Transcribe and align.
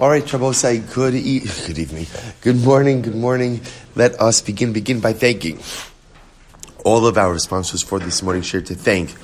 All 0.00 0.08
right, 0.08 0.24
Trabosai, 0.24 0.94
good, 0.94 1.14
e- 1.14 1.40
good 1.66 1.78
evening. 1.78 2.06
Good 2.40 2.56
morning, 2.56 3.02
good 3.02 3.14
morning. 3.14 3.60
Let 3.94 4.18
us 4.18 4.40
begin. 4.40 4.72
Begin 4.72 4.98
by 4.98 5.12
thanking 5.12 5.58
all 6.86 7.06
of 7.06 7.18
our 7.18 7.38
sponsors 7.38 7.82
for 7.82 7.98
this 7.98 8.22
morning 8.22 8.40
share 8.40 8.62
to 8.62 8.74
thank 8.74 9.14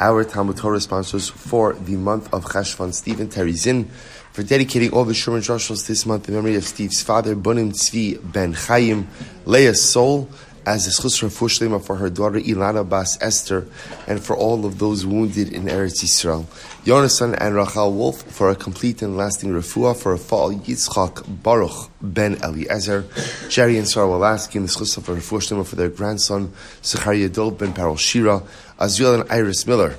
our 0.00 0.24
Talmud 0.24 0.56
Torah 0.56 0.80
sponsors 0.80 1.28
for 1.28 1.74
the 1.74 1.94
month 1.94 2.34
of 2.34 2.46
Cheshvan, 2.46 2.92
Stephen 2.92 3.28
Teri 3.28 3.52
Czinn, 3.52 3.86
for 4.32 4.42
dedicating 4.42 4.92
all 4.92 5.04
the 5.04 5.14
Sherman 5.14 5.40
Joshua 5.40 5.76
this 5.76 6.04
month 6.04 6.28
in 6.28 6.34
memory 6.34 6.56
of 6.56 6.64
Steve's 6.64 7.00
father, 7.00 7.36
Bunim 7.36 7.70
Tzvi 7.70 8.18
Ben 8.32 8.54
Chaim, 8.54 9.06
Leah 9.46 9.76
Sol, 9.76 10.28
as 10.66 10.86
a 10.86 10.90
schus 10.90 11.22
refuah 11.22 11.84
for 11.84 11.96
her 11.96 12.10
daughter 12.10 12.40
Ilana 12.40 12.88
Bas 12.88 13.18
Esther, 13.20 13.66
and 14.06 14.22
for 14.22 14.36
all 14.36 14.64
of 14.64 14.78
those 14.78 15.04
wounded 15.04 15.52
in 15.52 15.64
Eretz 15.64 16.02
Yisrael. 16.02 16.44
Yonasan 16.84 17.36
and 17.40 17.54
Rachel 17.54 17.92
Wolff 17.92 18.22
for 18.22 18.50
a 18.50 18.56
complete 18.56 19.02
and 19.02 19.16
lasting 19.16 19.50
refuah 19.50 19.96
for 19.96 20.12
a 20.12 20.18
fall 20.18 20.52
Yitzchak 20.52 21.42
Baruch 21.42 21.90
Ben 22.00 22.36
Eliezer, 22.42 23.06
Jerry 23.48 23.78
and 23.78 23.88
Sarah 23.88 24.06
Wolasky 24.06 24.56
and 24.56 24.68
the 24.68 25.00
for 25.00 25.16
refuah 25.16 25.66
for 25.66 25.76
their 25.76 25.88
grandson 25.88 26.52
Zecharya 26.82 27.32
Dov 27.32 27.58
Ben 27.58 27.72
Perel 27.72 27.98
Shira, 27.98 28.42
Azriel 28.78 29.20
and 29.20 29.30
Iris 29.30 29.66
Miller. 29.66 29.96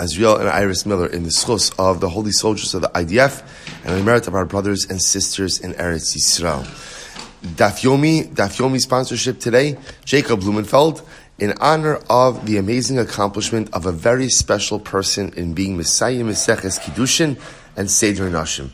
Azriel 0.00 0.40
and 0.40 0.48
Iris 0.48 0.86
Miller 0.86 1.06
in 1.06 1.24
the 1.24 1.28
schus 1.28 1.72
of 1.78 2.00
the 2.00 2.08
holy 2.08 2.32
soldiers 2.32 2.72
of 2.74 2.80
the 2.80 2.88
IDF 2.88 3.42
and 3.84 3.98
the 3.98 4.02
merit 4.02 4.26
of 4.26 4.34
our 4.34 4.46
brothers 4.46 4.86
and 4.88 5.00
sisters 5.00 5.60
in 5.60 5.74
Eretz 5.74 6.16
Yisrael. 6.16 6.99
Daf 7.42 7.80
Yomi, 7.80 8.28
Daf 8.34 8.58
Yomi 8.58 8.78
sponsorship 8.78 9.40
today, 9.40 9.78
Jacob 10.04 10.40
Blumenfeld, 10.40 11.02
in 11.38 11.54
honor 11.58 11.98
of 12.10 12.44
the 12.44 12.58
amazing 12.58 12.98
accomplishment 12.98 13.72
of 13.72 13.86
a 13.86 13.92
very 13.92 14.28
special 14.28 14.78
person 14.78 15.32
in 15.34 15.54
being 15.54 15.76
misayem 15.76 16.26
Meseches 16.26 16.78
Kiddushin 16.78 17.40
and 17.76 17.90
Seder 17.90 18.30
Nashim. 18.30 18.70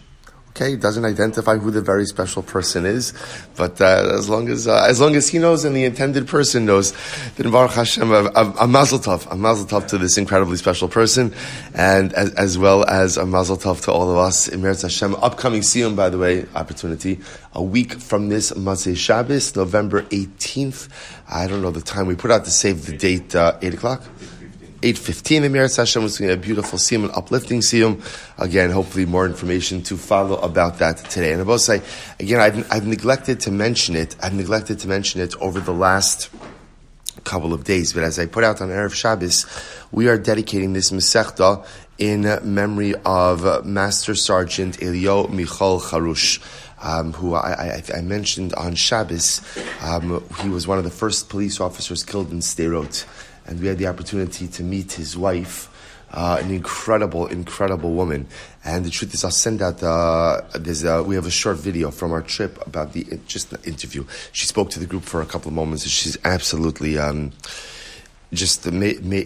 Okay, 0.57 0.75
doesn't 0.75 1.05
identify 1.05 1.59
who 1.59 1.71
the 1.71 1.83
very 1.83 2.07
special 2.07 2.43
person 2.43 2.87
is, 2.87 3.13
but 3.57 3.79
uh, 3.79 4.09
as 4.15 4.31
long 4.31 4.49
as 4.49 4.67
uh, 4.67 4.87
as 4.89 5.03
long 5.03 5.15
as 5.15 5.29
he 5.29 5.39
knows 5.39 5.67
and 5.67 5.77
the 5.77 5.85
intended 5.85 6.27
person 6.27 6.65
knows, 6.65 6.95
then 7.37 7.51
Baruch 7.51 7.73
Hashem, 7.73 8.11
a, 8.11 8.33
a, 8.35 8.55
a 8.61 8.67
mazel 8.67 8.99
tov, 8.99 9.31
a 9.31 9.37
mazel 9.37 9.67
tov 9.67 9.87
to 9.89 9.99
this 9.99 10.17
incredibly 10.17 10.57
special 10.57 10.89
person, 10.89 11.35
and 11.75 12.15
as, 12.15 12.33
as 12.37 12.57
well 12.57 12.87
as 12.89 13.19
a 13.19 13.27
mazel 13.27 13.59
tov 13.59 13.85
to 13.85 13.93
all 13.93 14.11
of 14.11 14.17
us. 14.17 14.49
In 14.49 14.63
Meretz 14.63 14.81
Hashem, 14.81 15.15
upcoming 15.17 15.61
Siyum, 15.61 15.95
by 15.95 16.09
the 16.09 16.17
way, 16.17 16.47
opportunity 16.55 17.21
a 17.53 17.63
week 17.63 17.93
from 17.93 18.31
this 18.31 18.51
Motzei 18.53 18.97
Shabbos, 18.97 19.55
November 19.57 20.07
eighteenth. 20.11 20.89
I 21.29 21.49
don't 21.49 21.61
know 21.61 21.71
the 21.71 21.83
time 21.83 22.07
we 22.07 22.15
put 22.15 22.31
out 22.31 22.47
to 22.47 22.51
save 22.51 22.87
the 22.87 22.97
date, 22.97 23.35
uh, 23.37 23.59
eight 23.61 23.75
o'clock. 23.75 24.03
8.15 24.87 25.43
in 25.43 25.53
Meretz 25.53 25.79
Hashem 25.79 26.05
was 26.05 26.21
a 26.21 26.37
beautiful 26.37 26.79
siyum, 26.79 27.07
an 27.07 27.11
uplifting 27.17 27.59
siyum. 27.59 28.01
Again, 28.39 28.71
hopefully 28.71 29.05
more 29.05 29.27
information 29.27 29.83
to 29.83 29.97
follow 29.97 30.37
about 30.37 30.79
that 30.79 30.99
today. 30.99 31.33
And 31.33 31.41
I 31.41 31.45
will 31.45 31.59
say, 31.59 31.83
again, 32.21 32.39
I've, 32.39 32.73
I've 32.73 32.87
neglected 32.87 33.41
to 33.41 33.51
mention 33.51 33.97
it. 33.97 34.15
I've 34.23 34.35
neglected 34.35 34.79
to 34.81 34.89
mention 34.89 35.21
it 35.21 35.35
over 35.41 35.59
the 35.59 35.73
last 35.73 36.31
couple 37.25 37.53
of 37.53 37.65
days. 37.65 37.95
But 37.95 38.05
as 38.05 38.21
I 38.21 38.27
put 38.27 38.45
out 38.45 38.61
on 38.61 38.69
Erev 38.69 38.95
Shabbos, 38.95 39.45
we 39.91 40.07
are 40.07 40.17
dedicating 40.17 40.73
this 40.73 40.93
Masechta 40.93 41.67
in 41.99 42.23
memory 42.45 42.95
of 43.05 43.67
Master 43.67 44.15
Sergeant 44.15 44.81
Elio 44.81 45.27
Michal 45.27 45.81
Harush. 45.81 46.41
Um, 46.79 47.15
who 47.15 47.35
I, 47.35 47.81
I, 47.81 47.83
I, 47.97 48.01
mentioned 48.03 48.53
on 48.53 48.75
Shabbos, 48.75 49.41
um, 49.81 50.23
he 50.43 50.51
was 50.51 50.69
one 50.69 50.77
of 50.77 50.85
the 50.85 50.91
first 50.91 51.31
police 51.31 51.59
officers 51.59 52.05
killed 52.05 52.31
in 52.31 52.41
Sderot 52.41 53.07
and 53.47 53.61
we 53.61 53.69
had 53.69 53.79
the 53.79 53.87
opportunity 53.87 54.49
to 54.49 54.63
meet 54.63 54.93
his 54.93 55.17
wife, 55.17 55.71
uh, 56.13 56.39
an 56.43 56.51
incredible, 56.51 57.27
incredible 57.27 57.93
woman. 57.93 58.27
And 58.65 58.85
the 58.85 58.91
truth 58.91 59.15
is, 59.15 59.25
I'll 59.25 59.31
send 59.31 59.63
out. 59.63 59.83
Uh, 59.83 60.43
there's 60.55 60.85
a, 60.85 61.03
we 61.03 61.15
have 61.15 61.27
a 61.27 61.31
short 61.31 61.57
video 61.57 61.91
from 61.91 62.13
our 62.13 62.23
trip 62.23 62.65
about 62.67 62.93
the 62.93 63.19
just 63.27 63.51
the 63.51 63.63
interview. 63.69 64.05
She 64.33 64.47
spoke 64.47 64.71
to 64.71 64.81
the 64.81 64.87
group 64.87 65.05
for 65.05 65.21
a 65.23 65.27
couple 65.27 65.49
of 65.49 65.55
moments, 65.55 65.85
and 65.85 65.91
she's 65.91 66.19
absolutely 66.25 66.99
um, 66.99 67.33
just 68.33 68.65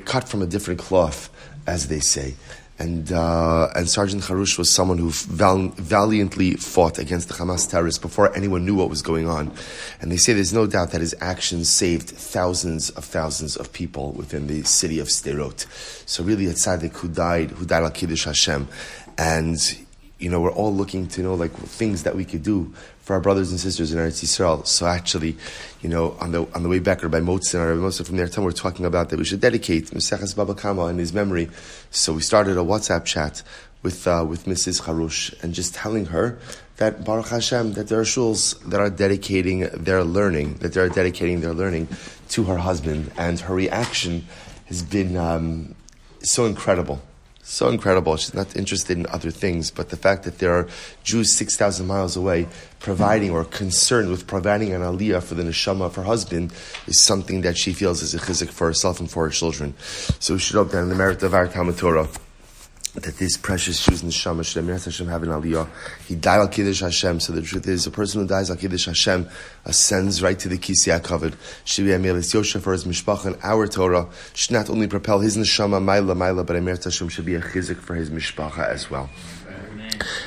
cut 0.04 0.28
from 0.28 0.42
a 0.42 0.46
different 0.46 0.80
cloth, 0.80 1.30
as 1.66 1.88
they 1.88 2.00
say 2.00 2.34
and 2.80 3.12
uh, 3.12 3.68
and 3.76 3.88
Sergeant 3.88 4.22
Harush 4.22 4.56
was 4.56 4.70
someone 4.70 4.96
who 4.96 5.10
val- 5.10 5.68
valiantly 5.76 6.54
fought 6.54 6.98
against 6.98 7.28
the 7.28 7.34
Hamas 7.34 7.70
terrorists 7.70 8.00
before 8.00 8.34
anyone 8.34 8.64
knew 8.64 8.74
what 8.74 8.88
was 8.88 9.02
going 9.02 9.28
on. 9.28 9.52
And 10.00 10.10
they 10.10 10.16
say 10.16 10.32
there's 10.32 10.54
no 10.54 10.66
doubt 10.66 10.92
that 10.92 11.02
his 11.02 11.14
actions 11.20 11.68
saved 11.68 12.08
thousands 12.08 12.88
of 12.90 13.04
thousands 13.04 13.56
of 13.56 13.70
people 13.74 14.12
within 14.12 14.46
the 14.46 14.62
city 14.62 14.98
of 14.98 15.08
Sderot. 15.08 15.66
So 16.08 16.24
really, 16.24 16.46
a 16.46 16.54
tzaddik 16.54 16.96
who 16.96 17.08
died, 17.08 17.50
who 17.50 17.66
died 17.66 17.82
al 17.82 17.90
Kiddush 17.90 18.24
Hashem, 18.24 18.66
and 19.18 19.58
you 20.18 20.30
know 20.30 20.40
we're 20.40 20.50
all 20.52 20.74
looking 20.74 21.06
to 21.08 21.22
know 21.22 21.34
like 21.34 21.52
things 21.52 22.04
that 22.04 22.16
we 22.16 22.24
could 22.24 22.42
do 22.42 22.72
for 23.10 23.14
our 23.14 23.20
brothers 23.20 23.50
and 23.50 23.58
sisters 23.58 23.92
in 23.92 23.98
Eretz 23.98 24.22
Yisrael. 24.22 24.64
So 24.64 24.86
actually, 24.86 25.36
you 25.82 25.88
know, 25.88 26.16
on 26.20 26.30
the 26.30 26.46
on 26.54 26.62
the 26.62 26.68
way 26.68 26.78
back, 26.78 27.02
or 27.02 27.08
by 27.08 27.18
Motzin 27.18 27.58
or 27.58 27.74
Moshe 27.74 28.06
from 28.06 28.16
there, 28.16 28.28
time 28.28 28.44
we're 28.44 28.52
talking 28.52 28.86
about 28.86 29.08
that 29.08 29.18
we 29.18 29.24
should 29.24 29.40
dedicate 29.40 29.86
Meseches 29.86 30.36
Baba 30.36 30.54
Kama 30.54 30.86
in 30.86 30.98
his 30.98 31.12
memory. 31.12 31.50
So 31.90 32.12
we 32.12 32.22
started 32.22 32.56
a 32.56 32.60
WhatsApp 32.60 33.04
chat 33.04 33.42
with 33.82 34.06
uh, 34.06 34.24
with 34.28 34.44
Mrs. 34.44 34.82
Harush 34.82 35.34
and 35.42 35.52
just 35.52 35.74
telling 35.74 36.06
her 36.14 36.38
that 36.76 37.04
Baruch 37.04 37.30
Hashem 37.30 37.72
that 37.72 37.88
there 37.88 37.98
are 37.98 38.04
shuls 38.04 38.56
that 38.70 38.78
are 38.78 38.90
dedicating 38.90 39.68
their 39.72 40.04
learning, 40.04 40.54
that 40.62 40.74
they 40.74 40.80
are 40.80 40.88
dedicating 40.88 41.40
their 41.40 41.52
learning 41.52 41.88
to 42.28 42.44
her 42.44 42.58
husband, 42.58 43.10
and 43.16 43.40
her 43.40 43.54
reaction 43.56 44.24
has 44.66 44.84
been 44.84 45.16
um, 45.16 45.74
so 46.22 46.46
incredible 46.46 47.02
so 47.50 47.68
incredible. 47.68 48.16
She's 48.16 48.32
not 48.32 48.56
interested 48.56 48.96
in 48.96 49.06
other 49.06 49.32
things, 49.32 49.70
but 49.72 49.88
the 49.88 49.96
fact 49.96 50.22
that 50.22 50.38
there 50.38 50.52
are 50.52 50.68
Jews 51.02 51.32
6,000 51.32 51.86
miles 51.86 52.16
away 52.16 52.46
providing 52.80 53.30
or 53.30 53.44
concerned 53.44 54.10
with 54.10 54.26
providing 54.26 54.72
an 54.72 54.80
aliyah 54.80 55.22
for 55.22 55.34
the 55.34 55.42
neshama 55.42 55.82
of 55.82 55.94
her 55.94 56.02
husband 56.02 56.52
is 56.86 56.98
something 56.98 57.42
that 57.42 57.56
she 57.56 57.72
feels 57.72 58.02
is 58.02 58.14
a 58.14 58.18
chizik 58.18 58.48
for 58.48 58.66
herself 58.66 58.98
and 58.98 59.10
for 59.10 59.24
her 59.24 59.30
children. 59.30 59.74
So 60.18 60.34
we 60.34 60.40
should 60.40 60.56
hope 60.56 60.70
that 60.72 60.82
in 60.82 60.88
the 60.88 60.94
merit 60.94 61.22
of 61.22 61.34
our 61.34 61.46
Talmud 61.46 61.76
Torah, 61.76 62.08
that 62.94 63.18
this 63.18 63.36
precious 63.36 63.84
Jews 63.84 64.02
neshama 64.02 64.44
should 64.44 64.64
Emirat 64.64 64.84
Hashem 64.84 65.06
have 65.06 65.22
an 65.22 65.28
aliyah. 65.28 65.68
He 66.08 66.16
died 66.16 66.38
al 66.38 66.48
Kiddush 66.48 66.80
Hashem. 66.80 67.20
So 67.20 67.32
the 67.32 67.42
truth 67.42 67.68
is, 67.68 67.86
a 67.86 67.90
person 67.90 68.20
who 68.20 68.26
dies 68.26 68.50
al 68.50 68.56
Kiddush 68.56 68.86
Hashem 68.86 69.28
ascends 69.64 70.22
right 70.22 70.38
to 70.40 70.48
the 70.48 70.58
Kisei 70.58 70.98
HaKavod. 70.98 71.34
Should 71.64 71.84
be 71.84 71.92
Amilis 71.92 72.34
Yosha 72.34 72.60
for 72.60 72.72
his 72.72 72.84
mishpacha 72.84 73.26
and 73.26 73.36
our 73.44 73.68
Torah 73.68 74.08
should 74.34 74.52
not 74.52 74.70
only 74.70 74.88
propel 74.88 75.20
his 75.20 75.36
neshama 75.36 75.80
maila 75.80 76.16
maila, 76.16 76.44
but 76.44 76.56
Emirat 76.56 76.82
Hashem 76.82 77.10
should 77.10 77.26
be 77.26 77.36
a 77.36 77.40
chizik 77.40 77.76
for 77.76 77.94
his 77.94 78.10
mishpacha 78.10 78.66
as 78.66 78.90
well. 78.90 79.08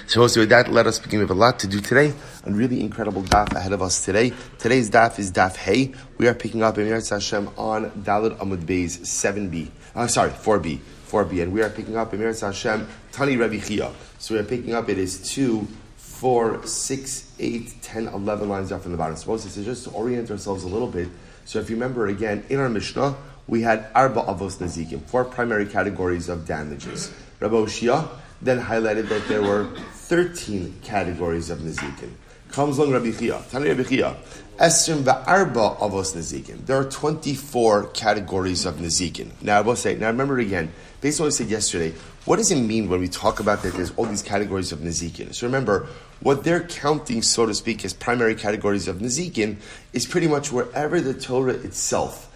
So 0.08 0.22
with 0.22 0.50
that, 0.50 0.72
let 0.72 0.88
us 0.88 1.00
begin. 1.00 1.20
We 1.20 1.24
have 1.24 1.32
a 1.32 1.34
lot 1.34 1.60
to 1.60 1.68
do 1.68 1.80
today. 1.80 2.14
A 2.46 2.52
really 2.52 2.82
incredible 2.82 3.24
daf 3.24 3.54
ahead 3.54 3.74
of 3.74 3.82
us 3.82 4.04
today. 4.04 4.34
Today's 4.60 4.90
daf 4.90 5.20
is 5.20 5.32
daf 5.32 5.56
Hey. 5.56 5.94
We 6.18 6.28
are 6.28 6.34
picking 6.34 6.62
up 6.64 6.76
Emirat 6.76 7.10
Hashem 7.10 7.50
on 7.58 7.92
Dalad 7.92 8.38
Amud 8.38 8.66
Bey's 8.66 9.00
7b. 9.00 9.70
Uh, 9.96 10.08
sorry, 10.08 10.32
4b. 10.32 10.80
4b, 11.14 11.44
and 11.44 11.54
we 11.54 11.62
are 11.62 11.70
picking 11.70 11.96
up 11.96 12.12
Emir 12.14 12.34
Hashem 12.34 12.88
Tani 13.12 13.38
Rabbi 13.38 13.60
Chia. 13.60 13.92
So 14.18 14.34
we 14.34 14.40
are 14.40 14.44
picking 14.44 14.74
up, 14.74 14.90
it 14.90 14.98
is 14.98 15.32
2, 15.32 15.68
4, 15.98 16.66
6, 16.66 17.34
8, 17.40 17.82
10, 17.82 18.08
11 18.08 18.50
lines 18.50 18.72
off 18.72 18.82
from 18.82 18.92
the 18.94 18.98
bottom. 18.98 19.16
Suppose 19.16 19.44
this 19.44 19.58
is 19.58 19.66
just 19.66 19.84
to 19.84 19.92
orient 19.92 20.32
ourselves 20.32 20.64
a 20.64 20.68
little 20.68 20.88
bit. 20.88 21.10
So 21.46 21.60
if 21.60 21.70
you 21.70 21.76
remember 21.76 22.08
again, 22.08 22.44
in 22.50 22.60
our 22.60 22.70
Mishnah, 22.70 23.16
we 23.48 23.62
had 23.62 23.88
Arba 23.94 24.22
Avos 24.22 24.58
Nazikim, 24.58 25.04
four 25.04 25.24
primary 25.24 25.66
categories 25.66 26.30
of 26.30 26.48
damages. 26.48 27.14
Rabbi 27.40 27.56
Oshia 27.56 28.08
then 28.44 28.60
highlighted 28.60 29.10
that 29.10 29.28
there 29.28 29.42
were 29.42 29.68
13 29.94 30.80
categories 30.84 31.50
of 31.50 31.60
Nazikim. 31.60 32.12
Comes 32.50 32.78
along 32.78 32.92
Rabbi 32.94 33.12
Chia, 33.12 33.42
Tani 33.50 33.70
Rabbi 33.70 33.84
Chia, 33.84 34.16
Esrim 34.60 35.02
va'arba 35.02 35.80
avos 35.80 36.16
nazikin. 36.16 36.64
There 36.68 36.78
are 36.78 36.84
24 36.84 37.88
categories 37.88 38.66
of 38.66 38.76
nazikin. 38.76 39.32
Now 39.42 39.58
I 39.58 39.62
will 39.62 39.76
say, 39.76 39.96
now 39.96 40.08
remember 40.08 40.38
again, 40.38 40.72
based 41.02 41.20
on 41.20 41.26
what 41.26 41.34
I 41.34 41.38
said 41.38 41.48
yesterday, 41.48 41.96
what 42.26 42.36
does 42.36 42.52
it 42.52 42.58
mean 42.58 42.88
when 42.88 43.00
we 43.00 43.08
talk 43.08 43.40
about 43.40 43.64
that 43.64 43.74
there's 43.74 43.92
all 43.96 44.06
these 44.06 44.22
categories 44.22 44.72
of 44.72 44.80
nazikin? 44.80 45.34
So 45.34 45.48
remember, 45.48 45.88
what 46.20 46.44
they're 46.44 46.62
counting, 46.62 47.24
so 47.24 47.48
to 47.48 47.56
speak, 47.56 47.84
as 47.84 47.94
primary 47.94 48.36
categories 48.36 48.88
of 48.88 48.98
nazikin 48.98 49.58
is 49.92 50.06
pretty 50.06 50.28
much 50.28 50.52
wherever 50.52 51.02
the 51.02 51.16
Torah 51.16 51.54
itself 51.54 52.30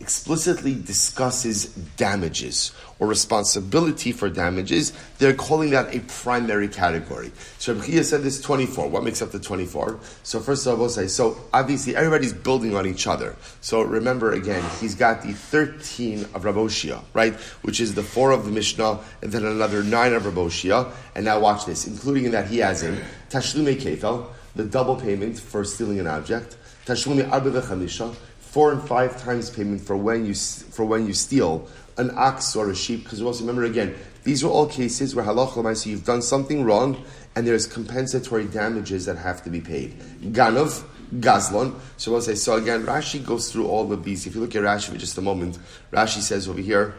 explicitly 0.00 0.74
discusses 0.74 1.66
damages 1.96 2.72
or 2.98 3.06
responsibility 3.06 4.10
for 4.10 4.30
damages, 4.30 4.92
they're 5.18 5.34
calling 5.34 5.70
that 5.70 5.94
a 5.94 6.00
primary 6.00 6.66
category. 6.66 7.30
So 7.58 7.74
Rabbi 7.74 8.00
said 8.00 8.22
this 8.22 8.40
24. 8.40 8.88
What 8.88 9.04
makes 9.04 9.20
up 9.20 9.32
the 9.32 9.38
24? 9.38 10.00
So 10.22 10.40
first 10.40 10.66
of 10.66 10.80
all, 10.80 10.88
say, 10.88 11.08
so 11.08 11.38
obviously 11.52 11.94
everybody's 11.94 12.32
building 12.32 12.74
on 12.74 12.86
each 12.86 13.06
other. 13.06 13.36
So 13.60 13.82
remember 13.82 14.32
again, 14.32 14.64
he's 14.80 14.94
got 14.94 15.22
the 15.22 15.34
13 15.34 16.22
of 16.22 16.44
Raboshia, 16.44 17.02
right? 17.12 17.34
Which 17.62 17.80
is 17.80 17.94
the 17.94 18.02
four 18.02 18.30
of 18.30 18.46
the 18.46 18.50
Mishnah, 18.50 19.00
and 19.20 19.30
then 19.30 19.44
another 19.44 19.82
nine 19.82 20.14
of 20.14 20.22
Raboshia. 20.22 20.90
And 21.14 21.26
now 21.26 21.38
watch 21.38 21.66
this, 21.66 21.86
including 21.86 22.24
in 22.24 22.32
that 22.32 22.48
he 22.48 22.58
has 22.58 22.82
in 22.82 23.02
Tashlume 23.28 23.76
Kefel, 23.76 24.28
the 24.54 24.64
double 24.64 24.96
payment 24.96 25.38
for 25.38 25.64
stealing 25.64 26.00
an 26.00 26.06
object, 26.06 26.56
Tashlume 26.86 27.28
Chamisha, 27.28 28.14
four 28.56 28.72
and 28.72 28.80
five 28.88 29.22
times 29.22 29.50
payment 29.50 29.82
for 29.82 29.98
when 29.98 30.24
you 30.24 30.32
for 30.32 30.86
when 30.86 31.06
you 31.06 31.12
steal 31.12 31.68
an 31.98 32.10
ox 32.16 32.56
or 32.56 32.70
a 32.70 32.74
sheep. 32.74 33.04
Because 33.04 33.20
also 33.20 33.40
remember 33.40 33.64
again, 33.64 33.94
these 34.24 34.42
are 34.42 34.48
all 34.48 34.66
cases 34.66 35.14
where 35.14 35.26
halach 35.26 35.76
so 35.76 35.90
you've 35.90 36.06
done 36.06 36.22
something 36.22 36.64
wrong 36.64 37.04
and 37.34 37.46
there's 37.46 37.66
compensatory 37.66 38.46
damages 38.46 39.04
that 39.04 39.18
have 39.18 39.44
to 39.44 39.50
be 39.50 39.60
paid. 39.60 40.00
Ganov, 40.32 40.84
Gazlon. 41.16 41.78
So 41.98 42.12
we'll 42.12 42.22
say, 42.22 42.34
so 42.34 42.56
again, 42.56 42.86
Rashi 42.86 43.22
goes 43.22 43.52
through 43.52 43.68
all 43.68 43.92
of 43.92 44.02
these. 44.02 44.26
If 44.26 44.34
you 44.34 44.40
look 44.40 44.56
at 44.56 44.62
Rashi 44.62 44.88
for 44.88 44.96
just 44.96 45.18
a 45.18 45.20
moment, 45.20 45.58
Rashi 45.92 46.20
says 46.20 46.48
over 46.48 46.62
here, 46.62 46.94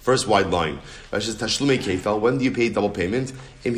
First 0.00 0.26
wide 0.26 0.46
line. 0.46 0.80
Rashi 1.12 1.24
says, 1.24 1.36
Tashlume 1.36 1.78
Kefel, 1.78 2.20
when 2.20 2.38
do 2.38 2.44
you 2.44 2.50
pay 2.50 2.70
double 2.70 2.88
payment? 2.88 3.34
If 3.62 3.74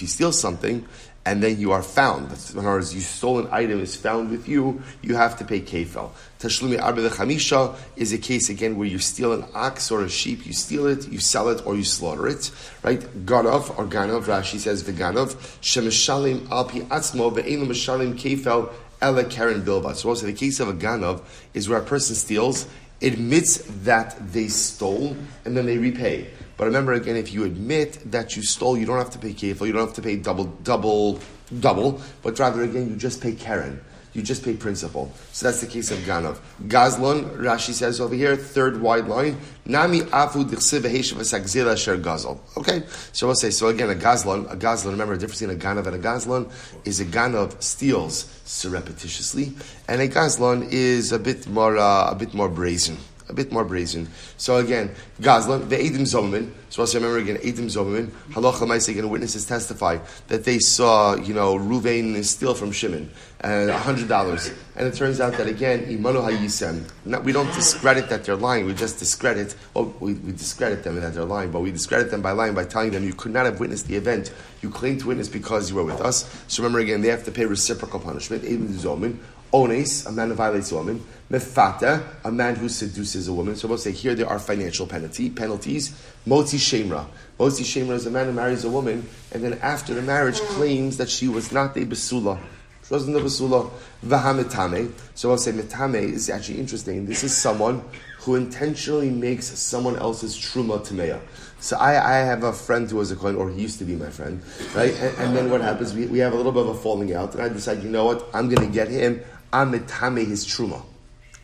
he 0.00 0.06
steals 0.06 0.40
something 0.40 0.88
and 1.24 1.42
then 1.42 1.58
you 1.60 1.70
are 1.70 1.82
found, 1.82 2.32
in 2.52 2.58
other 2.58 2.68
words, 2.68 2.92
you 2.94 3.00
stole 3.00 3.38
an 3.38 3.48
item 3.52 3.80
is 3.80 3.94
found 3.94 4.30
with 4.30 4.48
you, 4.48 4.82
you 5.02 5.14
have 5.14 5.38
to 5.38 5.44
pay 5.44 5.60
kefel. 5.60 6.10
Tashlumi 6.40 6.82
arba 6.82 7.08
chamisha 7.10 7.76
is 7.96 8.12
a 8.12 8.18
case 8.18 8.50
again 8.50 8.76
where 8.76 8.88
you 8.88 8.98
steal 8.98 9.32
an 9.32 9.44
ox 9.54 9.92
or 9.92 10.02
a 10.02 10.08
sheep, 10.08 10.44
you 10.44 10.52
steal 10.52 10.86
it, 10.86 11.08
you 11.08 11.20
sell 11.20 11.48
it, 11.48 11.64
or 11.64 11.76
you 11.76 11.84
slaughter 11.84 12.26
it. 12.26 12.50
Right? 12.82 13.00
Ganov 13.24 13.78
or 13.78 13.86
Ganov, 13.86 14.24
Rashi 14.24 14.58
says 14.58 14.82
Veganov, 14.82 15.34
Shemeshalim 15.60 16.48
alpi 16.48 16.84
atzmo 16.88 17.32
ve'enu 17.32 17.66
meshalim 17.66 18.14
kefel 18.18 18.72
ele 19.00 19.24
karen 19.24 19.62
bilba. 19.62 19.94
So 19.94 20.08
also 20.08 20.26
the 20.26 20.32
case 20.32 20.58
of 20.58 20.68
a 20.68 20.74
Ganov 20.74 21.22
is 21.54 21.68
where 21.68 21.78
a 21.78 21.84
person 21.84 22.16
steals 22.16 22.66
admits 23.00 23.58
that 23.84 24.16
they 24.32 24.48
stole 24.48 25.16
and 25.44 25.56
then 25.56 25.66
they 25.66 25.78
repay. 25.78 26.30
But 26.62 26.66
remember 26.66 26.92
again, 26.92 27.16
if 27.16 27.32
you 27.32 27.42
admit 27.42 27.98
that 28.12 28.36
you 28.36 28.44
stole, 28.44 28.78
you 28.78 28.86
don't 28.86 28.98
have 28.98 29.10
to 29.10 29.18
pay 29.18 29.34
kefil, 29.34 29.66
you 29.66 29.72
don't 29.72 29.84
have 29.84 29.96
to 29.96 30.00
pay 30.00 30.14
double, 30.14 30.44
double, 30.62 31.18
double, 31.58 32.00
but 32.22 32.38
rather 32.38 32.62
again, 32.62 32.88
you 32.88 32.94
just 32.94 33.20
pay 33.20 33.32
Karen. 33.32 33.80
You 34.12 34.22
just 34.22 34.44
pay 34.44 34.54
principal. 34.54 35.10
So 35.32 35.46
that's 35.46 35.60
the 35.60 35.66
case 35.66 35.90
of 35.90 35.98
Ganov. 36.00 36.38
Gazlon, 36.68 37.36
Rashi 37.38 37.72
says 37.72 38.00
over 38.00 38.14
here, 38.14 38.36
third 38.36 38.80
wide 38.80 39.08
line, 39.08 39.38
Nami 39.66 40.02
afu 40.02 40.48
sher 40.52 41.96
gazal. 41.96 42.38
Okay, 42.56 42.84
so 43.10 43.26
we'll 43.26 43.34
say, 43.34 43.50
so 43.50 43.66
again, 43.66 43.90
a 43.90 43.94
Gazlon, 43.94 44.48
a 44.48 44.56
Gazlon, 44.56 44.92
remember 44.92 45.16
the 45.16 45.20
difference 45.26 45.40
between 45.40 45.58
a 45.58 45.60
Ganov 45.60 45.88
and 45.88 45.96
a 45.96 45.98
Gazlon 45.98 46.48
is 46.84 47.00
a 47.00 47.04
Ganov 47.04 47.60
steals 47.60 48.40
surreptitiously, 48.44 49.52
and 49.88 50.00
a 50.00 50.06
Gazlon 50.06 50.68
is 50.70 51.10
a 51.10 51.18
bit 51.18 51.48
more, 51.48 51.76
uh, 51.76 52.12
a 52.12 52.14
bit 52.14 52.34
more 52.34 52.48
brazen 52.48 52.98
a 53.32 53.34
bit 53.34 53.50
more 53.50 53.64
brazen. 53.64 54.08
So 54.36 54.56
again, 54.56 54.94
Gazlan, 55.20 55.68
the 55.68 55.76
Edim 55.76 56.02
Zomamin. 56.02 56.52
So 56.68 56.82
also 56.82 56.98
remember 56.98 57.18
again, 57.18 57.36
Edim 57.38 57.66
Zomamin. 57.66 58.06
Halacha 58.32 58.66
Maisa 58.66 58.90
again, 58.90 59.08
witnesses 59.08 59.46
testify 59.46 59.98
that 60.28 60.44
they 60.44 60.58
saw, 60.58 61.16
you 61.16 61.34
know, 61.34 61.56
Ruvain 61.56 62.22
steal 62.24 62.54
from 62.54 62.70
Shimon 62.72 63.10
and 63.40 63.70
uh, 63.70 63.78
hundred 63.78 64.08
dollars. 64.08 64.52
And 64.76 64.86
it 64.86 64.94
turns 64.94 65.20
out 65.20 65.32
that 65.38 65.46
again, 65.46 65.86
Imanu 65.86 66.22
Hayisem. 66.22 67.24
We 67.24 67.32
don't 67.32 67.52
discredit 67.54 68.08
that 68.10 68.24
they're 68.24 68.36
lying. 68.36 68.66
We 68.66 68.74
just 68.74 68.98
discredit. 68.98 69.56
Oh, 69.74 69.94
we, 69.98 70.14
we 70.14 70.32
discredit 70.32 70.84
them 70.84 71.00
that 71.00 71.14
they're 71.14 71.24
lying, 71.24 71.50
but 71.50 71.60
we 71.60 71.72
discredit 71.72 72.10
them 72.10 72.22
by 72.22 72.32
lying 72.32 72.54
by 72.54 72.64
telling 72.64 72.90
them 72.90 73.04
you 73.04 73.14
could 73.14 73.32
not 73.32 73.46
have 73.46 73.58
witnessed 73.60 73.88
the 73.88 73.96
event. 73.96 74.32
You 74.60 74.70
claim 74.70 74.98
to 74.98 75.08
witness 75.08 75.28
because 75.28 75.70
you 75.70 75.76
were 75.76 75.84
with 75.84 76.00
us. 76.00 76.28
So 76.48 76.62
remember 76.62 76.80
again, 76.80 77.00
they 77.00 77.08
have 77.08 77.24
to 77.24 77.32
pay 77.32 77.46
reciprocal 77.46 77.98
punishment. 77.98 78.42
Edim 78.44 78.68
Zomamin. 78.68 79.16
Ones, 79.52 80.06
a 80.06 80.12
man 80.12 80.28
who 80.28 80.34
violates 80.34 80.72
a 80.72 80.76
woman. 80.76 81.04
Mefata, 81.30 82.02
a 82.24 82.32
man 82.32 82.56
who 82.56 82.68
seduces 82.68 83.28
a 83.28 83.32
woman. 83.32 83.56
So 83.56 83.68
we'll 83.68 83.78
say 83.78 83.92
here 83.92 84.14
there 84.14 84.28
are 84.28 84.38
financial 84.38 84.86
penalty, 84.86 85.30
penalties. 85.30 85.94
Motzi 86.26 86.58
Shem 86.58 86.88
Ra. 86.90 87.06
Moti 87.38 87.64
Shemra 87.64 87.94
is 87.94 88.06
a 88.06 88.10
man 88.10 88.26
who 88.26 88.32
marries 88.32 88.64
a 88.64 88.70
woman 88.70 89.04
and 89.32 89.42
then 89.42 89.58
after 89.62 89.94
the 89.94 90.02
marriage 90.02 90.38
claims 90.40 90.96
that 90.98 91.10
she 91.10 91.26
was 91.26 91.50
not 91.50 91.76
a 91.76 91.80
Basula. 91.80 92.38
She 92.86 92.94
wasn't 92.94 93.16
a 93.16 93.20
Basula. 93.20 93.68
Vahamitame. 94.06 94.92
So 95.14 95.30
I'll 95.30 95.38
say 95.38 95.50
Mitame 95.50 96.02
is 96.02 96.30
actually 96.30 96.60
interesting. 96.60 97.04
This 97.04 97.24
is 97.24 97.36
someone 97.36 97.82
who 98.20 98.36
intentionally 98.36 99.10
makes 99.10 99.46
someone 99.58 99.96
else's 99.96 100.36
truma 100.36 100.86
tameya. 100.86 101.20
So 101.58 101.76
I, 101.76 102.18
I 102.18 102.18
have 102.18 102.44
a 102.44 102.52
friend 102.52 102.88
who 102.88 102.96
was 102.96 103.10
a 103.10 103.16
Kohen, 103.16 103.34
or 103.34 103.50
he 103.50 103.62
used 103.62 103.78
to 103.80 103.84
be 103.84 103.96
my 103.96 104.10
friend, 104.10 104.40
right? 104.74 104.94
And, 104.94 105.18
and 105.18 105.36
then 105.36 105.50
what 105.50 105.60
happens, 105.60 105.94
we, 105.94 106.06
we 106.06 106.18
have 106.18 106.32
a 106.32 106.36
little 106.36 106.52
bit 106.52 106.62
of 106.62 106.68
a 106.68 106.74
falling 106.74 107.14
out, 107.14 107.34
and 107.34 107.42
I 107.42 107.48
decide, 107.48 107.82
you 107.82 107.88
know 107.88 108.04
what, 108.04 108.28
I'm 108.34 108.48
going 108.48 108.66
to 108.66 108.72
get 108.72 108.88
him 108.88 109.22
I 109.52 109.64
metame 109.64 110.26
his 110.26 110.46
truma. 110.46 110.82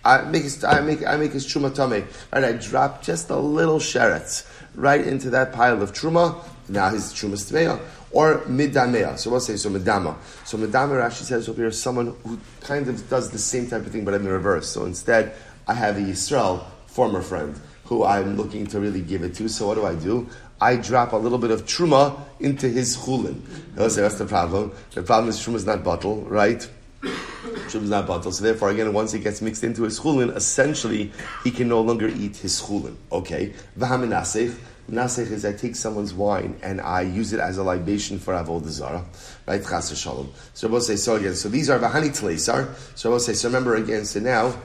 I 0.05 0.22
make 0.22 0.44
his, 0.44 0.64
I 0.64 0.81
make, 0.81 1.06
I 1.06 1.16
make 1.16 1.32
his 1.32 1.46
truma 1.46 1.75
tame. 1.75 2.06
Right, 2.32 2.44
I 2.44 2.52
drop 2.52 3.02
just 3.02 3.31
a 3.31 3.37
little 3.37 3.78
sheretz 3.78 4.49
right 4.75 5.06
into 5.06 5.31
that 5.31 5.52
pile 5.52 5.82
of 5.82 5.93
truma. 5.93 6.43
Now 6.69 6.90
his 6.90 7.12
truma 7.12 7.34
tmeya 7.34 7.81
or 8.10 8.38
midamea. 8.43 9.19
So 9.19 9.31
we'll 9.31 9.40
say 9.40 9.56
so 9.56 9.70
midama. 9.70 10.16
So 10.44 10.56
midama 10.56 11.02
Rashi 11.02 11.22
says 11.22 11.49
over 11.49 11.60
here 11.60 11.70
someone 11.70 12.14
who 12.25 12.38
kind 12.60 12.88
of 12.88 13.08
does 13.10 13.31
the 13.31 13.38
same 13.38 13.69
type 13.69 13.84
of 13.84 13.93
thing, 13.93 14.05
but 14.05 14.14
in 14.14 14.25
the 14.25 14.31
reverse. 14.31 14.69
So 14.69 14.84
instead, 14.84 15.34
I 15.66 15.75
have 15.75 15.96
a 15.96 16.00
Yisrael 16.00 16.64
former 16.87 17.22
friend 17.22 17.58
who 17.84 18.04
I'm 18.04 18.37
looking 18.37 18.66
to 18.69 18.81
really 18.81 19.00
give 19.02 19.22
it 19.22 19.34
to. 19.37 19.49
So 19.49 19.66
what 19.66 19.75
do 19.75 19.84
I 19.84 19.94
do? 19.94 20.28
I 20.61 20.76
drop 20.76 21.12
a 21.12 21.16
little 21.16 21.38
bit 21.38 21.50
of 21.50 21.64
truma 21.66 22.19
into 22.40 22.69
his 22.69 22.96
chulin. 22.96 23.40
He'll 23.76 23.90
Say, 23.90 24.02
that's 24.02 24.16
the 24.16 24.26
problem. 24.26 24.72
The 24.93 25.02
problem 25.02 25.28
is 25.28 25.38
truma 25.38 25.54
is 25.56 25.66
not 25.66 25.84
bottle, 25.84 26.22
right? 26.22 26.69
Shum 27.02 27.84
is 27.84 27.90
not 27.90 28.06
batal. 28.06 28.32
So 28.32 28.42
therefore, 28.42 28.70
again, 28.70 28.92
once 28.92 29.12
he 29.12 29.20
gets 29.20 29.40
mixed 29.40 29.62
into 29.62 29.84
his 29.84 30.00
chulin, 30.00 30.34
essentially 30.34 31.12
he 31.44 31.50
can 31.50 31.68
no 31.68 31.80
longer 31.80 32.08
eat 32.08 32.36
his 32.36 32.60
chulin. 32.60 32.96
Okay. 33.12 33.52
V'haminasech. 33.78 34.54
Nasech 34.90 35.30
is 35.30 35.44
I 35.44 35.52
take 35.52 35.76
someone's 35.76 36.14
wine 36.14 36.58
and 36.62 36.80
I 36.80 37.02
use 37.02 37.34
it 37.34 37.40
as 37.40 37.58
a 37.58 37.62
libation 37.62 38.18
for 38.18 38.32
avodah 38.32 38.68
zara, 38.68 39.04
right? 39.46 39.62
Chas 39.62 39.96
shalom. 39.98 40.32
So 40.54 40.66
we'll 40.66 40.80
say 40.80 40.96
so 40.96 41.16
again. 41.16 41.34
So 41.34 41.50
these 41.50 41.68
are 41.68 41.78
v'hani 41.78 42.08
tleisar. 42.08 42.74
So 42.96 43.10
we'll 43.10 43.20
say 43.20 43.34
so. 43.34 43.48
Remember 43.48 43.76
again. 43.76 44.06
So 44.06 44.20
now 44.20 44.56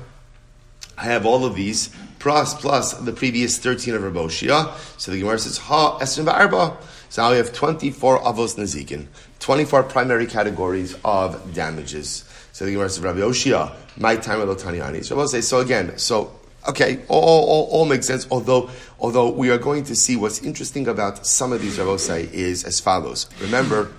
I 0.97 1.03
have 1.03 1.25
all 1.25 1.43
of 1.43 1.55
these 1.55 1.89
plus 2.19 2.53
plus 2.53 2.93
the 2.93 3.11
previous 3.11 3.57
thirteen 3.57 3.95
of 3.95 4.01
Raboshia. 4.01 4.73
So 4.97 5.11
the 5.11 5.19
Gemara 5.19 5.39
says 5.39 5.57
ha 5.57 5.99
esrim 5.99 6.25
ba'arba. 6.25 6.77
So 7.13 7.21
now 7.21 7.29
we 7.29 7.37
have 7.37 7.53
twenty 7.53 7.91
four 7.91 8.17
avos 8.21 8.55
nezikin, 8.55 9.05
twenty 9.37 9.65
four 9.65 9.83
primary 9.83 10.25
categories 10.25 10.97
of 11.05 11.53
damages. 11.53 12.25
So 12.53 12.65
the 12.65 12.71
Gemara 12.71 12.89
says, 12.89 13.03
Rabbi 13.03 13.19
Oshia, 13.19 13.71
my 13.99 14.15
time 14.15 14.41
of 14.41 14.57
Taniani. 14.57 15.05
So 15.05 15.13
I 15.13 15.19
will 15.19 15.27
say, 15.27 15.41
so 15.41 15.59
again, 15.59 15.95
so 15.99 16.33
okay, 16.67 17.03
all, 17.09 17.21
all, 17.21 17.67
all, 17.69 17.85
makes 17.85 18.07
sense. 18.07 18.25
Although, 18.31 18.71
although 18.99 19.29
we 19.29 19.51
are 19.51 19.59
going 19.59 19.83
to 19.83 19.95
see 19.95 20.15
what's 20.15 20.41
interesting 20.41 20.87
about 20.87 21.27
some 21.27 21.53
of 21.53 21.61
these 21.61 21.77
Rabosai 21.77 22.33
is 22.33 22.63
as 22.63 22.79
follows. 22.79 23.29
Remember, 23.39 23.91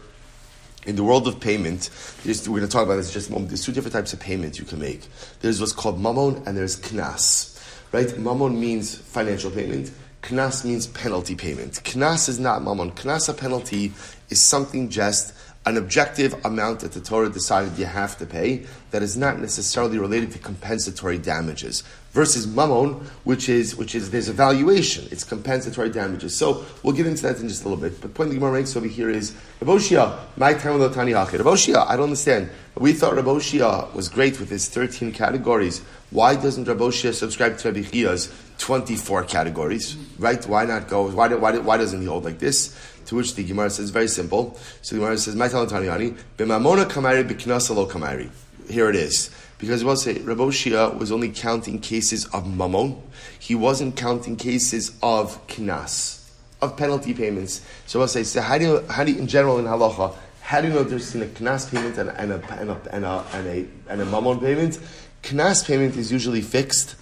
in 0.84 0.96
the 0.96 1.05
world 1.05 1.28
of 1.28 1.38
payment, 1.38 1.90
we're 2.25 2.34
going 2.34 2.62
to 2.62 2.66
talk 2.66 2.82
about 2.82 2.96
this 2.96 3.12
just 3.12 3.28
a 3.28 3.32
moment. 3.32 3.50
There's 3.50 3.64
two 3.64 3.70
different 3.70 3.93
types 3.93 4.12
of 4.12 4.19
payments 4.19 4.58
you 4.58 4.64
can 4.64 4.81
make. 4.81 5.06
There's 5.40 5.61
what's 5.61 5.72
called 5.72 6.00
mamon 6.02 6.44
and 6.49 6.56
there's 6.56 6.81
knas. 6.81 7.52
Right? 7.93 8.08
Mamon 8.08 8.58
means 8.58 8.93
financial 8.96 9.52
payment. 9.52 9.93
Knas 10.25 10.65
means 10.65 10.87
penalty 10.87 11.35
payment. 11.35 11.82
Knas 11.85 12.31
is 12.31 12.41
not 12.41 12.62
mamon. 12.62 12.94
Knas, 12.94 13.29
a 13.29 13.35
penalty, 13.35 13.93
is 14.31 14.41
something 14.41 14.88
just 14.88 15.35
an 15.66 15.76
objective 15.76 16.35
amount 16.47 16.81
that 16.81 16.93
the 16.93 17.00
Torah 17.00 17.28
decided 17.28 17.76
you 17.78 17.85
have 17.85 18.16
to 18.19 18.26
pay 18.26 18.64
that 18.90 19.02
is 19.02 19.16
not 19.16 19.38
necessarily 19.38 19.99
related 19.99 20.31
to 20.31 20.38
compensatory 20.38 21.19
damages 21.19 21.83
versus 22.12 22.47
mammon, 22.47 22.93
which 23.25 23.49
is 23.49 23.76
which 23.76 23.95
is 23.95 24.11
there's 24.11 24.28
a 24.28 24.33
valuation, 24.33 25.07
it's 25.11 25.25
compensatory 25.25 25.90
damages. 25.90 26.35
So 26.35 26.64
we'll 26.83 26.95
get 26.95 27.07
into 27.07 27.23
that 27.23 27.40
in 27.40 27.49
just 27.49 27.64
a 27.64 27.69
little 27.69 27.83
bit. 27.83 28.00
But 28.00 28.09
the 28.09 28.14
point 28.14 28.31
the 28.31 28.37
Gemara 28.37 28.52
makes 28.52 28.76
over 28.76 28.87
here 28.87 29.11
is 29.11 29.35
Raboshia, 29.61 30.19
my 30.37 30.54
time 30.54 30.78
with 30.78 30.95
Tani 30.95 31.12
Raboshia, 31.12 31.87
I 31.87 31.97
don't 31.97 32.04
understand. 32.04 32.50
We 32.76 32.93
thought 32.93 33.14
Raboshia 33.14 33.93
was 33.95 34.09
great 34.09 34.40
with 34.40 34.50
his 34.50 34.69
13 34.69 35.12
categories. 35.12 35.83
Why 36.14 36.37
doesn't 36.37 36.66
Raboshia 36.66 37.12
subscribe 37.12 37.59
to 37.59 37.73
Rabbi 37.73 38.16
24 38.59 39.25
categories? 39.25 39.97
Right? 40.16 40.47
Why 40.47 40.64
not 40.64 40.87
go? 40.87 41.11
Why, 41.11 41.26
why, 41.35 41.59
why 41.59 41.76
doesn't 41.76 42.00
he 42.00 42.06
hold 42.06 42.23
like 42.23 42.38
this? 42.38 42.73
To 43.06 43.16
which 43.16 43.35
the 43.35 43.42
Gemara 43.42 43.68
says 43.68 43.90
very 43.90 44.06
simple. 44.06 44.56
So 44.80 44.94
the 44.94 45.00
Gemara 45.00 45.18
says, 45.18 45.35
"My 45.35 45.49
Tanyani, 45.49 46.16
b'mamona 46.38 46.85
kamari 46.85 47.28
b'knasa 47.28 47.90
kamari." 47.90 48.30
Here 48.71 48.88
it 48.88 48.94
is. 48.94 49.28
Because 49.59 49.83
we'll 49.83 49.97
say 49.97 50.21
Rabbi 50.21 50.44
was 50.44 51.11
only 51.11 51.30
counting 51.30 51.80
cases 51.80 52.26
of 52.26 52.44
mamon. 52.44 53.00
He 53.40 53.56
wasn't 53.56 53.97
counting 53.97 54.37
cases 54.37 54.92
of 55.02 55.44
knas, 55.49 56.30
of 56.62 56.76
penalty 56.76 57.12
payments. 57.12 57.61
So 57.87 57.99
we'll 57.99 58.06
say, 58.06 58.23
so 58.23 58.40
how 58.40 58.59
do 58.59 58.64
you, 58.64 58.85
how 58.88 59.02
do 59.02 59.11
you, 59.11 59.18
in 59.18 59.26
general 59.26 59.59
in 59.59 59.64
halacha, 59.64 60.14
how 60.42 60.61
do 60.61 60.68
you 60.68 60.75
know 60.75 60.85
there's 60.85 61.14
a 61.14 61.26
knas 61.26 61.71
payment 61.71 61.99
and, 61.99 62.11
and, 62.11 62.33
a, 62.33 62.37
and, 62.61 62.71
a, 62.71 62.80
and, 62.92 63.04
a, 63.04 63.25
and, 63.33 63.47
a, 63.47 63.66
and 63.88 64.00
a 64.02 64.06
mamon 64.06 64.40
payment? 64.40 64.78
Knas 65.25 65.66
payment 65.66 65.97
is 65.97 66.12
usually 66.12 66.43
fixed 66.43 66.97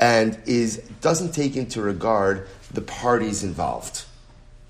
and 0.00 0.38
is 0.46 0.78
doesn't 1.00 1.32
take 1.32 1.56
into 1.56 1.80
regard 1.80 2.46
the 2.72 2.82
parties 2.82 3.42
involved 3.42 4.04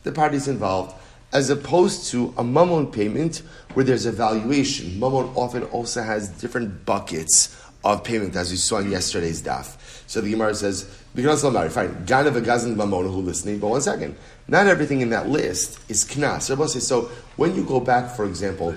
the 0.08 0.12
parties 0.12 0.48
involved, 0.48 0.94
as 1.32 1.50
opposed 1.50 2.10
to 2.10 2.32
a 2.38 2.44
mammon 2.44 2.86
payment 2.86 3.42
where 3.74 3.84
there's 3.84 4.06
a 4.06 4.12
valuation. 4.12 4.98
Mammon 4.98 5.26
often 5.34 5.64
also 5.64 6.02
has 6.02 6.28
different 6.28 6.86
buckets 6.86 7.54
of 7.84 8.02
payment, 8.02 8.34
as 8.34 8.50
we 8.50 8.56
saw 8.56 8.78
in 8.78 8.90
yesterday's 8.90 9.42
daf. 9.42 9.76
So 10.08 10.20
the 10.22 10.30
Gemara 10.30 10.54
says, 10.54 10.90
because 11.14 11.44
I'm 11.44 11.52
married, 11.52 11.72
fine, 11.72 11.90
Ganav 12.06 12.42
Gazlan 12.42 12.76
Mamona 12.76 13.12
who 13.12 13.20
listening, 13.20 13.58
but 13.58 13.68
one 13.68 13.82
second. 13.82 14.16
Not 14.48 14.66
everything 14.66 15.02
in 15.02 15.10
that 15.10 15.28
list 15.28 15.78
is 15.90 16.04
Knas. 16.04 16.80
So 16.80 17.10
when 17.36 17.54
you 17.54 17.64
go 17.64 17.80
back, 17.80 18.16
for 18.16 18.24
example, 18.24 18.74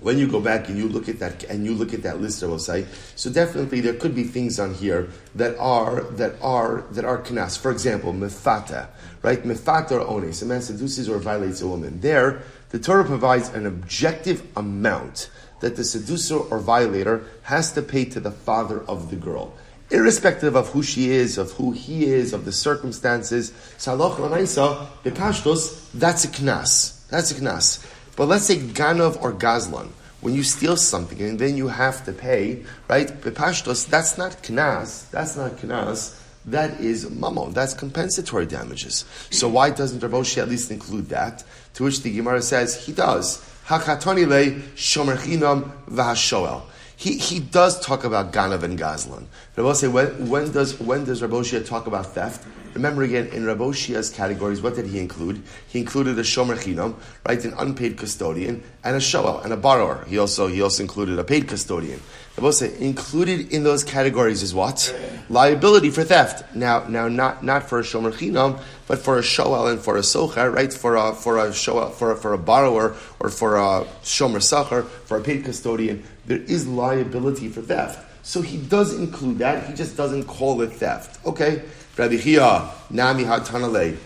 when 0.00 0.18
you 0.18 0.28
go 0.28 0.40
back 0.40 0.68
and 0.68 0.76
you 0.76 0.88
look 0.88 1.08
at 1.08 1.18
that 1.20 1.44
and 1.44 1.64
you 1.64 1.74
look 1.74 1.94
at 1.94 2.02
that 2.02 2.20
list, 2.20 2.42
I 2.42 2.46
will 2.46 2.58
say, 2.58 2.86
so 3.14 3.30
definitely 3.30 3.80
there 3.80 3.94
could 3.94 4.14
be 4.14 4.24
things 4.24 4.60
on 4.60 4.74
here 4.74 5.08
that 5.34 5.56
are 5.58 6.02
that 6.12 6.36
are 6.42 6.84
that 6.90 7.04
are 7.04 7.22
knas. 7.22 7.58
For 7.58 7.70
example, 7.70 8.12
mefata, 8.12 8.88
right? 9.22 9.42
Mefata 9.42 9.92
or 9.92 10.20
ones, 10.20 10.42
a 10.42 10.46
man 10.46 10.62
seduces 10.62 11.08
or 11.08 11.18
violates 11.18 11.62
a 11.62 11.68
woman. 11.68 12.00
There, 12.00 12.42
the 12.70 12.78
Torah 12.78 13.04
provides 13.04 13.48
an 13.50 13.66
objective 13.66 14.46
amount 14.56 15.30
that 15.60 15.76
the 15.76 15.84
seducer 15.84 16.36
or 16.36 16.58
violator 16.58 17.24
has 17.42 17.72
to 17.72 17.82
pay 17.82 18.04
to 18.04 18.20
the 18.20 18.30
father 18.30 18.82
of 18.82 19.10
the 19.10 19.16
girl. 19.16 19.54
Irrespective 19.90 20.56
of 20.56 20.68
who 20.70 20.82
she 20.82 21.10
is, 21.10 21.38
of 21.38 21.52
who 21.52 21.70
he 21.70 22.06
is, 22.06 22.32
of 22.32 22.44
the 22.44 22.52
circumstances, 22.52 23.52
Saloch 23.78 24.16
Lanaisa, 24.16 24.88
Bepashtos, 25.04 25.90
that's 25.94 26.24
a 26.24 26.28
knas. 26.28 27.06
That's 27.08 27.30
a 27.30 27.34
knas. 27.36 27.86
But 28.16 28.28
let's 28.28 28.46
say 28.46 28.56
Ganov 28.56 29.22
or 29.22 29.32
Gazlan. 29.32 29.90
When 30.22 30.34
you 30.34 30.42
steal 30.42 30.76
something 30.76 31.20
and 31.20 31.38
then 31.38 31.56
you 31.56 31.68
have 31.68 32.04
to 32.06 32.12
pay, 32.12 32.64
right? 32.88 33.08
Bepashtos, 33.08 33.86
that's 33.86 34.18
not 34.18 34.32
knas. 34.42 35.08
That's 35.10 35.36
not 35.36 35.52
knas. 35.58 36.18
That 36.46 36.80
is 36.80 37.04
mamon. 37.06 37.52
That's 37.52 37.74
compensatory 37.74 38.46
damages. 38.46 39.04
So 39.30 39.48
why 39.48 39.70
doesn't 39.70 40.00
Raboshi 40.00 40.38
at 40.38 40.48
least 40.48 40.70
include 40.70 41.10
that? 41.10 41.44
To 41.74 41.84
which 41.84 42.02
the 42.02 42.12
Gemara 42.12 42.40
says 42.40 42.86
he 42.86 42.92
does. 42.92 43.38
Hakatoni 43.66 44.26
le 44.26 44.60
shomer 44.74 45.16
chinam 45.16 45.70
v'hashoel. 45.88 46.62
He, 46.96 47.18
he 47.18 47.40
does 47.40 47.78
talk 47.80 48.04
about 48.04 48.32
Ganav 48.32 48.62
and 48.62 48.78
Gazlan. 48.78 49.26
But 49.54 49.62
I 49.62 49.64
will 49.66 49.74
say, 49.74 49.88
when, 49.88 50.30
when 50.30 50.50
does 50.50 50.80
when 50.80 51.04
does 51.04 51.20
Raboshia 51.20 51.66
talk 51.66 51.86
about 51.86 52.14
theft? 52.14 52.46
Remember 52.76 53.04
again, 53.04 53.28
in 53.28 53.44
Raboshia's 53.44 54.10
categories, 54.10 54.60
what 54.60 54.74
did 54.74 54.84
he 54.86 54.98
include? 54.98 55.42
He 55.66 55.78
included 55.78 56.18
a 56.18 56.22
shomer 56.22 56.56
chinam, 56.56 56.94
right, 57.26 57.42
an 57.42 57.54
unpaid 57.56 57.96
custodian, 57.96 58.62
and 58.84 58.94
a 58.94 59.00
shoel, 59.00 59.40
and 59.42 59.50
a 59.50 59.56
borrower. 59.56 60.04
He 60.06 60.18
also 60.18 60.46
he 60.46 60.60
also 60.60 60.82
included 60.82 61.18
a 61.18 61.24
paid 61.24 61.48
custodian. 61.48 62.00
Rabosha 62.36 62.78
included 62.78 63.50
in 63.50 63.64
those 63.64 63.82
categories 63.82 64.42
is 64.42 64.54
what 64.54 64.94
liability 65.30 65.88
for 65.88 66.04
theft. 66.04 66.54
Now 66.54 66.86
now 66.86 67.08
not 67.08 67.42
not 67.42 67.66
for 67.66 67.78
a 67.78 67.82
shomer 67.82 68.12
chinam, 68.12 68.60
but 68.86 68.98
for 68.98 69.18
a 69.18 69.22
shoel 69.22 69.68
and 69.68 69.80
for 69.80 69.96
a 69.96 70.02
socher, 70.02 70.52
right? 70.52 70.70
For 70.70 70.96
a 70.96 71.14
for 71.14 71.38
a 71.38 71.54
shoel, 71.54 71.88
for 71.88 72.12
a, 72.12 72.16
for 72.16 72.34
a 72.34 72.38
borrower 72.38 72.94
or 73.20 73.30
for 73.30 73.56
a 73.56 73.86
shomer 74.02 74.42
sacher, 74.42 74.82
for 74.82 75.16
a 75.16 75.22
paid 75.22 75.46
custodian, 75.46 76.04
there 76.26 76.42
is 76.42 76.66
liability 76.66 77.48
for 77.48 77.62
theft. 77.62 78.02
So 78.22 78.42
he 78.42 78.58
does 78.58 78.92
include 78.92 79.38
that. 79.38 79.66
He 79.66 79.72
just 79.72 79.96
doesn't 79.96 80.24
call 80.24 80.60
it 80.60 80.72
theft. 80.72 81.24
Okay. 81.24 81.62
Rabbi 81.96 82.18
Chia, 82.18 82.70
Nami 82.90 83.24
Hatanale. 83.24 83.96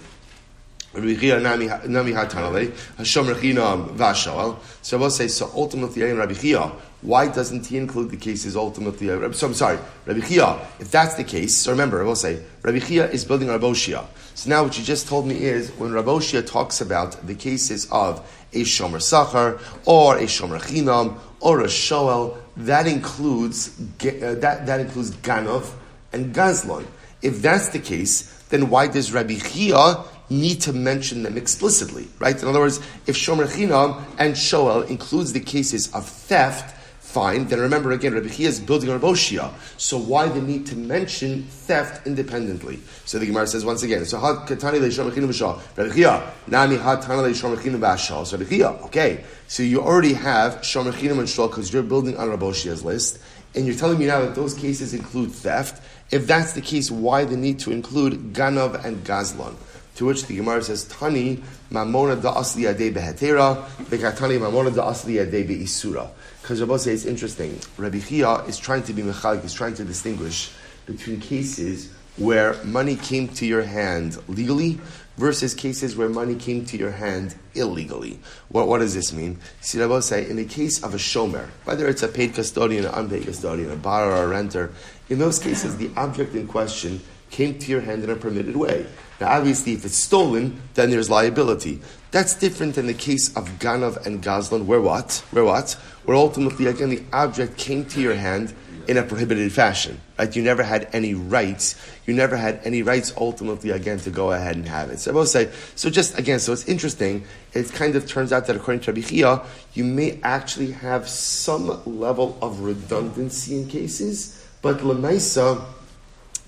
Rabbi 0.94 1.14
Chia, 1.16 1.40
Nami 1.40 1.66
Hatanale. 1.66 2.96
Hashem 2.96 3.26
Rechinam 3.26 3.96
Vashal. 3.96 4.58
So 4.82 4.96
I 4.96 5.00
will 5.00 5.10
say, 5.10 5.26
so 5.26 5.50
ultimately, 5.54 6.02
Rabbi 6.02 6.34
Chia, 6.34 6.70
why 7.02 7.28
doesn't 7.28 7.66
he 7.66 7.78
include 7.78 8.10
the 8.10 8.16
cases 8.16 8.56
ultimately? 8.56 9.08
So 9.32 9.46
I'm 9.48 9.54
sorry, 9.54 9.78
Rabbi 10.06 10.20
Chia, 10.20 10.60
if 10.78 10.90
that's 10.90 11.14
the 11.14 11.24
case, 11.24 11.56
so 11.56 11.72
remember, 11.72 12.00
I 12.00 12.04
will 12.04 12.14
say, 12.14 12.42
Rabbi 12.62 12.78
Chia 12.78 13.10
is 13.10 13.24
building 13.24 13.48
Raboshia. 13.48 14.04
So 14.34 14.50
now 14.50 14.62
what 14.62 14.78
you 14.78 14.84
just 14.84 15.08
told 15.08 15.26
me 15.26 15.42
is, 15.42 15.70
when 15.72 15.90
Raboshia 15.90 16.46
talks 16.46 16.80
about 16.80 17.26
the 17.26 17.34
cases 17.34 17.88
of 17.90 18.20
a 18.52 18.62
Shomer 18.62 19.00
Sachar, 19.00 19.60
or 19.86 20.16
a 20.18 20.24
Shomer 20.24 20.60
Chinam, 20.60 21.18
or 21.40 21.60
a 21.62 21.68
Shoel, 21.68 22.36
that 22.58 22.86
includes, 22.86 23.70
uh, 23.80 24.36
that, 24.38 24.66
that 24.66 24.80
includes 24.80 25.10
Ganov 25.16 25.72
and 26.12 26.34
Gazlon. 26.34 26.84
If 27.22 27.42
that's 27.42 27.70
the 27.70 27.78
case, 27.78 28.22
then 28.48 28.70
why 28.70 28.88
does 28.88 29.12
Rabbi 29.12 29.36
Chia 29.36 30.04
need 30.30 30.60
to 30.62 30.72
mention 30.72 31.22
them 31.22 31.36
explicitly, 31.36 32.08
right? 32.18 32.40
In 32.40 32.48
other 32.48 32.60
words, 32.60 32.78
if 33.06 33.16
Shomer 33.16 33.46
Chinam 33.46 34.02
and 34.18 34.34
Shoel 34.34 34.88
includes 34.88 35.32
the 35.32 35.40
cases 35.40 35.92
of 35.92 36.08
theft, 36.08 36.76
fine, 37.00 37.46
then 37.46 37.58
remember 37.58 37.90
again, 37.90 38.14
Rabbi 38.14 38.28
Chia 38.28 38.48
is 38.48 38.60
building 38.60 38.88
on 38.90 39.00
Boshia. 39.00 39.52
So 39.76 39.98
why 39.98 40.28
the 40.28 40.40
need 40.40 40.66
to 40.66 40.76
mention 40.76 41.42
theft 41.42 42.06
independently? 42.06 42.78
So 43.04 43.18
the 43.18 43.26
Gemara 43.26 43.48
says 43.48 43.64
once 43.64 43.82
again, 43.82 44.04
so 44.04 44.18
ha 44.18 44.46
katani 44.46 44.80
le 44.80 44.88
Shomer 44.88 45.10
Chinam 45.10 45.28
v'shal. 45.28 45.60
Rabbi 45.76 45.92
Chia, 45.94 46.32
nami 46.46 46.76
ha 46.76 46.96
tana 46.96 47.22
le 47.22 47.30
Shomer 47.30 47.56
Chinam 47.56 47.80
v'ashal. 47.80 48.24
So 48.24 48.38
Rabbi 48.38 48.48
Chia, 48.48 48.68
okay, 48.84 49.24
so 49.48 49.64
you 49.64 49.82
already 49.82 50.14
have 50.14 50.60
Shomer 50.60 50.92
Chinam 50.92 51.18
and 51.18 51.28
Shal 51.28 51.48
because 51.48 51.72
you're 51.72 51.82
building 51.82 52.16
on 52.16 52.30
Rabbi 52.30 52.46
Boshia's 52.46 52.84
list, 52.84 53.18
and 53.54 53.66
you're 53.66 53.76
telling 53.76 53.98
me 53.98 54.06
now 54.06 54.20
that 54.20 54.34
those 54.34 54.54
cases 54.54 54.94
include 54.94 55.32
theft, 55.32 55.82
if 56.10 56.26
that's 56.26 56.52
the 56.52 56.60
case, 56.60 56.90
why 56.90 57.24
the 57.24 57.36
need 57.36 57.58
to 57.60 57.72
include 57.72 58.32
Ganov 58.32 58.84
and 58.84 59.04
Gazlan? 59.04 59.54
To 59.96 60.06
which 60.06 60.26
the 60.26 60.36
Gemara 60.36 60.62
says, 60.62 60.84
Tani 60.84 61.42
mamona 61.70 62.20
da 62.20 62.34
asli 62.34 62.68
ade 62.68 62.94
behetera, 62.94 63.62
bekatani 63.84 64.38
mamona 64.38 64.74
da 64.74 64.90
asli 64.90 65.20
ade 65.20 65.46
beisura. 65.46 66.08
Because 66.40 66.60
Rabbi 66.60 66.76
says 66.76 67.00
it's 67.02 67.04
interesting. 67.04 67.58
Rabbi 67.76 67.98
Chia 68.00 68.44
is 68.44 68.56
trying 68.58 68.82
to 68.84 68.92
be 68.92 69.02
mechalik, 69.02 69.44
is 69.44 69.52
trying 69.52 69.74
to 69.74 69.84
distinguish 69.84 70.52
between 70.86 71.20
cases 71.20 71.92
where 72.16 72.54
money 72.64 72.96
came 72.96 73.28
to 73.28 73.46
your 73.46 73.62
hand 73.62 74.18
legally 74.28 74.78
versus 75.20 75.52
cases 75.52 75.96
where 75.96 76.08
money 76.08 76.34
came 76.34 76.64
to 76.64 76.78
your 76.78 76.92
hand 76.92 77.34
illegally. 77.54 78.18
What, 78.48 78.68
what 78.68 78.78
does 78.78 78.94
this 78.94 79.12
mean? 79.12 79.38
See, 79.60 79.78
Rabbi 79.78 80.00
say, 80.00 80.26
in 80.28 80.36
the 80.36 80.46
case 80.46 80.82
of 80.82 80.94
a 80.94 80.96
shomer, 80.96 81.50
whether 81.64 81.86
it's 81.88 82.02
a 82.02 82.08
paid 82.08 82.32
custodian, 82.32 82.86
an 82.86 82.94
unpaid 82.94 83.24
custodian, 83.24 83.70
a 83.70 83.76
borrower, 83.76 84.16
or 84.16 84.24
a 84.24 84.28
renter, 84.28 84.72
in 85.10 85.18
those 85.18 85.38
cases, 85.38 85.76
the 85.76 85.90
object 85.94 86.34
in 86.34 86.48
question 86.48 87.02
came 87.30 87.58
to 87.58 87.70
your 87.70 87.82
hand 87.82 88.02
in 88.02 88.08
a 88.08 88.16
permitted 88.16 88.56
way. 88.56 88.86
Now, 89.20 89.36
obviously, 89.36 89.74
if 89.74 89.84
it's 89.84 89.94
stolen, 89.94 90.58
then 90.72 90.88
there's 90.88 91.10
liability. 91.10 91.82
That's 92.12 92.34
different 92.34 92.76
than 92.76 92.86
the 92.86 92.94
case 92.94 93.28
of 93.36 93.46
Ganav 93.58 94.06
and 94.06 94.22
Gazlan, 94.22 94.64
where 94.64 94.80
what? 94.80 95.22
Where 95.32 95.44
what? 95.44 95.72
Where 96.06 96.16
ultimately, 96.16 96.64
again, 96.64 96.88
the 96.88 97.02
object 97.12 97.58
came 97.58 97.84
to 97.84 98.00
your 98.00 98.14
hand 98.14 98.54
in 98.88 98.96
a 98.96 99.02
prohibited 99.02 99.52
fashion. 99.52 100.00
Right? 100.18 100.34
You 100.34 100.42
never 100.42 100.62
had 100.62 100.88
any 100.92 101.14
rights. 101.14 101.76
You 102.06 102.14
never 102.14 102.36
had 102.36 102.60
any 102.64 102.82
rights 102.82 103.12
ultimately, 103.16 103.70
again, 103.70 103.98
to 104.00 104.10
go 104.10 104.32
ahead 104.32 104.56
and 104.56 104.66
have 104.68 104.90
it. 104.90 105.00
So 105.00 105.10
I 105.10 105.14
will 105.14 105.26
say, 105.26 105.50
so 105.76 105.90
just 105.90 106.18
again, 106.18 106.38
so 106.38 106.52
it's 106.52 106.66
interesting. 106.68 107.24
It 107.52 107.72
kind 107.72 107.96
of 107.96 108.06
turns 108.06 108.32
out 108.32 108.46
that 108.46 108.56
according 108.56 108.80
to 108.82 108.92
Rabbi 108.92 109.06
Chia, 109.06 109.42
you 109.74 109.84
may 109.84 110.20
actually 110.22 110.72
have 110.72 111.08
some 111.08 111.82
level 111.84 112.38
of 112.42 112.60
redundancy 112.60 113.56
in 113.56 113.68
cases 113.68 114.40
but 114.62 114.78
Lamaisa, 114.78 115.64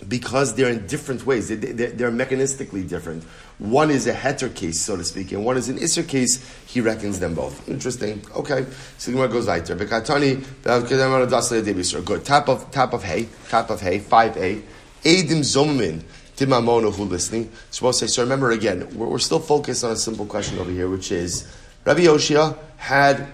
because 0.07 0.55
they're 0.55 0.71
in 0.71 0.87
different 0.87 1.25
ways, 1.25 1.49
they, 1.49 1.55
are 1.57 2.11
mechanistically 2.11 2.87
different. 2.89 3.25
One 3.63 3.93
is 3.93 4.09
a 4.09 4.13
heter 4.13 4.53
case, 4.53 4.81
so 4.81 4.97
to 4.97 5.05
speak, 5.05 5.31
and 5.31 5.45
one 5.45 5.57
is 5.57 5.69
an 5.69 5.79
isser 5.79 6.07
case. 6.07 6.45
He 6.67 6.81
reckons 6.81 7.21
them 7.21 7.35
both. 7.35 7.69
Interesting. 7.69 8.21
Okay. 8.35 8.67
So 8.99 9.13
the 9.13 9.17
Gemara 9.17 9.29
goes 9.29 9.47
weiter. 9.47 9.77
Good. 12.03 12.25
Top 12.25 12.49
of 12.49 12.69
top 12.73 12.93
of 12.93 13.05
hay. 13.05 13.29
Top 13.49 13.71
of 13.71 13.81
hay. 13.81 14.01
Five 14.01 14.37
A. 14.37 14.61
Edim 15.05 15.43
zomin. 15.43 16.03
Timamono 16.37 16.93
who 16.93 17.05
listening. 17.05 17.53
So 17.71 17.87
we'll 17.87 17.93
say. 17.93 18.09
So 18.09 18.25
remember 18.25 18.51
again, 18.51 18.89
we're, 18.97 19.07
we're 19.07 19.21
still 19.21 19.39
focused 19.39 19.85
on 19.85 19.93
a 19.93 19.97
simple 19.97 20.27
question 20.27 20.59
over 20.59 20.73
here, 20.73 20.89
which 20.89 21.13
is 21.13 21.47
Rabbi 21.85 22.01
Yoshia 22.01 22.59
had 22.79 23.29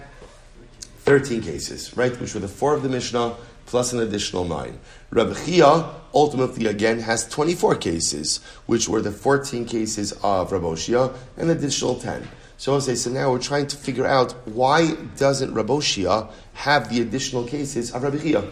thirteen 0.99 1.41
cases, 1.41 1.97
right? 1.97 2.15
Which 2.21 2.35
were 2.35 2.39
the 2.39 2.47
four 2.47 2.75
of 2.75 2.83
the 2.83 2.89
Mishnah 2.89 3.35
plus 3.69 3.93
an 3.93 3.99
additional 3.99 4.45
nine. 4.45 4.79
Rabbi 5.11 5.35
Chia 5.45 5.89
ultimately 6.13 6.65
again 6.65 6.99
has 6.99 7.29
24 7.29 7.75
cases, 7.75 8.39
which 8.65 8.89
were 8.89 9.01
the 9.01 9.11
14 9.11 9.65
cases 9.65 10.11
of 10.23 10.51
Rabbi 10.51 10.73
Shia, 10.73 11.15
and 11.37 11.51
additional 11.51 11.99
10. 11.99 12.27
So 12.57 12.73
I'll 12.73 12.81
say, 12.81 12.95
so 12.95 13.11
now 13.11 13.31
we're 13.31 13.39
trying 13.39 13.67
to 13.67 13.77
figure 13.77 14.07
out 14.07 14.31
why 14.47 14.95
doesn't 15.17 15.53
Rabbi 15.53 15.73
Shia 15.75 16.31
have 16.53 16.89
the 16.89 17.01
additional 17.01 17.45
cases 17.45 17.93
of 17.93 18.01
Rabbi 18.01 18.17
Chia? 18.17 18.43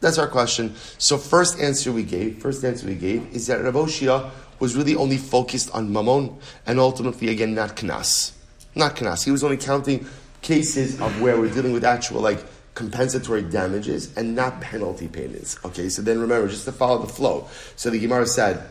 That's 0.00 0.18
our 0.18 0.28
question. 0.28 0.74
So 0.98 1.16
first 1.16 1.58
answer 1.58 1.90
we 1.90 2.02
gave, 2.02 2.42
first 2.42 2.62
answer 2.62 2.86
we 2.86 2.96
gave 2.96 3.26
is 3.34 3.46
that 3.46 3.62
Rabbi 3.62 3.78
Shia 3.80 4.30
was 4.58 4.76
really 4.76 4.94
only 4.94 5.16
focused 5.16 5.70
on 5.70 5.90
Mammon 5.90 6.36
and 6.66 6.78
ultimately 6.78 7.28
again 7.30 7.54
not 7.54 7.76
Knas. 7.76 8.32
Not 8.74 8.94
Knas. 8.96 9.24
He 9.24 9.30
was 9.30 9.42
only 9.42 9.56
counting 9.56 10.06
cases 10.42 11.00
of 11.00 11.20
where 11.20 11.40
we're 11.40 11.52
dealing 11.52 11.72
with 11.72 11.84
actual 11.84 12.20
like 12.20 12.44
compensatory 12.76 13.42
damages 13.42 14.16
and 14.16 14.36
not 14.36 14.60
penalty 14.60 15.08
payments. 15.08 15.58
Okay, 15.64 15.88
so 15.88 16.02
then 16.02 16.20
remember, 16.20 16.46
just 16.46 16.66
to 16.66 16.72
follow 16.72 16.98
the 17.00 17.12
flow. 17.12 17.48
So 17.74 17.90
the 17.90 17.98
Gemara 17.98 18.26
said, 18.26 18.62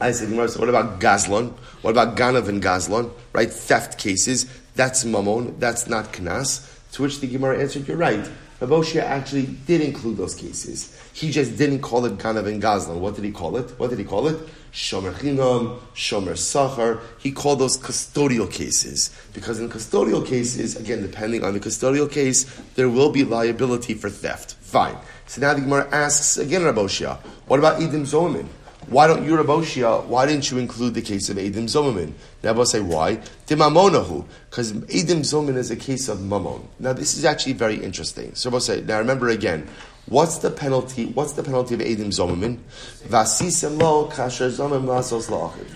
I 0.00 0.12
said, 0.12 0.28
Gemara 0.28 0.48
said, 0.48 0.60
what 0.60 0.68
about 0.68 1.00
Gazlon? 1.00 1.52
What 1.82 1.90
about 1.90 2.16
Ganav 2.16 2.48
and 2.48 2.62
Gazlon? 2.62 3.10
Right? 3.32 3.50
Theft 3.50 3.98
cases. 3.98 4.46
That's 4.76 5.04
Mammon. 5.04 5.58
That's 5.58 5.88
not 5.88 6.12
Knas. 6.12 6.70
To 6.92 7.02
which 7.02 7.18
the 7.20 7.26
Gemara 7.26 7.58
answered, 7.58 7.88
you're 7.88 7.96
right. 7.96 8.28
Raboshia 8.60 9.02
actually 9.02 9.46
did 9.66 9.80
include 9.80 10.16
those 10.16 10.34
cases. 10.34 10.98
He 11.12 11.30
just 11.30 11.56
didn't 11.56 11.80
call 11.80 12.04
it 12.06 12.18
Ganav 12.18 12.48
and 12.48 12.60
Gazlan. 12.60 12.98
What 12.98 13.14
did 13.14 13.24
he 13.24 13.30
call 13.30 13.56
it? 13.56 13.70
What 13.78 13.90
did 13.90 14.00
he 14.00 14.04
call 14.04 14.26
it? 14.26 14.36
Shomer 14.72 15.12
Chinam, 15.12 15.78
Shomer 15.94 16.32
Sachar. 16.32 17.00
He 17.18 17.30
called 17.30 17.60
those 17.60 17.78
custodial 17.78 18.50
cases. 18.50 19.16
Because 19.32 19.60
in 19.60 19.68
custodial 19.68 20.26
cases, 20.26 20.76
again, 20.76 21.02
depending 21.02 21.44
on 21.44 21.54
the 21.54 21.60
custodial 21.60 22.10
case, 22.10 22.44
there 22.74 22.88
will 22.88 23.12
be 23.12 23.22
liability 23.22 23.94
for 23.94 24.10
theft. 24.10 24.54
Fine. 24.54 24.96
So 25.26 25.40
now 25.40 25.54
the 25.54 25.60
Gemara 25.60 25.88
asks 25.92 26.36
again, 26.36 26.62
Raboshia, 26.62 27.18
what 27.46 27.60
about 27.60 27.80
Edim 27.80 28.02
Zomin? 28.02 28.48
Why 28.90 29.06
don't 29.06 29.24
you, 29.24 29.36
Raboshia, 29.36 30.04
why 30.06 30.26
didn't 30.26 30.50
you 30.50 30.58
include 30.58 30.94
the 30.94 31.02
case 31.02 31.28
of 31.28 31.36
Edim 31.36 31.64
Zomamin? 31.64 32.12
Now, 32.42 32.62
say, 32.64 32.80
why? 32.80 33.16
Timamonahu, 33.46 34.24
because 34.48 34.72
Edim 34.72 35.20
Zomin 35.20 35.56
is 35.56 35.70
a 35.70 35.76
case 35.76 36.08
of 36.08 36.18
Mamon. 36.18 36.62
Now, 36.78 36.92
this 36.92 37.16
is 37.16 37.24
actually 37.24 37.52
very 37.52 37.76
interesting. 37.76 38.34
So, 38.34 38.50
will 38.50 38.60
say, 38.60 38.80
now 38.80 38.98
remember 38.98 39.28
again, 39.28 39.68
What's 40.08 40.38
the 40.38 40.50
penalty? 40.50 41.04
What's 41.04 41.32
the 41.32 41.42
penalty 41.42 41.74
of 41.74 41.80
edim 41.80 42.06
zomamin? 42.06 42.60
Vasisem 43.06 43.78
lo 43.78 44.08
kasher 44.08 44.48
zomim 44.48 44.84
lasos 44.84 45.28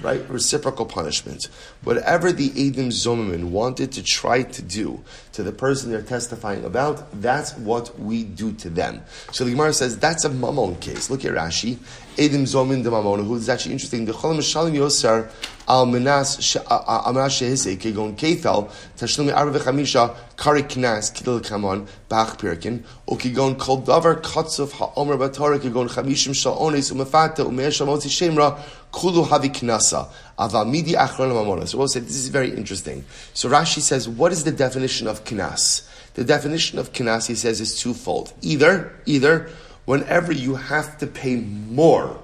Right, 0.02 0.26
reciprocal 0.31 0.87
punishment. 0.87 1.49
Whatever 1.85 2.33
the 2.33 2.49
edim 2.49 2.87
zomamin 2.87 3.50
wanted 3.50 3.92
to 3.92 4.02
try 4.02 4.42
to 4.42 4.62
do 4.62 5.04
to 5.32 5.42
the 5.42 5.52
person 5.52 5.90
they're 5.90 6.02
testifying 6.02 6.64
about, 6.64 7.20
that's 7.20 7.56
what 7.56 7.98
we 7.98 8.24
do 8.24 8.52
to 8.52 8.70
them. 8.70 9.02
So 9.32 9.44
the 9.44 9.50
Gemara 9.50 9.72
says 9.72 9.98
that's 9.98 10.24
a 10.24 10.30
mamon 10.30 10.80
case. 10.80 11.10
Look 11.10 11.24
at 11.24 11.32
Rashi. 11.32 11.76
Edim 12.16 12.42
zomin 12.42 12.82
de 12.82 12.90
mamon. 12.90 13.24
Who 13.26 13.36
is 13.36 13.48
actually 13.48 13.72
interesting. 13.72 14.04
The 14.04 14.12
cholam 14.12 14.38
shalim 14.38 14.74
yoser 14.74 15.30
al 15.68 15.86
menas 15.86 16.56
menas 16.56 17.32
shehise 17.38 17.76
kegon 17.76 18.16
kefel 18.16 18.70
tashlumi 18.96 19.34
arba 19.34 19.58
v'chamisha 19.58 20.14
kari 20.36 20.62
knas 20.64 21.14
kidel 21.14 21.40
kamon 21.40 21.86
bach 22.08 22.36
pirkin 22.38 22.84
o 23.06 23.14
kegon 23.16 23.58
kol 23.58 23.80
davar 23.82 24.20
katzuf 24.20 24.72
ha'omer 24.72 25.16
batorah 25.16 25.58
kegon 25.58 25.88
chamishim 25.88 26.34
sha'ones 26.34 26.92
umefata 26.92 27.46
umeir 27.46 27.70
shamotzi 27.70 28.10
shemra 28.10 28.58
kulu 28.92 29.24
havi 29.24 29.50
knasa 29.50 30.08
aval 30.49 30.68
midi 30.70 30.92
achron. 30.92 31.68
So 31.68 31.78
we'll 31.78 31.88
say 31.88 32.00
this 32.00 32.16
is 32.16 32.28
very 32.28 32.50
interesting. 32.50 33.04
So 33.34 33.49
Rashi 33.49 33.80
says, 33.80 34.08
what 34.08 34.32
is 34.32 34.44
the 34.44 34.52
definition 34.52 35.06
of 35.06 35.25
knas? 35.25 35.88
The 36.14 36.25
definition 36.25 36.78
of 36.78 36.92
knas, 36.92 37.26
he 37.26 37.34
says, 37.34 37.61
is 37.61 37.78
twofold. 37.78 38.32
Either, 38.42 38.92
either 39.06 39.49
whenever 39.84 40.32
you 40.32 40.54
have 40.54 40.99
to 40.99 41.06
pay 41.06 41.37
more 41.37 42.20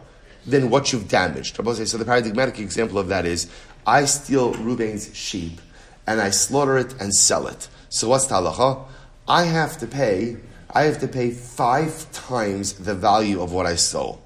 than 0.46 0.70
what 0.70 0.92
you've 0.92 1.08
damaged. 1.08 1.56
So 1.56 1.98
the 1.98 2.04
paradigmatic 2.04 2.58
example 2.58 2.98
of 2.98 3.08
that 3.08 3.26
is 3.26 3.50
I 3.86 4.04
steal 4.06 4.54
Ruben's 4.54 5.14
sheep 5.14 5.60
and 6.06 6.20
I 6.20 6.30
slaughter 6.30 6.78
it 6.78 6.94
and 7.00 7.14
sell 7.14 7.46
it. 7.46 7.68
So 7.90 8.08
what's 8.08 8.26
the 8.26 8.36
halacha? 8.36 8.84
I 9.26 9.44
have 9.44 9.78
to 9.78 9.86
pay. 9.86 10.38
I 10.70 10.84
have 10.84 10.98
to 11.00 11.08
pay 11.08 11.30
five 11.30 12.10
times 12.12 12.74
the 12.74 12.94
value 12.94 13.42
of 13.42 13.52
what 13.52 13.66
I 13.66 13.74
stole. 13.76 14.22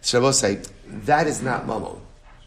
So 0.00 0.20
Rabbi 0.20 0.32
say 0.32 0.60
that 0.86 1.26
is 1.26 1.42
not 1.42 1.66
mamon. 1.66 1.98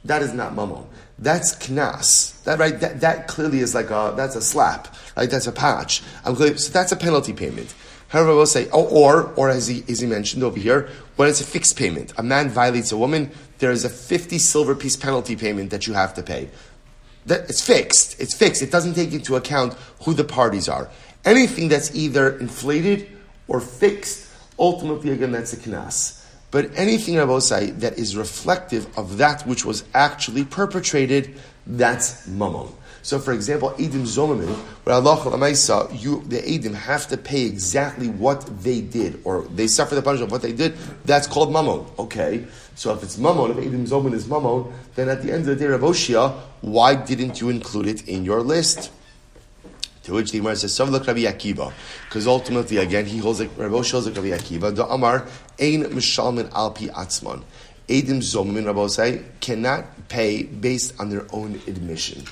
That 0.06 0.22
is 0.22 0.34
not 0.34 0.54
mamon. 0.54 0.86
That's 1.20 1.56
knas. 1.56 2.44
That 2.44 2.60
right. 2.60 2.80
That, 2.80 3.01
that 3.01 3.27
clearly 3.27 3.60
is 3.60 3.74
like 3.74 3.89
a 3.89 4.13
that's 4.16 4.36
a 4.36 4.42
slap. 4.42 4.96
Right. 5.16 5.30
That's 5.30 5.48
a 5.48 5.51
patch. 5.51 6.04
I'm 6.24 6.36
clear, 6.36 6.58
so 6.58 6.72
that's 6.72 6.92
a 6.92 6.96
penalty 6.96 7.34
payment. 7.34 7.74
However, 8.10 8.36
we'll 8.36 8.46
say, 8.46 8.70
oh, 8.72 8.86
or, 8.86 9.34
or 9.34 9.50
as 9.50 9.68
he, 9.68 9.84
as 9.89 10.00
he 10.00 10.08
mentioned 10.08 10.44
over 10.44 10.58
here, 10.58 10.89
when 11.18 11.27
it's 11.27 11.42
a 11.42 11.44
fixed 11.44 11.77
payment, 11.77 12.13
a 12.18 12.24
man 12.24 12.50
violates 12.50 12.92
a 12.92 12.98
woman, 12.98 13.32
there 13.60 13.72
is 13.72 13.84
a 13.84 13.89
50 13.89 14.38
silver 14.38 14.75
piece 14.75 14.96
penalty 14.96 15.36
payment 15.36 15.72
that 15.72 15.88
you 15.88 15.94
have 15.94 16.13
to 16.13 16.24
pay. 16.24 16.50
That, 17.25 17.50
it's 17.50 17.62
fixed. 17.62 18.20
It's 18.22 18.34
fixed. 18.34 18.62
It 18.62 18.72
doesn't 18.72 18.94
take 18.94 19.12
into 19.12 19.36
account 19.36 19.74
who 20.04 20.13
the 20.13 20.24
parties 20.24 20.70
are. 20.70 20.89
Anything 21.25 21.68
that's 21.68 21.94
either 21.94 22.38
inflated 22.38 23.10
or 23.50 23.60
fixed, 23.60 24.32
ultimately, 24.58 25.12
again, 25.12 25.32
that's 25.34 25.51
a 25.51 25.58
knas. 25.58 26.24
But 26.50 26.72
anything, 26.75 27.20
I 27.20 27.39
say, 27.39 27.72
that 27.72 28.00
is 28.00 28.16
reflective 28.16 28.88
of 28.98 29.18
that 29.18 29.46
which 29.46 29.66
was 29.66 29.84
actually 29.94 30.46
perpetrated, 30.46 31.38
that's 31.66 32.27
mammon. 32.27 32.70
So, 33.08 33.20
for 33.20 33.32
example, 33.32 33.72
Edim 33.77 34.04
Zomamin, 34.04 34.54
where 34.84 34.96
Allah 34.96 35.16
you 35.94 36.24
the 36.27 36.39
Edim 36.39 36.74
have 36.74 37.08
to 37.08 37.16
pay 37.16 37.46
exactly 37.46 38.10
what 38.10 38.46
they 38.63 38.82
did, 38.82 39.22
or 39.24 39.44
they 39.44 39.68
suffer 39.68 39.96
the 39.96 40.01
punishment 40.01 40.30
of 40.30 40.32
what 40.34 40.42
they 40.42 40.51
did. 40.51 40.75
That's 41.06 41.25
called 41.25 41.50
mamon. 41.50 41.88
Okay, 41.98 42.46
so 42.75 42.94
if 42.94 43.04
it's 43.04 43.16
mamon, 43.16 43.51
if 43.51 43.63
Edim 43.63 43.88
Zomamin 43.88 44.13
is 44.13 44.25
mamon, 44.25 44.74
then 44.96 45.08
at 45.08 45.22
the 45.22 45.32
end 45.32 45.48
of 45.48 45.48
the 45.48 45.56
day, 45.56 45.68
Rav 45.68 45.80
Oshia, 45.82 46.34
why 46.60 46.96
didn't 46.96 47.39
you 47.39 47.50
include 47.50 47.88
it 47.88 48.08
in 48.10 48.25
your 48.25 48.42
list? 48.42 48.92
To 50.04 50.13
which 50.13 50.32
the 50.32 50.39
Gemara 50.39 50.56
says, 50.56 50.72
"Savlak 50.72 51.08
Rabbi 51.08 51.22
Akiva," 51.22 51.72
because 52.10 52.27
ultimately, 52.27 52.75
again, 52.75 53.06
he 53.06 53.20
holds 53.20 53.39
like 53.39 53.51
Rabbi 53.58 53.74
holds 53.74 54.06
like 54.06 54.16
Rabbi 54.16 54.30
Akiva. 54.30 54.75
The 54.75 54.86
Amar 54.86 55.27
ein 55.60 55.84
mishalmin 55.94 56.50
alpi 56.52 56.90
atzman. 56.90 57.44
Edim 57.88 58.22
Zomamin, 58.22 58.66
Rabbi 58.66 58.88
say, 58.88 59.22
cannot 59.40 60.10
pay 60.10 60.44
based 60.44 61.00
on 61.00 61.10
their 61.10 61.26
own 61.32 61.56
admission 61.68 62.26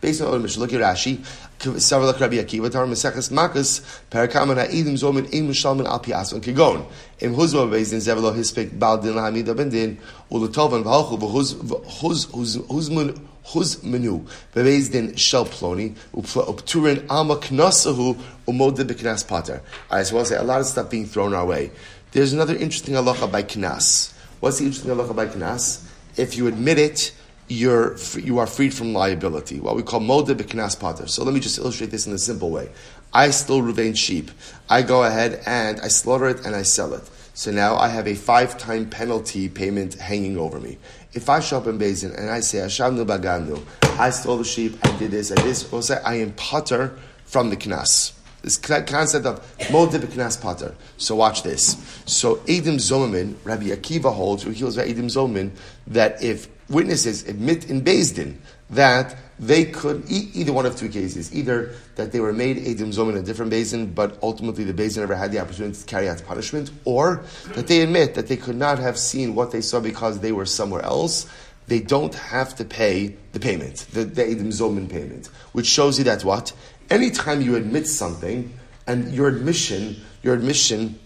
based 0.00 0.20
on 0.20 0.42
Mishnah. 0.42 0.60
Look 0.60 0.72
at 0.72 0.80
Rashi. 0.80 1.24
Savar 1.58 2.18
Rabbi 2.20 2.36
Akiva 2.36 2.70
Tar 2.70 2.86
Meseches 2.86 3.30
Makas 3.30 3.80
Parakaman 4.10 4.56
Ha'idim 4.56 4.94
Zomin 4.94 5.26
Ein 5.34 5.48
Mishalmin 5.48 5.86
Al 5.86 6.00
Piason 6.00 6.40
Kigon 6.40 6.84
Im 7.18 7.34
Huzma 7.34 7.62
Bezdin 7.62 7.98
Zevelo 7.98 8.34
Hispek 8.34 8.78
Bal 8.78 8.98
Din 8.98 9.14
Lahamida 9.14 9.56
Ben 9.56 9.70
Din 9.70 9.98
Ulatovan 10.30 10.84
V'Halchu 10.84 11.18
V'Huzmun 11.18 13.18
Huzmenu 13.46 14.26
Bezdin 14.54 15.18
Shel 15.18 15.46
Ploni 15.46 15.94
Upturin 16.14 17.06
Alma 17.08 17.36
Knasahu 17.36 18.16
Umod 18.46 18.76
B'Knas 18.76 19.26
Pater. 19.26 19.62
I 19.90 19.96
want 19.96 20.08
to 20.08 20.24
say 20.26 20.36
a 20.36 20.42
lot 20.42 20.60
of 20.60 20.66
stuff 20.66 20.90
being 20.90 21.06
thrown 21.06 21.32
our 21.32 21.46
way. 21.46 21.70
There's 22.16 22.32
another 22.32 22.56
interesting 22.56 22.94
halacha 22.94 23.30
by 23.30 23.42
Knas. 23.42 24.14
What's 24.40 24.58
the 24.58 24.64
interesting 24.64 24.90
halacha 24.90 25.14
by 25.14 25.26
Knas? 25.26 25.86
If 26.16 26.34
you 26.34 26.46
admit 26.46 26.78
it, 26.78 27.12
you're, 27.46 27.98
you 28.18 28.38
are 28.38 28.46
freed 28.46 28.72
from 28.72 28.94
liability, 28.94 29.60
what 29.60 29.76
we 29.76 29.82
call 29.82 30.00
moda 30.00 30.34
b'knas 30.34 30.80
pater. 30.80 31.08
So 31.08 31.24
let 31.24 31.34
me 31.34 31.40
just 31.40 31.58
illustrate 31.58 31.90
this 31.90 32.06
in 32.06 32.14
a 32.14 32.18
simple 32.18 32.48
way. 32.48 32.70
I 33.12 33.28
stole 33.28 33.60
Ruvain's 33.60 33.98
sheep. 33.98 34.30
I 34.70 34.80
go 34.80 35.04
ahead 35.04 35.42
and 35.44 35.78
I 35.82 35.88
slaughter 35.88 36.28
it 36.28 36.46
and 36.46 36.56
I 36.56 36.62
sell 36.62 36.94
it. 36.94 37.02
So 37.34 37.50
now 37.50 37.76
I 37.76 37.88
have 37.88 38.08
a 38.08 38.14
five-time 38.14 38.88
penalty 38.88 39.50
payment 39.50 39.96
hanging 39.96 40.38
over 40.38 40.58
me. 40.58 40.78
If 41.12 41.28
I 41.28 41.40
show 41.40 41.58
up 41.58 41.66
in 41.66 41.78
Bezin 41.78 42.18
and 42.18 42.30
I 42.30 42.40
say, 42.40 42.60
Ashamnu 42.60 43.04
baganu, 43.04 43.62
I 44.00 44.08
stole 44.08 44.38
the 44.38 44.44
sheep, 44.44 44.78
I 44.84 44.96
did 44.96 45.10
this, 45.10 45.32
I 45.32 45.34
did 45.34 45.44
this, 45.44 45.70
we'll 45.70 45.82
say 45.82 46.00
I 46.02 46.14
am 46.14 46.32
pater 46.32 46.98
from 47.26 47.50
the 47.50 47.58
knas. 47.58 48.15
This 48.46 48.58
concept 48.58 49.26
of 49.26 49.40
modib 49.72 50.02
knas 50.02 50.40
pater. 50.40 50.72
So 50.98 51.16
watch 51.16 51.42
this. 51.42 51.76
So 52.06 52.36
Edim 52.46 52.76
Zomamin, 52.76 53.34
Rabbi 53.42 53.70
Akiva 53.70 54.14
holds, 54.14 54.44
who 54.44 54.52
holds 54.52 54.76
Edim 54.76 55.10
Zomamin, 55.10 55.50
that 55.88 56.22
if 56.22 56.46
witnesses 56.70 57.26
admit 57.26 57.68
in 57.68 57.82
Din 57.82 58.40
that 58.70 59.16
they 59.40 59.64
could, 59.64 60.04
either 60.08 60.52
one 60.52 60.64
of 60.64 60.76
two 60.76 60.88
cases, 60.88 61.34
either 61.34 61.74
that 61.96 62.12
they 62.12 62.20
were 62.20 62.32
made 62.32 62.58
Edim 62.58 62.92
Zom 62.92 63.10
in 63.10 63.16
a 63.16 63.22
different 63.22 63.50
Din, 63.50 63.92
but 63.92 64.16
ultimately 64.22 64.62
the 64.62 64.72
Din 64.72 64.92
never 64.94 65.16
had 65.16 65.32
the 65.32 65.40
opportunity 65.40 65.76
to 65.80 65.84
carry 65.84 66.08
out 66.08 66.22
punishment, 66.24 66.70
or 66.84 67.24
that 67.56 67.66
they 67.66 67.82
admit 67.82 68.14
that 68.14 68.28
they 68.28 68.36
could 68.36 68.54
not 68.54 68.78
have 68.78 68.96
seen 68.96 69.34
what 69.34 69.50
they 69.50 69.60
saw 69.60 69.80
because 69.80 70.20
they 70.20 70.30
were 70.30 70.46
somewhere 70.46 70.82
else, 70.82 71.26
they 71.66 71.80
don't 71.80 72.14
have 72.14 72.54
to 72.54 72.64
pay 72.64 73.16
the 73.32 73.40
payment, 73.40 73.86
the, 73.92 74.04
the 74.04 74.22
Edim 74.22 74.52
Zomin 74.52 74.88
payment, 74.88 75.26
which 75.50 75.66
shows 75.66 75.98
you 75.98 76.04
that 76.04 76.22
what? 76.22 76.52
Anytime 76.90 77.42
you 77.42 77.56
admit 77.56 77.86
something, 77.86 78.52
and 78.86 79.12
your 79.12 79.28
admission, 79.28 79.96
your 80.22 80.34
admission, 80.34 80.98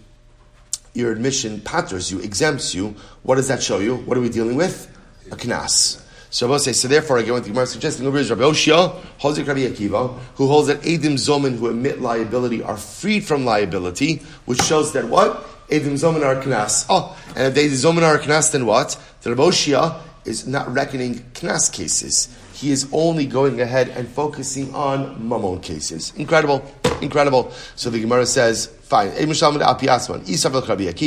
your 0.93 1.11
admission 1.11 1.61
patters 1.61 2.11
you, 2.11 2.19
exempts 2.19 2.75
you, 2.75 2.95
what 3.23 3.35
does 3.35 3.47
that 3.47 3.63
show 3.63 3.79
you? 3.79 3.95
What 3.97 4.17
are 4.17 4.21
we 4.21 4.29
dealing 4.29 4.55
with? 4.55 4.87
a 5.31 5.35
knas. 5.35 6.01
So 6.29 6.47
I 6.47 6.49
will 6.49 6.59
say, 6.59 6.71
so 6.71 6.87
therefore, 6.87 7.17
again, 7.17 7.33
what 7.33 7.43
the 7.43 7.49
Gemara 7.49 7.67
suggesting 7.67 8.07
over 8.07 8.17
is 8.17 8.29
Rabbi 8.29 8.43
Oshia, 8.43 8.95
Hozik 9.19 9.47
Rabbi 9.47 9.61
Akiva, 9.61 10.17
who 10.35 10.47
holds 10.47 10.69
that 10.69 10.81
Edim 10.81 11.15
Zomen 11.15 11.57
who 11.57 11.69
admit 11.69 11.99
liability 11.99 12.63
are 12.63 12.77
freed 12.77 13.25
from 13.25 13.43
liability, 13.43 14.21
which 14.45 14.61
shows 14.61 14.93
that 14.93 15.05
what? 15.05 15.45
Edim 15.67 15.93
Zomen 15.93 16.25
are 16.25 16.41
knas. 16.41 16.85
Oh, 16.89 17.17
and 17.35 17.57
if 17.57 17.71
Edim 17.71 17.93
Zomen 17.93 18.03
are 18.03 18.17
knas, 18.17 18.51
then 18.51 18.65
what? 18.65 18.97
The 19.21 19.31
Rabbi 19.31 19.43
Oshia 19.43 19.99
is 20.23 20.47
not 20.47 20.73
reckoning 20.73 21.15
knas 21.33 21.71
cases. 21.71 22.29
He 22.61 22.71
is 22.71 22.87
only 22.91 23.25
going 23.25 23.59
ahead 23.59 23.89
and 23.89 24.07
focusing 24.07 24.73
on 24.75 25.27
mammon 25.27 25.61
cases. 25.61 26.13
Incredible, 26.15 26.63
incredible. 27.01 27.51
So 27.75 27.89
the 27.89 27.99
Gemara 27.99 28.27
says, 28.27 28.67
fine. 28.83 29.09
Rabbi. 29.09 29.85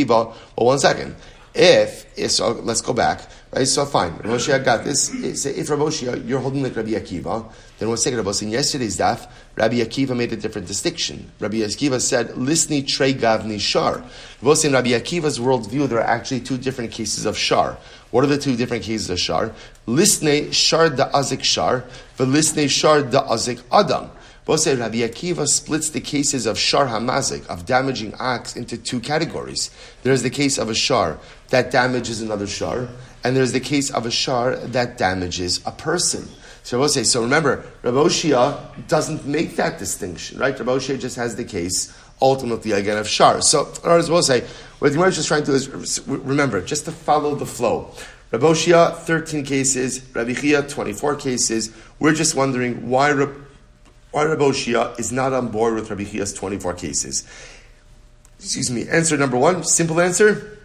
Well, 0.08 0.34
one 0.56 0.78
second. 0.80 1.14
If, 1.54 2.32
so, 2.32 2.50
let's 2.64 2.80
go 2.80 2.92
back. 2.92 3.20
Right, 3.52 3.68
so 3.68 3.84
fine. 3.86 4.14
Moshe 4.24 4.64
got 4.64 4.82
this. 4.82 5.06
Say 5.40 5.50
if 5.52 5.68
Moshe, 5.68 6.26
you're 6.28 6.40
holding 6.40 6.64
like 6.64 6.74
Rabbi 6.74 6.90
Akiva, 6.90 7.48
then 7.78 7.86
we'll 7.86 7.96
say 7.96 8.12
in 8.12 8.48
yesterday's 8.50 8.98
daf, 8.98 9.30
Rabbi 9.54 9.76
Akiva 9.76 10.16
made 10.16 10.32
a 10.32 10.36
different 10.36 10.66
distinction. 10.66 11.30
Rabbi 11.38 11.58
Akiva 11.58 12.00
said, 12.00 12.30
"Lisni 12.30 12.84
trey 12.84 13.14
gavni 13.14 13.60
shar." 13.60 14.02
We'll 14.42 14.60
in 14.60 14.72
Rabbi 14.72 14.88
Akiva's 14.88 15.38
worldview, 15.38 15.88
there 15.88 15.98
are 15.98 16.02
actually 16.02 16.40
two 16.40 16.58
different 16.58 16.90
cases 16.90 17.26
of 17.26 17.38
shar. 17.38 17.78
What 18.14 18.22
are 18.22 18.28
the 18.28 18.38
two 18.38 18.54
different 18.54 18.84
cases 18.84 19.10
of 19.10 19.18
shar? 19.18 19.50
Lisne 19.88 20.52
shar 20.52 20.88
da 20.88 21.10
azik 21.10 21.42
shar, 21.42 21.82
but 22.16 22.28
lisne 22.28 22.70
shar 22.70 23.02
da 23.02 23.26
azik 23.26 23.60
adam. 23.72 24.08
Both 24.44 24.60
say 24.60 24.76
Rabbi 24.76 24.98
Akiva 24.98 25.48
splits 25.48 25.90
the 25.90 26.00
cases 26.00 26.46
of 26.46 26.56
shar 26.56 26.86
hamazik, 26.86 27.44
of 27.48 27.66
damaging 27.66 28.14
acts, 28.20 28.54
into 28.54 28.78
two 28.78 29.00
categories. 29.00 29.72
There's 30.04 30.22
the 30.22 30.30
case 30.30 30.58
of 30.58 30.70
a 30.70 30.76
shar 30.76 31.18
that 31.48 31.72
damages 31.72 32.22
another 32.22 32.46
shar, 32.46 32.86
and 33.24 33.34
there's 33.34 33.50
the 33.50 33.58
case 33.58 33.90
of 33.90 34.06
a 34.06 34.12
shar 34.12 34.54
that 34.58 34.96
damages 34.96 35.60
a 35.66 35.72
person. 35.72 36.28
So 36.62 36.78
we'll 36.78 36.88
say, 36.90 37.02
so 37.02 37.20
remember, 37.20 37.64
Rabbi 37.82 37.96
Oshia 37.96 38.86
doesn't 38.86 39.26
make 39.26 39.56
that 39.56 39.80
distinction, 39.80 40.38
right? 40.38 40.56
Rabbi 40.56 40.70
Oshia 40.70 41.00
just 41.00 41.16
has 41.16 41.34
the 41.34 41.44
case, 41.44 41.92
ultimately, 42.24 42.72
again, 42.72 42.96
of 42.96 43.06
shar. 43.06 43.42
So, 43.42 43.70
as 43.84 44.10
we'll 44.10 44.22
say, 44.22 44.40
what 44.78 44.92
the 44.92 45.02
is 45.04 45.26
trying 45.26 45.44
to 45.44 45.50
do 45.50 45.56
is, 45.56 46.00
remember, 46.08 46.62
just 46.62 46.86
to 46.86 46.92
follow 46.92 47.34
the 47.34 47.46
flow. 47.46 47.90
Raboshia, 48.32 48.96
13 48.96 49.44
cases. 49.44 50.02
Rabbi 50.14 50.32
Chia, 50.32 50.62
24 50.62 51.16
cases. 51.16 51.70
We're 51.98 52.14
just 52.14 52.34
wondering 52.34 52.88
why, 52.88 53.12
why 53.12 54.24
Raboshia 54.24 54.98
is 54.98 55.12
not 55.12 55.32
on 55.34 55.48
board 55.48 55.74
with 55.74 55.90
Rabbi 55.90 56.04
Chia's 56.04 56.32
24 56.32 56.74
cases. 56.74 57.28
Excuse 58.38 58.70
me. 58.70 58.88
Answer 58.88 59.16
number 59.18 59.36
one, 59.36 59.62
simple 59.62 60.00
answer. 60.00 60.58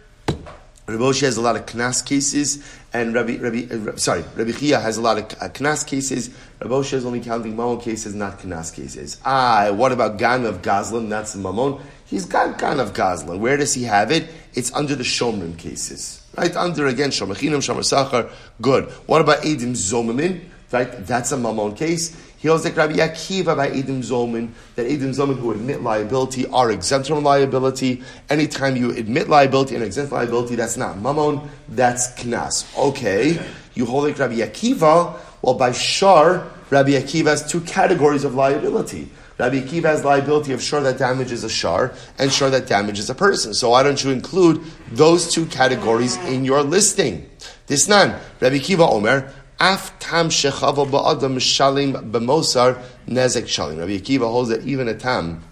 Rabbi 0.86 1.04
has 1.04 1.36
a 1.36 1.40
lot 1.40 1.56
of 1.56 1.66
knas 1.66 2.04
cases, 2.04 2.64
and 2.92 3.14
Rabbi, 3.14 3.36
Rabbi, 3.36 3.66
uh, 3.72 3.96
sorry, 3.96 4.24
Rabbi 4.34 4.50
Chia 4.52 4.80
has 4.80 4.96
a 4.96 5.00
lot 5.00 5.18
of 5.18 5.24
uh, 5.40 5.48
knas 5.48 5.86
cases. 5.86 6.30
Rabbi 6.60 6.74
Oshia 6.74 6.94
is 6.94 7.06
only 7.06 7.20
counting 7.20 7.54
mamon 7.56 7.80
cases, 7.80 8.14
not 8.14 8.38
knas 8.40 8.74
cases. 8.74 9.18
Ah, 9.24 9.70
what 9.72 9.92
about 9.92 10.18
Ganav 10.18 10.60
Gazlan? 10.60 11.08
That's 11.08 11.36
mamon. 11.36 11.80
He's 12.06 12.26
got 12.26 12.58
Ganav 12.58 12.92
Gazlan. 12.92 13.38
Where 13.38 13.56
does 13.56 13.74
he 13.74 13.84
have 13.84 14.10
it? 14.10 14.28
It's 14.54 14.72
under 14.74 14.96
the 14.96 15.04
Shomrim 15.04 15.56
cases. 15.56 16.26
Right? 16.36 16.54
Under, 16.56 16.86
again, 16.88 17.10
Shomachinim, 17.10 17.58
Shomer 17.58 17.84
Sachar. 17.84 18.30
Good. 18.60 18.86
What 19.06 19.20
about 19.20 19.42
Edim 19.42 19.72
Zomamin? 19.72 20.40
Right? 20.72 20.90
That's 21.06 21.30
a 21.30 21.36
mamon 21.36 21.76
case. 21.76 22.16
He 22.40 22.48
holds 22.48 22.64
like 22.64 22.74
Rabbi 22.74 22.94
Akiva 22.94 23.54
by 23.54 23.68
Edim 23.68 23.98
Zolman, 23.98 24.48
that 24.74 24.86
Edim 24.86 25.10
Zolman 25.10 25.38
who 25.38 25.52
admit 25.52 25.82
liability 25.82 26.46
are 26.46 26.70
exempt 26.70 27.08
from 27.08 27.22
liability. 27.22 28.02
Anytime 28.30 28.76
you 28.76 28.92
admit 28.92 29.28
liability 29.28 29.74
and 29.74 29.84
exempt 29.84 30.10
liability, 30.10 30.54
that's 30.54 30.78
not 30.78 30.98
Mammon, 30.98 31.42
that's 31.68 32.14
Knas. 32.14 32.64
Okay, 32.78 33.38
you 33.74 33.84
hold 33.84 34.04
like 34.04 34.18
Rabbi 34.18 34.36
Akiva, 34.36 35.20
well 35.42 35.54
by 35.54 35.72
Shar, 35.72 36.50
Rabbi 36.70 36.92
Akiva 36.92 37.26
has 37.26 37.46
two 37.46 37.60
categories 37.60 38.24
of 38.24 38.34
liability. 38.34 39.10
Rabbi 39.38 39.60
Akiva 39.60 39.84
has 39.84 40.04
liability 40.04 40.52
of 40.52 40.62
shar 40.62 40.80
that 40.82 40.98
damages 40.98 41.44
a 41.44 41.48
shar 41.48 41.92
and 42.18 42.32
shar 42.32 42.48
that 42.50 42.66
damages 42.66 43.10
a 43.10 43.14
person. 43.14 43.54
So 43.54 43.70
why 43.70 43.82
don't 43.82 44.02
you 44.02 44.10
include 44.10 44.62
those 44.92 45.32
two 45.32 45.46
categories 45.46 46.16
in 46.26 46.44
your 46.44 46.62
listing? 46.62 47.28
This 47.66 47.88
none. 47.88 48.10
Rabbi 48.40 48.56
Akiva 48.56 48.88
Omer, 48.90 49.32
Af 49.60 49.92
tam 49.98 50.30
shechava 50.30 50.88
ba'adam 50.88 51.36
shalim 51.36 51.92
b'mosar 52.10 52.82
nezek 53.06 53.44
shalim. 53.44 53.78
Rabbi 53.78 53.98
Akiva 53.98 54.30
holds 54.30 54.48
that 54.48 54.64
even 54.64 54.88
a 54.88 54.94
tam, 54.94 55.44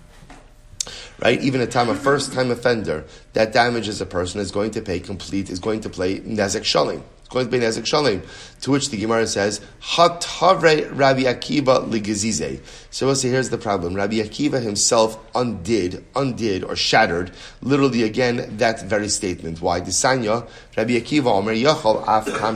right, 1.22 1.38
even 1.42 1.60
a 1.60 1.66
tam, 1.66 1.90
a 1.90 1.94
first-time 1.94 2.50
offender 2.50 3.04
that 3.34 3.52
damages 3.52 4.00
a 4.00 4.06
person 4.06 4.40
is 4.40 4.50
going 4.50 4.70
to 4.70 4.80
pay 4.80 4.98
complete, 4.98 5.50
is 5.50 5.58
going 5.58 5.82
to 5.82 5.90
pay 5.90 6.20
nezek 6.20 6.62
shalim. 6.62 7.02
It's 7.18 7.28
going 7.28 7.44
to 7.44 7.50
be 7.50 7.58
nezek 7.58 7.82
shalim. 7.82 8.22
To 8.62 8.70
which 8.70 8.88
the 8.88 8.96
Gemara 8.96 9.26
says, 9.26 9.60
Hatavre 9.82 10.88
Rabbi 10.96 11.24
Akiva 11.24 11.86
ligazize. 11.86 12.60
So 12.90 13.04
we'll 13.04 13.16
say, 13.16 13.28
here's 13.28 13.50
the 13.50 13.58
problem. 13.58 13.94
Rabbi 13.94 14.14
Akiva 14.14 14.62
himself 14.62 15.18
undid, 15.34 16.02
undid, 16.14 16.64
or 16.66 16.74
shattered, 16.74 17.30
literally 17.60 18.02
again, 18.02 18.56
that 18.56 18.82
very 18.82 19.10
statement. 19.10 19.60
Why? 19.60 19.80
Disanya, 19.82 20.48
Rabbi 20.74 20.92
Akiva 20.92 21.26
Omer 21.26 21.54
Yachal 21.54 22.02
Af 22.08 22.24
Tam 22.24 22.54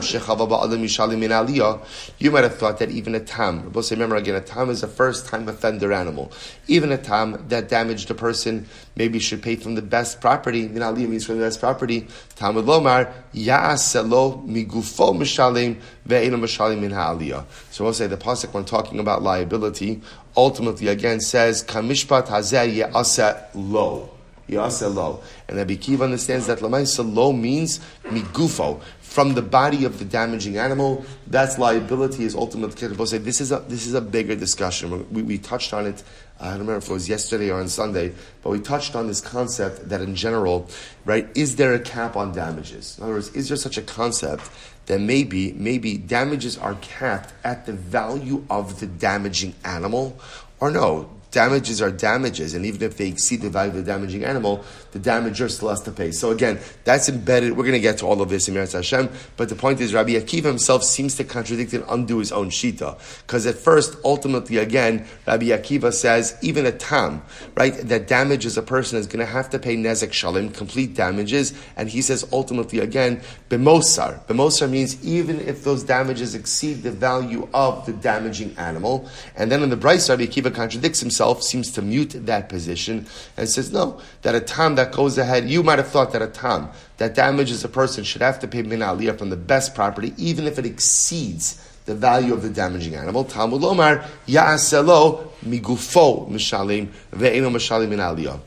Min 1.19 1.29
Aliyah. 1.29 1.85
You 2.17 2.31
might 2.31 2.43
have 2.43 2.57
thought 2.57 2.79
that 2.79 2.89
even 2.89 3.13
a 3.13 3.19
tam, 3.19 3.71
we'll 3.71 3.83
say, 3.83 3.93
remember 3.95 4.15
again, 4.15 4.33
a 4.33 4.41
tam 4.41 4.71
is 4.71 4.81
a 4.81 4.87
first 4.87 5.27
time 5.27 5.47
offender 5.47 5.93
animal. 5.93 6.31
Even 6.67 6.91
a 6.91 6.97
tam 6.97 7.45
that 7.49 7.69
damaged 7.69 8.09
a 8.09 8.15
person 8.15 8.67
maybe 8.95 9.19
should 9.19 9.43
pay 9.43 9.55
from 9.55 9.75
the 9.75 9.81
best 9.83 10.19
property. 10.19 10.67
Min 10.67 10.81
Aliyah 10.81 11.09
means 11.09 11.25
from 11.25 11.37
the 11.37 11.45
best 11.45 11.59
property. 11.59 12.07
Talmud 12.35 12.65
Lomar, 12.65 13.13
Ya'aselo 13.35 14.43
Migufo 14.47 15.15
Mishalim 15.15 15.79
so 16.05 17.83
we'll 17.83 17.93
say 17.93 18.07
the 18.07 18.17
pasuk 18.17 18.53
when 18.53 18.65
talking 18.65 18.99
about 18.99 19.23
liability, 19.23 20.01
ultimately 20.35 20.87
again 20.87 21.19
says 21.19 21.63
kamishpat 21.63 22.27
hazeh 22.27 22.73
ye'asa 22.73 23.47
lo. 23.53 24.09
Lo. 24.49 25.21
And 25.47 25.57
Rabbi 25.57 25.75
understands 26.03 26.47
that 26.47 26.59
lamaisa 26.59 27.03
lo 27.15 27.31
means 27.31 27.79
migufo, 28.03 28.81
from 29.01 29.35
the 29.35 29.41
body 29.41 29.85
of 29.85 29.99
the 29.99 30.05
damaging 30.05 30.57
animal. 30.57 31.05
That's 31.27 31.57
liability 31.57 32.25
is 32.25 32.35
ultimately. 32.35 32.87
This 33.19 33.41
is 33.41 33.51
a 33.51 33.59
this 33.59 33.85
is 33.85 33.93
a 33.93 34.01
bigger 34.01 34.35
discussion. 34.35 35.07
We, 35.11 35.21
we 35.21 35.37
touched 35.37 35.73
on 35.73 35.85
it. 35.85 36.03
Uh, 36.39 36.45
I 36.45 36.49
don't 36.49 36.61
remember 36.61 36.77
if 36.77 36.89
it 36.89 36.93
was 36.93 37.07
yesterday 37.07 37.51
or 37.51 37.59
on 37.59 37.69
Sunday, 37.69 38.11
but 38.41 38.49
we 38.49 38.59
touched 38.59 38.95
on 38.95 39.07
this 39.07 39.21
concept 39.21 39.89
that 39.89 40.01
in 40.01 40.15
general, 40.15 40.67
right, 41.05 41.27
is 41.35 41.55
there 41.57 41.73
a 41.73 41.79
cap 41.79 42.15
on 42.15 42.33
damages? 42.33 42.97
In 42.97 43.03
other 43.03 43.13
words, 43.13 43.29
is 43.35 43.49
there 43.49 43.57
such 43.57 43.77
a 43.77 43.83
concept 43.83 44.49
that 44.85 44.99
maybe 44.99 45.53
maybe 45.53 45.97
damages 45.97 46.57
are 46.57 46.75
capped 46.75 47.33
at 47.43 47.65
the 47.65 47.73
value 47.73 48.45
of 48.49 48.79
the 48.79 48.87
damaging 48.87 49.55
animal, 49.63 50.19
or 50.59 50.71
no, 50.71 51.09
damages 51.33 51.81
are 51.81 51.91
damages, 51.91 52.53
and 52.53 52.65
even 52.65 52.81
if 52.83 52.95
they 52.95 53.07
exceed 53.07 53.41
the 53.41 53.49
value 53.49 53.71
of 53.71 53.75
the 53.75 53.83
damaging 53.83 54.23
animal, 54.23 54.63
the 54.91 54.99
damager 54.99 55.49
still 55.49 55.69
has 55.69 55.81
to 55.81 55.91
pay. 55.91 56.11
So 56.11 56.29
again, 56.29 56.59
that's 56.85 57.09
embedded. 57.09 57.57
We're 57.57 57.63
going 57.63 57.73
to 57.73 57.79
get 57.79 57.97
to 57.97 58.05
all 58.05 58.21
of 58.21 58.29
this 58.29 58.47
in 58.47 58.53
Meretz 58.53 58.73
Hashem, 58.73 59.09
but 59.35 59.49
the 59.49 59.55
point 59.55 59.81
is, 59.81 59.93
Rabbi 59.93 60.11
Akiva 60.11 60.45
himself 60.45 60.83
seems 60.83 61.15
to 61.15 61.23
contradict 61.23 61.73
and 61.73 61.83
undo 61.89 62.19
his 62.19 62.31
own 62.31 62.51
shita, 62.51 62.97
because 63.25 63.47
at 63.47 63.55
first, 63.55 63.97
ultimately, 64.05 64.57
again, 64.57 65.07
Rabbi 65.25 65.47
Akiva 65.47 65.91
says 65.91 66.37
even 66.43 66.67
a 66.67 66.71
tam, 66.71 67.23
right, 67.55 67.73
that 67.73 68.07
damages 68.07 68.55
a 68.55 68.61
person 68.61 68.99
is 68.99 69.07
going 69.07 69.25
to 69.25 69.25
have 69.25 69.49
to 69.49 69.59
pay 69.59 69.75
nezek 69.75 70.11
shalim, 70.11 70.53
complete 70.53 70.93
damages, 70.93 71.53
and 71.75 71.89
he 71.89 72.03
says 72.03 72.27
ultimately 72.31 72.79
again, 72.79 73.21
bemosar. 73.49 74.23
Bemosar 74.27 74.69
means 74.69 75.03
even 75.03 75.39
if 75.39 75.63
those 75.63 75.83
damages 75.83 76.35
exceed 76.35 76.83
the 76.83 76.91
value 76.91 77.49
of 77.55 77.87
the 77.87 77.93
damaging 77.93 78.55
animal, 78.57 79.09
and 79.35 79.51
then 79.51 79.63
in 79.63 79.71
the 79.71 79.77
Braisa, 79.77 80.09
Rabbi 80.09 80.25
Akiva 80.25 80.53
contradicts 80.53 80.99
himself 80.99 81.22
himself 81.23 81.43
seems 81.43 81.71
to 81.71 81.81
mute 81.81 82.13
that 82.25 82.49
position 82.49 83.05
and 83.37 83.47
says, 83.47 83.71
no, 83.71 84.01
that 84.23 84.35
a 84.35 84.41
tam 84.41 84.75
that 84.75 84.91
goes 84.91 85.17
ahead, 85.17 85.49
you 85.49 85.63
might 85.63 85.79
have 85.79 85.87
thought 85.87 86.11
that 86.11 86.21
a 86.21 86.27
tam 86.27 86.69
that 86.97 87.15
damages 87.15 87.63
a 87.63 87.69
person 87.69 88.03
should 88.03 88.21
have 88.21 88.39
to 88.39 88.47
pay 88.47 88.61
min 88.61 88.79
aliyah 88.79 89.17
from 89.17 89.29
the 89.29 89.37
best 89.37 89.73
property, 89.73 90.13
even 90.17 90.45
if 90.45 90.59
it 90.59 90.65
exceeds 90.65 91.69
the 91.85 91.95
value 91.95 92.33
of 92.33 92.41
the 92.41 92.49
damaging 92.49 92.95
animal. 92.95 93.23
Talmud 93.23 93.61
lomar, 93.61 94.05
ya'aselo 94.27 95.29
migufo 95.45 96.29
mishalim 96.29 96.87
ve'eno 97.11 97.49
mishalim 97.51 97.89
min 97.89 97.99
aliyah 97.99 98.39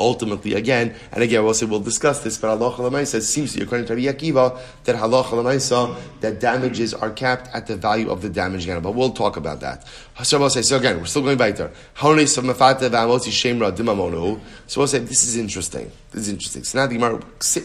ultimately, 0.00 0.54
again, 0.54 0.94
and 1.12 1.22
again, 1.22 1.44
we'll 1.44 1.54
say 1.54 1.66
we'll 1.66 1.80
discuss 1.80 2.24
this, 2.24 2.38
but 2.38 2.48
Allah 2.48 2.72
Lamaisa 2.72 3.20
seems 3.20 3.52
to 3.52 3.58
be, 3.58 3.64
according 3.64 3.86
to 3.86 3.94
Rabbi 3.94 4.06
Akiva, 4.06 4.58
that 4.84 4.96
Allah 4.96 5.22
Lamaisa, 5.24 5.96
that 6.20 6.40
damages 6.40 6.94
are 6.94 7.10
capped 7.10 7.54
at 7.54 7.66
the 7.66 7.76
value 7.76 8.10
of 8.10 8.22
the 8.22 8.30
damage 8.30 8.66
animal. 8.66 8.92
But 8.92 8.98
we'll 8.98 9.12
talk 9.12 9.36
about 9.36 9.60
that. 9.60 9.86
So 10.22 10.38
we'll 10.38 10.50
say, 10.50 10.62
so 10.62 10.78
again, 10.78 10.98
we're 10.98 11.06
still 11.06 11.22
going 11.22 11.38
back 11.38 11.56
there. 11.56 11.70
So 11.96 12.14
we'll 12.14 12.26
say, 14.86 14.98
this 14.98 15.24
is 15.24 15.36
interesting. 15.36 15.92
This 16.10 16.22
is 16.22 16.28
interesting. 16.28 16.64
So 16.64 16.78
now 16.78 16.86
the 16.86 16.94
Gemara, 16.94 17.16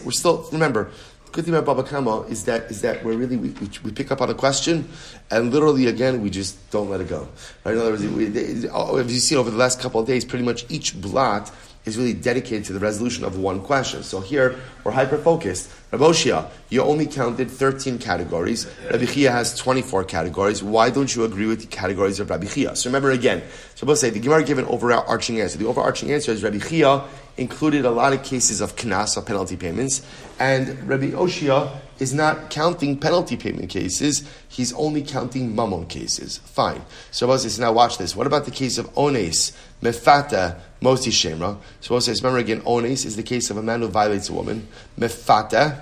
we're 0.04 0.12
still, 0.12 0.48
remember, 0.52 0.90
good 1.36 1.44
thing 1.44 1.54
about 1.54 1.66
Baba 1.66 1.86
Kama 1.86 2.22
is 2.22 2.44
that 2.44 2.70
is 2.70 2.80
that 2.80 3.04
we're 3.04 3.14
really 3.14 3.36
we, 3.36 3.50
we, 3.50 3.68
we, 3.84 3.92
pick 3.92 4.10
up 4.10 4.22
on 4.22 4.30
a 4.30 4.34
question 4.34 4.88
and 5.30 5.52
literally 5.52 5.86
again 5.86 6.22
we 6.22 6.30
just 6.30 6.70
don't 6.70 6.88
let 6.88 7.02
it 7.02 7.08
go. 7.08 7.28
Right? 7.62 7.74
In 7.74 7.80
other 7.80 7.90
words, 7.90 8.06
we, 8.06 8.26
as 8.26 9.12
you 9.12 9.20
see 9.20 9.36
over 9.36 9.50
the 9.50 9.58
last 9.58 9.78
couple 9.78 10.00
of 10.00 10.06
days, 10.06 10.24
pretty 10.24 10.46
much 10.46 10.64
each 10.70 10.98
blatt 10.98 11.52
is 11.86 11.96
really 11.96 12.12
dedicated 12.12 12.64
to 12.64 12.72
the 12.72 12.80
resolution 12.80 13.24
of 13.24 13.38
one 13.38 13.62
question. 13.62 14.02
So 14.02 14.20
here 14.20 14.58
we're 14.82 14.90
hyper 14.90 15.16
focused. 15.16 15.70
Raboshia, 15.92 16.50
you 16.68 16.82
only 16.82 17.06
counted 17.06 17.48
13 17.48 17.98
categories. 17.98 18.66
Rabbi 18.90 19.06
Chia 19.06 19.30
has 19.30 19.56
24 19.56 20.02
categories. 20.04 20.62
Why 20.62 20.90
don't 20.90 21.14
you 21.14 21.24
agree 21.24 21.46
with 21.46 21.60
the 21.60 21.68
categories 21.68 22.18
of 22.18 22.28
Rabbi 22.28 22.46
Chia? 22.46 22.74
So 22.74 22.90
remember 22.90 23.12
again, 23.12 23.42
so 23.76 23.86
we'll 23.86 23.94
say 23.94 24.10
the 24.10 24.18
Gemara 24.18 24.42
gave 24.42 24.58
an 24.58 24.66
overarching 24.66 25.40
answer. 25.40 25.58
The 25.58 25.66
overarching 25.66 26.12
answer 26.12 26.32
is 26.32 26.42
Rabbi 26.42 26.58
Chia 26.58 27.04
included 27.36 27.84
a 27.84 27.90
lot 27.90 28.12
of 28.12 28.22
cases 28.22 28.60
of 28.60 28.76
knas, 28.76 29.16
of 29.16 29.26
penalty 29.26 29.56
payments, 29.56 30.04
and 30.38 30.88
Rabbi 30.88 31.10
Oshia 31.10 31.70
is 31.98 32.12
not 32.12 32.50
counting 32.50 32.98
penalty 32.98 33.36
payment 33.36 33.70
cases, 33.70 34.28
he's 34.48 34.72
only 34.74 35.02
counting 35.02 35.54
mammon 35.54 35.86
cases. 35.86 36.38
Fine. 36.38 36.82
So 37.10 37.26
Rabbi 37.26 37.38
says, 37.38 37.58
now 37.58 37.72
watch 37.72 37.98
this. 37.98 38.14
What 38.14 38.26
about 38.26 38.44
the 38.44 38.50
case 38.50 38.78
of 38.78 38.94
ones, 38.96 39.52
mefata, 39.82 40.58
motzi 40.82 41.12
shem 41.12 41.40
ra? 41.40 41.56
So 41.80 41.94
Rabbi 41.94 42.04
says, 42.04 42.22
remember 42.22 42.38
again, 42.38 42.62
ones 42.64 43.04
is 43.04 43.16
the 43.16 43.22
case 43.22 43.50
of 43.50 43.56
a 43.56 43.62
man 43.62 43.80
who 43.80 43.88
violates 43.88 44.28
a 44.28 44.32
woman. 44.34 44.68
Mefata, 44.98 45.80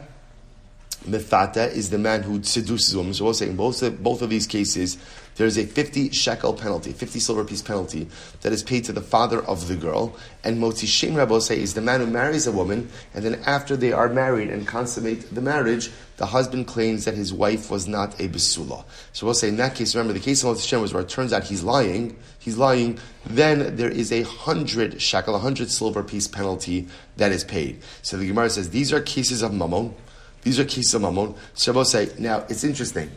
mefata 1.05 1.73
is 1.73 1.90
the 1.90 1.99
man 1.99 2.23
who 2.23 2.43
seduces 2.43 2.95
a 2.95 2.99
woman. 2.99 3.14
So 3.14 3.25
we'll 3.25 3.35
say 3.35 3.49
in 3.49 3.57
both 3.57 3.83
of, 3.83 4.03
both 4.03 4.23
of 4.23 4.31
these 4.31 4.47
cases, 4.47 4.99
there 5.37 5.47
is 5.47 5.59
a 5.59 5.66
50 5.66 6.11
shekel 6.11 6.53
penalty, 6.53 6.92
50 6.92 7.18
silver 7.18 7.44
piece 7.44 7.62
penalty 7.62 8.09
that 8.42 8.53
is 8.53 8.62
paid 8.62 8.85
to 8.85 8.92
the 8.92 9.01
father 9.01 9.42
of 9.44 9.68
the 9.68 9.77
girl. 9.77 10.16
And 10.44 10.59
Motzi 10.59 10.87
Shem 10.87 11.40
say 11.40 11.61
is 11.61 11.75
the 11.75 11.81
man 11.81 12.01
who 12.01 12.07
marries 12.07 12.47
a 12.47 12.53
woman, 12.53 12.88
and 13.14 13.25
then 13.25 13.40
after 13.47 13.77
they 13.77 13.92
are 13.92 14.09
married 14.09 14.51
and 14.51 14.66
consummate 14.66 15.35
the 15.35 15.40
marriage, 15.40 15.90
the 16.16 16.27
husband 16.27 16.68
claims 16.68 17.05
that 17.05 17.14
his 17.14 17.33
wife 17.33 17.70
was 17.70 17.88
not 17.88 18.20
a 18.20 18.29
besula. 18.29 18.85
So 19.12 19.27
we'll 19.27 19.35
say 19.35 19.49
in 19.49 19.57
that 19.57 19.75
case, 19.75 19.94
remember 19.94 20.12
the 20.12 20.20
case 20.20 20.44
of 20.44 20.57
Motzi 20.57 20.68
Shem 20.68 20.81
was 20.81 20.94
where 20.94 21.03
it 21.03 21.09
turns 21.09 21.33
out 21.33 21.44
he's 21.44 21.64
lying, 21.64 22.16
he's 22.38 22.57
lying, 22.57 22.99
then 23.27 23.77
there 23.77 23.90
is 23.90 24.12
a 24.12 24.23
hundred 24.23 25.03
shekel, 25.03 25.35
a 25.35 25.40
hundred 25.40 25.70
silver 25.70 26.05
piece 26.05 26.29
penalty 26.29 26.87
that 27.16 27.33
is 27.33 27.42
paid. 27.42 27.81
So 28.03 28.16
the 28.16 28.29
Gemara 28.29 28.51
says 28.51 28.70
these 28.70 28.92
are 28.92 29.01
cases 29.01 29.42
of 29.42 29.53
mammon. 29.53 29.94
These 30.42 30.61
are 30.61 30.64
cases 30.64 30.94
of 30.94 31.03
mammon. 31.03 31.35
We'll 31.66 31.85
say, 31.85 32.11
now 32.18 32.44
it's 32.49 32.64
interesting 32.64 33.11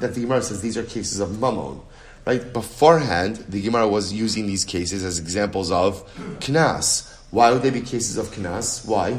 that 0.00 0.14
the 0.14 0.20
Gemara 0.22 0.42
says 0.42 0.60
these 0.60 0.76
are 0.76 0.82
cases 0.82 1.20
of 1.20 1.40
mammon. 1.40 1.80
Right? 2.26 2.52
Beforehand, 2.52 3.36
the 3.48 3.62
Gemara 3.62 3.88
was 3.88 4.12
using 4.12 4.46
these 4.46 4.64
cases 4.64 5.02
as 5.02 5.18
examples 5.18 5.70
of 5.70 6.04
knas. 6.40 7.14
Why 7.30 7.50
would 7.50 7.62
they 7.62 7.70
be 7.70 7.80
cases 7.80 8.18
of 8.18 8.26
knas? 8.28 8.86
Why? 8.86 9.18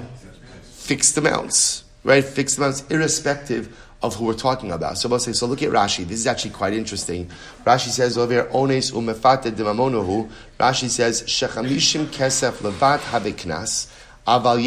Fixed 0.63 1.18
amounts. 1.18 1.84
right? 2.04 2.24
Fixed 2.24 2.58
amounts, 2.58 2.84
irrespective 2.89 3.76
of 4.02 4.15
who 4.15 4.26
we're 4.26 4.34
talking 4.34 4.72
about. 4.72 4.98
So 4.98 5.10
we'll 5.10 5.20
say, 5.20 5.34
so 5.34 5.46
look 5.46 5.62
at 5.62 5.70
Rashi. 5.70 6.06
This 6.06 6.20
is 6.20 6.28
actually 6.28 6.52
quite 6.52 6.74
interesting. 6.74 7.30
Rashi 7.65 7.89
says 7.89 8.18
over 8.18 8.46
ones 8.46 8.92
umefate 8.92 9.52
dimamonuhu. 9.52 10.30
Rashi 10.60 10.89
says, 10.89 11.24
shechamishim 11.24 12.06
kesef 12.06 12.54
levat 12.58 13.00
haviknas. 13.00 13.92
Aval 14.30 14.60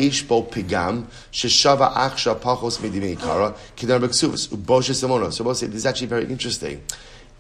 pigam 0.51 1.07
sheshava 1.31 1.93
achsha 1.93 2.35
pachos 2.35 2.81
kara 3.21 3.55
kidar 3.77 4.01
beksuvas 4.01 4.49
uboshes. 4.49 5.33
So 5.33 5.45
we'll 5.45 5.55
say 5.55 5.67
this 5.67 5.77
is 5.77 5.87
actually 5.87 6.09
very 6.09 6.25
interesting. 6.25 6.83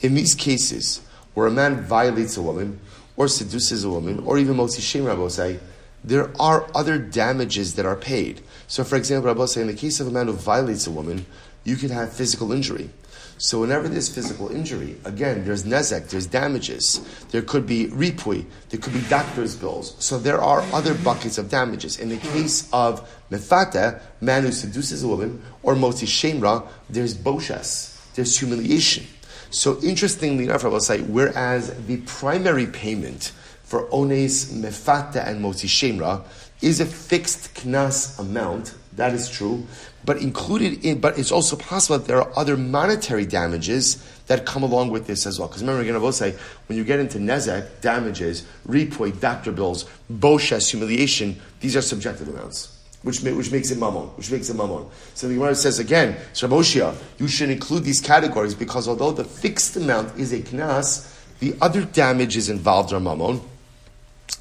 In 0.00 0.14
these 0.14 0.34
cases 0.34 1.00
where 1.34 1.48
a 1.48 1.50
man 1.50 1.82
violates 1.82 2.36
a 2.36 2.42
woman 2.42 2.78
or 3.16 3.26
seduces 3.26 3.82
a 3.82 3.90
woman 3.90 4.20
or 4.20 4.38
even 4.38 4.56
motzi 4.56 4.80
shem 4.80 5.30
say 5.30 5.58
there 6.04 6.30
are 6.40 6.68
other 6.74 6.98
damages 6.98 7.74
that 7.74 7.86
are 7.86 7.96
paid. 7.96 8.40
So, 8.68 8.84
for 8.84 8.96
example, 8.96 9.28
Rabbi 9.28 9.44
say 9.46 9.60
in 9.60 9.66
the 9.66 9.74
case 9.74 10.00
of 10.00 10.06
a 10.06 10.10
man 10.10 10.26
who 10.26 10.32
violates 10.32 10.86
a 10.86 10.90
woman, 10.90 11.26
you 11.64 11.76
can 11.76 11.90
have 11.90 12.12
physical 12.12 12.52
injury. 12.52 12.90
So 13.38 13.60
whenever 13.60 13.88
there's 13.88 14.08
physical 14.08 14.50
injury, 14.50 14.96
again, 15.04 15.44
there's 15.44 15.64
nezek, 15.64 16.10
there's 16.10 16.26
damages. 16.26 17.00
There 17.30 17.42
could 17.42 17.66
be 17.66 17.88
ripui, 17.88 18.44
there 18.68 18.78
could 18.78 18.92
be 18.92 19.00
doctor's 19.08 19.56
bills. 19.56 19.96
So 19.98 20.18
there 20.18 20.40
are 20.40 20.60
other 20.72 20.94
buckets 20.94 21.38
of 21.38 21.50
damages. 21.50 21.98
In 21.98 22.08
the 22.08 22.18
case 22.18 22.68
of 22.72 23.08
mefata, 23.30 24.00
man 24.20 24.44
who 24.44 24.52
seduces 24.52 25.02
a 25.02 25.08
woman, 25.08 25.42
or 25.64 25.74
motzi 25.74 26.06
shem 26.06 26.40
ra, 26.40 26.62
there's 26.88 27.16
boshes, 27.16 27.98
there's 28.14 28.38
humiliation. 28.38 29.06
So 29.50 29.78
interestingly 29.82 30.44
enough, 30.44 30.64
I 30.64 30.68
will 30.68 30.80
say, 30.80 31.00
whereas 31.02 31.74
the 31.86 31.96
primary 32.02 32.66
payment 32.66 33.32
for 33.64 33.86
ones 33.86 34.52
mefata 34.52 35.26
and 35.26 35.44
motzi 35.44 35.68
shem 35.68 35.98
ra 35.98 36.22
is 36.60 36.80
a 36.80 36.86
fixed 36.86 37.54
knas 37.54 38.18
amount, 38.20 38.74
that 38.94 39.12
is 39.14 39.28
true, 39.28 39.66
but 40.04 40.18
included 40.18 40.84
in, 40.84 41.00
but 41.00 41.18
it's 41.18 41.32
also 41.32 41.56
possible 41.56 41.98
that 41.98 42.06
there 42.06 42.20
are 42.20 42.30
other 42.36 42.56
monetary 42.56 43.24
damages 43.24 44.02
that 44.26 44.46
come 44.46 44.62
along 44.62 44.90
with 44.90 45.06
this 45.06 45.26
as 45.26 45.38
well. 45.38 45.48
Because 45.48 45.62
remember, 45.62 45.82
again, 45.82 45.94
I 45.94 45.98
will 45.98 46.12
say, 46.12 46.34
when 46.66 46.78
you 46.78 46.84
get 46.84 46.98
into 46.98 47.18
nezek, 47.18 47.80
damages, 47.80 48.46
repoy, 48.66 49.18
doctor 49.20 49.52
bills, 49.52 49.88
boshes, 50.12 50.70
humiliation, 50.70 51.40
these 51.60 51.76
are 51.76 51.82
subjective 51.82 52.28
amounts. 52.28 52.78
Which, 53.02 53.20
which 53.20 53.50
makes 53.50 53.70
it 53.72 53.78
mammon, 53.78 54.04
which 54.16 54.30
makes 54.30 54.48
it 54.48 54.54
mammon. 54.54 54.86
So 55.14 55.26
the 55.26 55.34
Gemara 55.34 55.56
says 55.56 55.80
again, 55.80 56.16
Shaboshia, 56.34 56.96
you 57.18 57.26
should 57.26 57.50
include 57.50 57.82
these 57.82 58.00
categories 58.00 58.54
because 58.54 58.86
although 58.86 59.10
the 59.10 59.24
fixed 59.24 59.74
amount 59.76 60.16
is 60.16 60.32
a 60.32 60.38
knas, 60.38 61.12
the 61.40 61.56
other 61.60 61.84
damages 61.84 62.48
involved 62.48 62.92
are 62.92 63.00
mammon. 63.00 63.40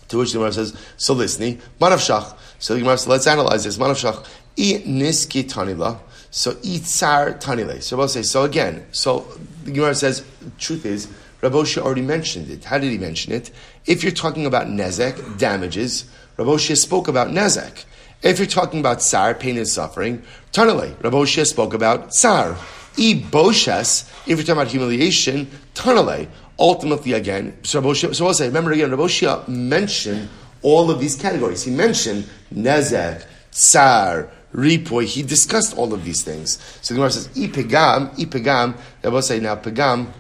To 0.10 0.20
which 0.20 0.34
the 0.34 0.38
Gemara 0.38 0.54
says, 0.54 0.78
so 0.98 1.16
listening, 1.16 1.60
manavshach. 1.80 2.38
So 2.60 2.76
the 2.76 2.82
Gemara 2.82 3.00
says, 3.00 3.08
let's 3.08 3.26
analyze 3.26 3.64
this. 3.64 3.80
Manavshach, 3.80 4.28
i 4.58 4.84
niski 4.86 5.44
tanila. 5.44 6.00
So 6.30 6.54
itzar 6.54 7.42
tanile. 7.42 7.82
So 7.82 7.98
we'll 7.98 8.08
say, 8.08 8.22
so 8.22 8.44
again, 8.44 8.86
so 8.92 9.28
the 9.64 9.72
Gemara 9.72 9.96
says, 9.96 10.26
truth 10.58 10.86
is, 10.86 11.08
Rabosha 11.42 11.82
already 11.82 12.04
mentioned 12.04 12.50
it. 12.50 12.64
How 12.64 12.78
did 12.78 12.92
he 12.92 12.98
mention 12.98 13.34
it? 13.34 13.52
If 13.86 14.04
you're 14.04 14.12
talking 14.12 14.46
about 14.46 14.68
nezek, 14.68 15.40
damages, 15.40 16.06
Rabosha 16.38 16.78
spoke 16.78 17.08
about 17.08 17.30
nezek. 17.30 17.86
If 18.22 18.38
you're 18.38 18.48
talking 18.48 18.80
about 18.80 19.02
tsar, 19.02 19.34
pain 19.34 19.58
and 19.58 19.68
suffering, 19.68 20.22
tanile. 20.52 20.94
Rabosha 20.98 21.46
spoke 21.48 21.74
about 21.74 22.12
tsar. 22.12 22.56
I 22.98 23.26
boshes, 23.32 24.08
if 24.28 24.38
you're 24.38 24.38
talking 24.38 24.52
about 24.54 24.68
humiliation, 24.68 25.48
tanale. 25.74 26.28
Ultimately, 26.60 27.14
again, 27.14 27.58
so, 27.64 27.94
so 27.94 28.26
we'll 28.26 28.34
say, 28.36 28.46
remember 28.46 28.72
again, 28.72 28.92
Rabosha 28.92 29.48
mentioned 29.48 30.30
all 30.62 30.92
of 30.92 31.00
these 31.00 31.16
categories. 31.16 31.64
He 31.64 31.72
mentioned 31.72 32.30
nezek, 32.54 33.26
tsar, 33.50 34.30
ripoy. 34.54 35.06
He 35.06 35.24
discussed 35.24 35.78
all 35.78 35.94
of 35.94 36.04
these 36.04 36.24
things. 36.24 36.60
So 36.82 36.94
the 36.94 36.98
Gemara 37.00 37.12
says, 37.12 37.28
ipegam, 37.30 38.16
ipegam. 38.18 38.78
I 39.04 39.08
will 39.10 39.22
say 39.22 39.40
now, 39.40 39.56
pegam 39.56 40.12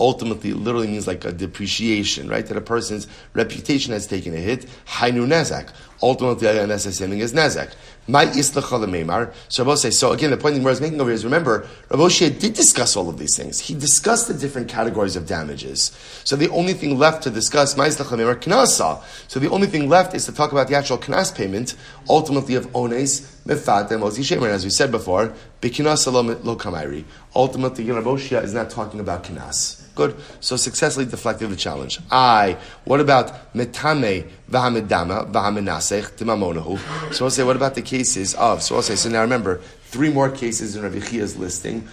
ultimately 0.00 0.52
literally 0.52 0.88
means 0.88 1.06
like 1.06 1.24
a 1.24 1.32
depreciation, 1.32 2.28
right? 2.28 2.46
That 2.46 2.56
a 2.56 2.60
person's 2.60 3.06
reputation 3.32 3.92
has 3.92 4.06
taken 4.06 4.34
a 4.34 4.38
hit. 4.38 4.66
Hainu 4.86 5.26
nezek. 5.26 5.72
Ultimately, 6.02 6.78
same 6.78 7.10
thing 7.10 7.20
as 7.20 7.32
nezek. 7.32 7.74
My 8.06 8.26
islachal 8.26 9.32
So 9.48 9.64
Rabbi 9.64 9.76
says, 9.76 9.98
so 9.98 10.12
again, 10.12 10.30
the 10.30 10.36
point 10.36 10.56
Gemara 10.56 10.72
is 10.72 10.80
making 10.80 11.00
over 11.00 11.08
here 11.08 11.14
is 11.14 11.24
remember, 11.24 11.66
Rabbi 11.88 12.08
did 12.08 12.52
discuss 12.52 12.96
all 12.96 13.08
of 13.08 13.18
these 13.18 13.36
things. 13.36 13.58
He 13.60 13.74
discussed 13.74 14.28
the 14.28 14.34
different 14.34 14.68
categories 14.68 15.16
of 15.16 15.26
damages. 15.26 15.92
So 16.24 16.36
the 16.36 16.50
only 16.50 16.74
thing 16.74 16.98
left 16.98 17.22
to 17.22 17.30
discuss, 17.30 17.76
my 17.76 17.88
islachal 17.88 18.18
knasa. 18.36 19.02
So 19.28 19.40
the 19.40 19.48
only 19.48 19.68
thing 19.68 19.88
left 19.88 20.14
is 20.14 20.26
to 20.26 20.32
talk 20.32 20.52
about 20.52 20.68
the 20.68 20.74
actual 20.74 20.98
knas 20.98 21.34
payment, 21.34 21.76
ultimately 22.10 22.56
of 22.56 22.74
ones, 22.74 23.33
mefat, 23.46 23.90
and 23.90 24.02
mozi 24.02 24.20
shemer. 24.20 24.48
As 24.48 24.64
we 24.64 24.70
said 24.70 24.90
before, 24.90 25.32
bikinas 25.60 26.10
lo. 26.10 27.04
Ultimately, 27.34 27.90
Rabbi 27.90 28.10
is 28.14 28.54
not 28.54 28.70
talking 28.70 29.00
about 29.00 29.24
Kinas. 29.24 29.82
Good. 29.94 30.16
So 30.40 30.56
successfully 30.56 31.06
deflected 31.06 31.50
the 31.50 31.56
challenge. 31.56 32.00
I. 32.10 32.56
What 32.84 33.00
about 33.00 33.54
metame 33.54 34.28
v'hamedama 34.50 35.30
v'hamenasech 35.30 36.12
timamonahu? 36.16 37.14
So 37.14 37.26
I'll 37.26 37.30
say, 37.30 37.44
what 37.44 37.56
about 37.56 37.74
the 37.74 37.82
cases 37.82 38.34
of? 38.34 38.62
So 38.62 38.76
I'll 38.76 38.82
say, 38.82 38.96
so 38.96 39.08
now 39.08 39.20
remember, 39.20 39.60
three 39.84 40.10
more 40.10 40.30
cases 40.30 40.74
in 40.74 40.82
Rabbi 40.82 41.00
Chia's 41.00 41.36
listing. 41.36 41.88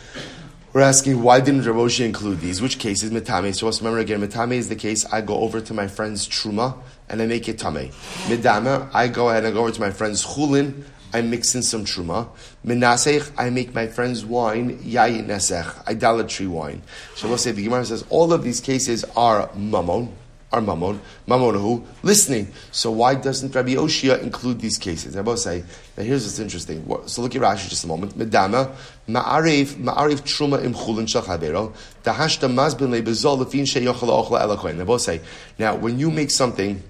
We're 0.73 0.81
asking 0.81 1.21
why 1.21 1.41
didn't 1.41 1.65
Rav 1.65 1.99
include 1.99 2.39
these? 2.39 2.61
Which 2.61 2.79
cases? 2.79 3.11
Metame. 3.11 3.53
So 3.53 3.65
let's 3.65 3.79
remember 3.79 3.99
again. 3.99 4.21
Metame 4.21 4.53
is 4.53 4.69
the 4.69 4.75
case. 4.75 5.05
I 5.05 5.21
go 5.21 5.35
over 5.35 5.59
to 5.59 5.73
my 5.73 5.87
friend's 5.87 6.27
truma 6.27 6.77
and 7.09 7.21
I 7.21 7.25
make 7.25 7.49
it 7.49 7.59
tame. 7.59 7.91
Medama. 8.29 8.89
I 8.93 9.09
go 9.09 9.29
ahead 9.29 9.43
and 9.43 9.53
go 9.53 9.61
over 9.61 9.71
to 9.71 9.81
my 9.81 9.91
friend's 9.91 10.25
chulin 10.25 10.85
I 11.13 11.21
mix 11.21 11.55
in 11.55 11.63
some 11.63 11.85
truma. 11.85 12.29
Menasech, 12.65 13.31
I 13.37 13.49
make 13.49 13.73
my 13.73 13.87
friend's 13.87 14.23
wine, 14.25 14.79
yayin 14.79 15.25
nesech, 15.25 15.87
idolatry 15.87 16.47
wine. 16.47 16.81
So 17.15 17.27
we'll 17.27 17.37
say 17.37 17.51
the 17.51 17.63
Gemara 17.63 17.85
says 17.85 18.05
all 18.09 18.31
of 18.33 18.43
these 18.43 18.61
cases 18.61 19.03
are 19.15 19.49
mammon, 19.55 20.13
are 20.53 20.61
mammon, 20.61 20.99
who 21.27 21.85
listening. 22.03 22.51
So 22.71 22.91
why 22.91 23.15
doesn't 23.15 23.53
Rabbi 23.53 23.75
Oshia 23.75 24.21
include 24.21 24.59
these 24.59 24.77
cases? 24.77 25.17
I 25.17 25.21
both 25.21 25.39
say, 25.39 25.63
now 25.97 26.03
here's 26.03 26.23
what's 26.23 26.39
interesting. 26.39 26.85
So 27.07 27.21
look 27.21 27.35
at 27.35 27.41
Rashi 27.41 27.69
just 27.69 27.83
a 27.83 27.87
moment. 27.87 28.17
Medama, 28.17 28.73
ma'arif, 29.07 29.75
ma'arif 29.75 30.21
truma 30.21 30.63
im 30.63 30.73
chulin 30.73 31.07
shachavero, 31.07 31.73
dahashta 32.03 32.49
mazbin 32.49 32.89
lebezol 32.89 33.43
lefin 33.43 33.63
sheyochel 33.63 34.29
ochla 34.29 34.41
elakoin. 34.41 34.85
They 34.85 34.97
say, 34.97 35.21
now 35.59 35.75
when 35.75 35.99
you 35.99 36.11
make 36.11 36.31
something, 36.31 36.81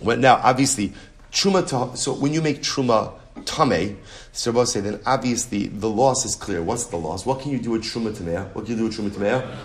when, 0.00 0.20
now 0.20 0.40
obviously 0.42 0.92
Truma, 1.32 1.96
so 1.96 2.14
when 2.14 2.32
you 2.32 2.40
make 2.40 2.62
truma 2.62 3.12
tame, 3.44 3.98
so 4.32 4.52
both 4.52 4.68
say 4.68 4.80
then 4.80 5.00
obviously 5.06 5.68
the 5.68 5.88
loss 5.88 6.24
is 6.24 6.34
clear. 6.34 6.62
What's 6.62 6.86
the 6.86 6.96
loss? 6.96 7.26
What 7.26 7.40
can 7.40 7.52
you 7.52 7.58
do 7.58 7.72
with 7.72 7.82
truma 7.82 8.12
tamea? 8.12 8.54
What 8.54 8.64
can 8.64 8.76
you 8.76 8.78
do 8.78 8.84
with 8.84 8.96
truma 8.96 9.10
tamea? 9.10 9.56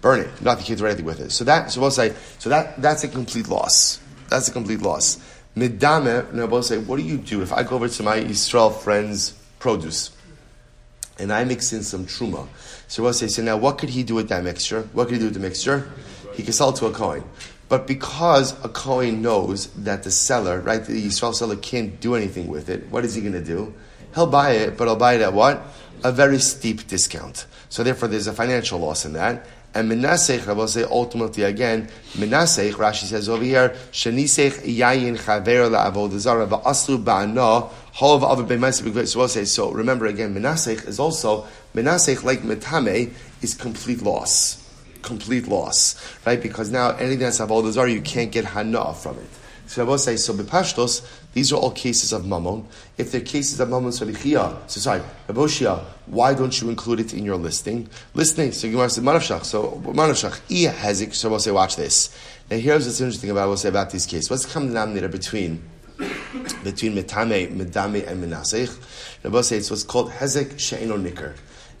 Burn 0.00 0.20
it. 0.20 0.42
Not 0.42 0.58
the 0.58 0.64
kids 0.64 0.80
do 0.80 0.86
anything 0.86 1.04
with 1.04 1.20
it. 1.20 1.30
So 1.30 1.44
that 1.44 1.70
so 1.70 1.88
say 1.90 2.14
so 2.38 2.50
that 2.50 2.80
that's 2.80 3.04
a 3.04 3.08
complete 3.08 3.48
loss. 3.48 4.00
That's 4.28 4.48
a 4.48 4.52
complete 4.52 4.82
loss. 4.82 5.18
Midame, 5.56 6.48
both 6.48 6.64
say, 6.64 6.78
what 6.78 6.96
do 6.96 7.02
you 7.02 7.18
do 7.18 7.42
if 7.42 7.52
I 7.52 7.62
go 7.62 7.76
over 7.76 7.86
to 7.88 8.02
my 8.02 8.16
Israel 8.16 8.70
friend's 8.70 9.32
produce 9.58 10.10
and 11.18 11.30
I 11.30 11.44
mix 11.44 11.72
in 11.72 11.82
some 11.82 12.06
truma? 12.06 12.48
So 12.88 13.02
both 13.02 13.16
say, 13.16 13.28
so 13.28 13.42
now 13.42 13.58
what 13.58 13.76
could 13.76 13.90
he 13.90 14.02
do 14.02 14.14
with 14.14 14.28
that 14.30 14.42
mixture? 14.44 14.88
What 14.94 15.08
could 15.08 15.14
he 15.14 15.18
do 15.18 15.26
with 15.26 15.34
the 15.34 15.40
mixture? 15.40 15.90
He 16.34 16.42
could 16.42 16.54
sell 16.54 16.70
it 16.70 16.76
to 16.76 16.86
a 16.86 16.92
Kohen. 16.92 17.24
But 17.72 17.86
because 17.86 18.52
a 18.62 18.68
Kohen 18.68 19.22
knows 19.22 19.68
that 19.68 20.02
the 20.02 20.10
seller, 20.10 20.60
right, 20.60 20.84
the 20.84 21.06
Yisrael 21.06 21.34
seller 21.34 21.56
can't 21.56 21.98
do 22.02 22.14
anything 22.14 22.48
with 22.48 22.68
it, 22.68 22.86
what 22.90 23.02
is 23.02 23.14
he 23.14 23.22
going 23.22 23.32
to 23.32 23.42
do? 23.42 23.72
He'll 24.14 24.26
buy 24.26 24.50
it, 24.50 24.76
but 24.76 24.88
he'll 24.88 24.96
buy 24.96 25.14
it 25.14 25.22
at 25.22 25.32
what? 25.32 25.62
A 26.04 26.12
very 26.12 26.38
steep 26.38 26.86
discount. 26.86 27.46
So 27.70 27.82
therefore, 27.82 28.08
there's 28.08 28.26
a 28.26 28.34
financial 28.34 28.78
loss 28.78 29.06
in 29.06 29.14
that. 29.14 29.46
And 29.72 29.90
Menasech, 29.90 30.46
I 30.48 30.52
will 30.52 30.68
say 30.68 30.82
ultimately 30.82 31.44
again, 31.44 31.88
Menasech, 32.12 32.72
Rashi 32.72 33.04
says 33.04 33.30
over 33.30 33.42
here, 33.42 33.70
Shenisech 33.90 34.66
yayin 34.66 35.16
chaver 35.16 35.70
la'avodazara 35.70 36.46
va'aslu 36.46 37.02
ba'ana 37.02 37.70
hov 37.92 38.22
other 38.22 38.44
b'maisik 38.44 39.08
So 39.08 39.20
we'll 39.20 39.28
say, 39.28 39.46
so 39.46 39.70
remember 39.70 40.04
again, 40.04 40.34
Menasech 40.34 40.86
is 40.86 41.00
also, 41.00 41.46
Menasech 41.74 42.22
like 42.22 42.42
Metame 42.42 43.14
is 43.40 43.54
complete 43.54 44.02
loss 44.02 44.61
complete 45.02 45.48
loss, 45.48 46.16
right? 46.24 46.42
Because 46.42 46.70
now 46.70 46.90
anything 46.90 47.20
that's 47.20 47.40
avodah 47.40 47.72
zarah, 47.72 47.90
you 47.90 48.00
can't 48.00 48.32
get 48.32 48.44
hana 48.44 48.94
from 48.94 49.18
it. 49.18 49.28
So 49.66 49.82
I 49.82 49.84
will 49.86 49.96
say, 49.96 50.16
so 50.16 50.34
bepashtos, 50.34 51.06
these 51.32 51.50
are 51.52 51.56
all 51.56 51.70
cases 51.70 52.12
of 52.12 52.26
mammon. 52.26 52.66
If 52.98 53.12
they're 53.12 53.22
cases 53.22 53.58
of 53.58 53.70
mammon 53.70 53.90
sarichia, 53.90 54.58
so 54.68 54.80
sorry, 54.80 55.02
Raboshia, 55.28 55.82
why 56.06 56.34
don't 56.34 56.60
you 56.60 56.68
include 56.68 57.00
it 57.00 57.14
in 57.14 57.24
your 57.24 57.36
listing? 57.36 57.88
Listening, 58.12 58.52
so 58.52 58.68
Gemara 58.70 58.90
said 58.90 59.04
manavshach. 59.04 59.44
So 59.44 59.80
manavshach, 59.84 60.40
iya 60.50 60.72
hezik. 60.72 61.14
So 61.14 61.28
I 61.28 61.32
will 61.32 61.38
say, 61.38 61.52
watch 61.52 61.76
this. 61.76 62.14
Now 62.50 62.58
here's 62.58 62.86
what's 62.86 63.00
interesting 63.00 63.30
about 63.30 63.48
what 63.48 63.60
say 63.60 63.70
about 63.70 63.90
these 63.90 64.04
cases. 64.04 64.28
What's 64.28 64.44
the 64.44 64.52
common 64.52 64.68
denominator 64.68 65.08
between 65.08 65.62
between 66.64 66.94
metame, 66.94 67.56
medame, 67.56 68.06
and 68.06 68.22
menasech? 68.22 69.24
Rabbi 69.24 69.40
say 69.40 69.56
it's 69.56 69.70
what's 69.70 69.84
called 69.84 70.10
hezek 70.10 70.58
she'eno 70.58 70.98
nikr. 70.98 71.34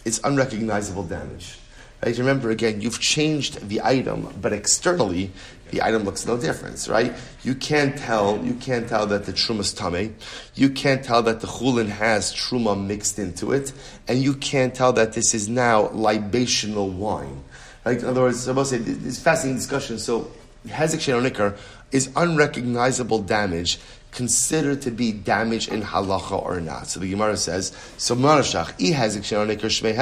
It's 0.06 0.18
unrecognizable 0.24 1.02
damage. 1.02 1.58
Right? 2.04 2.18
Remember 2.18 2.50
again, 2.50 2.80
you've 2.80 3.00
changed 3.00 3.68
the 3.68 3.80
item, 3.82 4.34
but 4.40 4.52
externally, 4.52 5.30
the 5.70 5.82
item 5.82 6.02
looks 6.02 6.26
no 6.26 6.36
difference, 6.36 6.88
right? 6.88 7.14
You 7.44 7.54
can't 7.54 7.96
tell, 7.96 8.44
you 8.44 8.54
can't 8.54 8.88
tell 8.88 9.06
that 9.06 9.24
the 9.24 9.32
truma 9.32 9.60
is 9.60 9.72
tame. 9.72 10.16
You 10.54 10.68
can't 10.70 11.04
tell 11.04 11.22
that 11.22 11.40
the 11.40 11.46
chulin 11.46 11.88
has 11.88 12.32
truma 12.34 12.78
mixed 12.78 13.18
into 13.18 13.52
it, 13.52 13.72
and 14.08 14.20
you 14.20 14.34
can't 14.34 14.74
tell 14.74 14.92
that 14.94 15.12
this 15.12 15.32
is 15.32 15.48
now 15.48 15.88
libational 15.88 16.92
wine. 16.92 17.42
Right? 17.84 17.98
In 17.98 18.06
other 18.06 18.22
words, 18.22 18.48
I 18.48 18.52
must 18.52 18.70
say, 18.70 18.78
this 18.78 19.20
fascinating 19.20 19.58
discussion. 19.58 19.98
So, 19.98 20.30
hezek 20.66 21.00
shenikar 21.00 21.56
is 21.90 22.10
unrecognizable 22.16 23.20
damage 23.20 23.78
considered 24.12 24.82
to 24.82 24.90
be 24.90 25.10
damage 25.10 25.68
in 25.68 25.82
halacha 25.82 26.40
or 26.44 26.60
not. 26.60 26.86
So 26.86 27.00
the 27.00 27.10
Gemara 27.10 27.36
says, 27.36 27.72
so 27.96 28.14
marashach, 28.14 28.78
shmei 28.78 29.96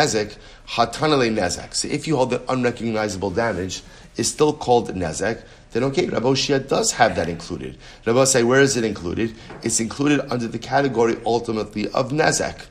nezek. 1.34 1.74
So 1.74 1.88
if 1.88 2.06
you 2.06 2.16
hold 2.16 2.30
that 2.30 2.42
unrecognizable 2.48 3.30
damage 3.30 3.82
is 4.16 4.28
still 4.28 4.52
called 4.52 4.88
nezek, 4.94 5.42
then 5.72 5.84
okay, 5.84 6.06
Rabbi 6.06 6.26
Shia 6.30 6.68
does 6.68 6.90
have 6.92 7.14
that 7.14 7.28
included. 7.28 7.78
Rabbi 8.04 8.24
say, 8.24 8.42
where 8.42 8.60
is 8.60 8.76
it 8.76 8.82
included? 8.84 9.36
It's 9.62 9.78
included 9.78 10.20
under 10.32 10.48
the 10.48 10.58
category 10.58 11.16
ultimately 11.24 11.88
of 11.90 12.10
nezek. 12.10 12.66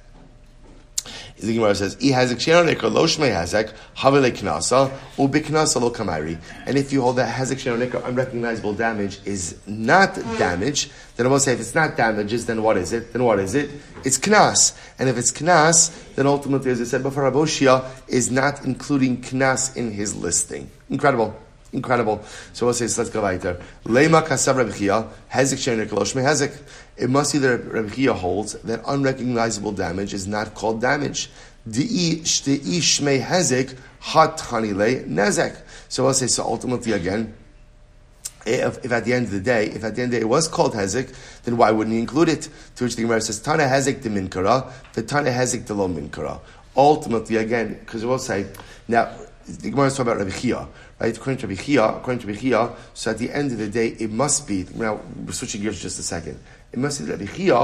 The 1.41 1.54
Gemara 1.54 1.73
says, 1.75 1.95
"I 2.02 2.08
hazek 2.08 2.39
she'onikra 2.39 2.91
lo 2.91 3.06
shmei 3.06 3.32
hazek 3.32 3.71
havele 3.97 4.32
knasa 4.32 4.91
ubiknasa 5.17 5.80
lo 5.82 5.89
kamari." 5.89 6.38
And 6.65 6.78
if 6.78 6.91
you 6.91 7.02
hold 7.02 7.15
that 7.15 7.34
hazek 7.34 7.60
she'onikra 7.60 8.08
unrecognizable 8.08 8.73
damage 8.73 9.19
is 9.25 9.56
not 9.65 10.15
damage, 10.38 10.89
then 11.15 11.25
I 11.25 11.30
will 11.30 11.39
say 11.39 11.54
if 11.54 11.60
it's 11.60 11.75
not 11.75 11.95
damages, 11.95 12.45
then 12.45 12.62
what 12.62 12.78
is 12.78 12.93
it? 12.93 13.13
Then 13.13 13.23
what 13.23 13.39
is 13.39 13.56
it? 13.56 13.69
It's 14.04 14.17
knas. 14.17 14.73
And 14.97 15.08
if 15.10 15.17
it's 15.17 15.32
knas, 15.32 15.91
then 16.15 16.28
ultimately, 16.28 16.71
as 16.71 16.82
I 16.82 16.86
said 16.86 17.04
before, 17.04 17.23
Rabbi 17.23 17.38
Oshia 17.38 17.86
is 18.08 18.30
not 18.32 18.65
including 18.65 19.21
knas 19.21 19.75
in 19.75 19.91
his 19.91 20.15
listing. 20.15 20.69
Incredible. 20.89 21.36
Incredible. 21.72 22.24
So 22.54 22.66
we'll 22.66 22.74
say, 22.74 22.88
so 22.88 23.02
let's 23.02 23.14
go 23.14 23.22
weiter. 23.22 23.62
Lema 23.86 24.26
kasav 24.26 24.56
Rabbi 24.56 24.72
Chia, 24.72 25.08
hezek 25.32 25.60
shenik 25.60 25.90
loshme 25.90 26.24
hezek. 26.24 26.60
It 26.98 27.10
must 27.10 27.34
be 27.34 27.40
that 27.40 27.64
Rabbi 27.66 27.90
Chia 27.90 28.14
holds 28.14 28.54
that 28.54 28.82
unrecognizable 28.88 29.74
damage 29.74 30.14
is 30.14 30.28
not 30.28 30.56
called 30.56 30.82
damage. 30.82 31.30
Di'i 31.68 32.22
shti'i 32.22 32.80
shmei 32.80 33.20
hat 34.00 34.38
hanile 34.38 35.08
nezek. 35.08 35.62
So 35.90 36.06
we'll 36.06 36.14
say, 36.16 36.26
so 36.26 36.44
ultimately 36.44 36.94
again, 36.94 37.36
eh, 38.48 38.68
if, 38.68 38.84
if, 38.84 38.92
at 38.92 39.06
the 39.06 39.14
end 39.14 39.26
of 39.26 39.32
the 39.32 39.40
day, 39.40 39.68
if 39.68 39.84
at 39.84 39.96
the 39.96 40.02
end 40.02 40.10
of 40.10 40.12
the 40.12 40.18
day 40.18 40.22
it 40.22 40.30
was 40.30 40.48
called 40.48 40.74
hezek, 40.74 41.14
then 41.44 41.56
why 41.58 41.70
wouldn't 41.70 41.94
he 41.94 42.00
include 42.00 42.30
it? 42.30 42.50
To 42.78 42.86
which 42.86 42.96
the 42.96 43.04
Gemara 43.04 43.22
says, 43.22 43.40
Tana 43.40 43.64
hezek 43.64 44.02
de 44.02 44.10
minkara, 44.10 44.72
the 44.94 45.04
Tana 45.04 45.30
hezek 45.30 45.68
de 45.68 45.74
lo 45.76 45.88
minkara. 45.88 46.40
Ultimately, 46.76 47.36
again, 47.36 47.78
because 47.80 48.04
we'll 48.04 48.18
say, 48.18 48.48
now, 48.88 49.14
the 49.46 49.70
Gemara 49.70 49.88
is 49.88 49.98
talking 49.98 50.12
about 50.12 50.26
Rabbi 50.26 50.38
Chia 50.38 50.68
right? 51.00 51.16
According 51.16 51.38
to 51.40 51.48
Rabbi 51.48 51.62
Chia, 51.62 51.84
according 51.84 52.20
to 52.20 52.28
Rabbi 52.28 52.74
so 52.94 53.12
at 53.12 53.18
the 53.18 53.32
end 53.32 53.52
of 53.52 53.58
the 53.58 53.68
day, 53.68 53.88
it 53.88 54.12
must 54.12 54.48
be. 54.48 54.66
Now 54.76 55.00
we're 55.26 55.32
switching 55.32 55.62
gears 55.62 55.82
just 55.82 56.00
a 56.00 56.04
second. 56.04 56.40
It 56.72 56.80
must 56.80 57.00
be 57.00 57.06
that 57.06 57.20
Rabbi 57.20 57.32
Chia 57.32 57.58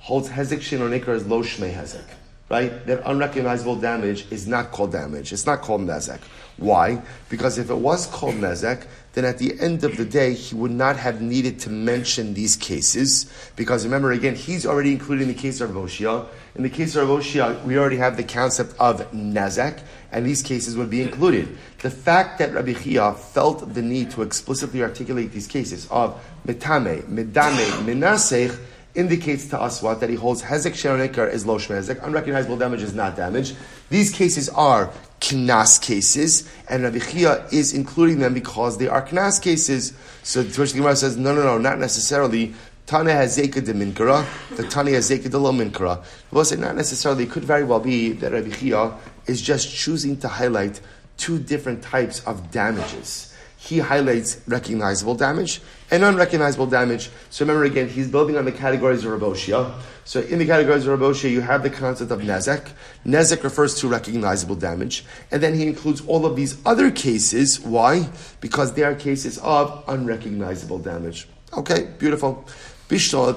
holds 0.00 0.28
hezek 0.28 0.60
shin 0.60 0.82
or 0.82 0.88
nikar 0.88 1.08
as 1.08 1.26
lo 1.26 1.42
shmei 1.42 1.74
hezek, 1.74 2.04
right? 2.50 2.86
That 2.86 3.02
unrecognizable 3.08 3.76
damage 3.76 4.30
is 4.30 4.46
not 4.46 4.72
called 4.72 4.92
damage. 4.92 5.32
It's 5.32 5.46
not 5.46 5.62
called 5.62 5.82
nezek. 5.82 6.20
Why? 6.56 7.02
Because 7.28 7.58
if 7.58 7.70
it 7.70 7.76
was 7.76 8.06
called 8.06 8.34
nezek, 8.36 8.86
then 9.14 9.24
at 9.24 9.38
the 9.38 9.58
end 9.60 9.84
of 9.84 9.96
the 9.96 10.04
day, 10.04 10.32
he 10.32 10.54
would 10.54 10.70
not 10.70 10.96
have 10.96 11.20
needed 11.20 11.58
to 11.60 11.70
mention 11.70 12.34
these 12.34 12.56
cases. 12.56 13.30
Because 13.56 13.84
remember, 13.84 14.12
again, 14.12 14.34
he's 14.34 14.64
already 14.64 14.92
included 14.92 15.22
in 15.22 15.28
the 15.28 15.34
case 15.34 15.60
of 15.60 15.70
Oshia. 15.70 16.26
In 16.54 16.62
the 16.62 16.70
case 16.70 16.96
of 16.96 17.08
Oshia, 17.08 17.62
we 17.64 17.78
already 17.78 17.96
have 17.96 18.16
the 18.16 18.24
concept 18.24 18.74
of 18.78 19.10
Nazak, 19.12 19.80
and 20.10 20.24
these 20.24 20.42
cases 20.42 20.76
would 20.76 20.88
be 20.88 21.02
included. 21.02 21.56
The 21.80 21.90
fact 21.90 22.38
that 22.38 22.54
Rabbi 22.54 22.72
Chia 22.72 23.12
felt 23.12 23.74
the 23.74 23.82
need 23.82 24.10
to 24.12 24.22
explicitly 24.22 24.82
articulate 24.82 25.32
these 25.32 25.46
cases 25.46 25.86
of 25.90 26.18
Metame, 26.46 27.02
Medame, 27.02 27.84
Menasech, 27.84 28.58
indicates 28.94 29.48
to 29.48 29.60
us 29.60 29.82
what? 29.82 30.00
That 30.00 30.10
he 30.10 30.16
holds 30.16 30.42
Hezek 30.42 30.72
Sheronikar 30.72 31.30
is 31.30 31.46
Losh 31.46 31.68
Hezek, 31.68 32.04
unrecognizable 32.06 32.56
damage 32.56 32.82
is 32.82 32.94
not 32.94 33.16
damage. 33.16 33.54
These 33.88 34.12
cases 34.12 34.48
are 34.50 34.92
knas 35.22 35.80
cases, 35.80 36.48
and 36.68 36.82
Rabbi 36.82 36.98
Chia 36.98 37.46
is 37.52 37.72
including 37.72 38.18
them 38.18 38.34
because 38.34 38.78
they 38.78 38.88
are 38.88 39.06
knas 39.06 39.40
cases. 39.40 39.92
So 40.22 40.42
the 40.42 40.72
Gemara 40.72 40.96
says, 40.96 41.16
no, 41.16 41.34
no, 41.34 41.42
no, 41.42 41.58
not 41.58 41.78
necessarily. 41.78 42.54
Tana 42.86 43.12
has 43.12 43.38
zeka 43.38 43.64
de 43.64 43.72
minkara, 43.72 44.26
the 44.56 44.64
Tana 44.64 44.90
has 44.90 45.08
zeka 45.08 45.30
de 45.30 45.38
lo 45.38 45.52
minkara. 45.52 46.04
We'll 46.30 46.44
say 46.44 46.56
not 46.56 46.76
necessarily. 46.76 47.24
It 47.24 47.30
could 47.30 47.44
very 47.44 47.64
well 47.64 47.80
be 47.80 48.12
that 48.12 48.32
Rabbi 48.32 48.50
Chia 48.50 48.92
is 49.26 49.40
just 49.40 49.74
choosing 49.74 50.16
to 50.18 50.28
highlight 50.28 50.80
two 51.16 51.38
different 51.38 51.82
types 51.82 52.26
of 52.26 52.50
damages 52.50 53.31
he 53.62 53.78
highlights 53.78 54.40
recognizable 54.48 55.14
damage 55.14 55.60
and 55.92 56.02
unrecognizable 56.02 56.66
damage. 56.66 57.10
So 57.30 57.44
remember 57.44 57.62
again, 57.62 57.88
he's 57.88 58.08
building 58.10 58.36
on 58.36 58.44
the 58.44 58.50
categories 58.50 59.04
of 59.04 59.12
Rabbi 59.12 59.24
Oshia. 59.26 59.72
So 60.04 60.18
in 60.20 60.40
the 60.40 60.46
categories 60.46 60.84
of 60.84 60.98
Rabbi 60.98 61.12
Oshia, 61.12 61.30
you 61.30 61.42
have 61.42 61.62
the 61.62 61.70
concept 61.70 62.10
of 62.10 62.22
Nezek. 62.22 62.72
Nezek 63.06 63.44
refers 63.44 63.76
to 63.76 63.86
recognizable 63.86 64.56
damage. 64.56 65.04
And 65.30 65.40
then 65.40 65.54
he 65.54 65.64
includes 65.64 66.00
all 66.08 66.26
of 66.26 66.34
these 66.34 66.60
other 66.66 66.90
cases. 66.90 67.60
Why? 67.60 68.08
Because 68.40 68.72
they 68.72 68.82
are 68.82 68.96
cases 68.96 69.38
of 69.38 69.84
unrecognizable 69.86 70.80
damage. 70.80 71.28
Okay, 71.56 71.88
beautiful. 72.00 72.44
Bishol 72.88 73.32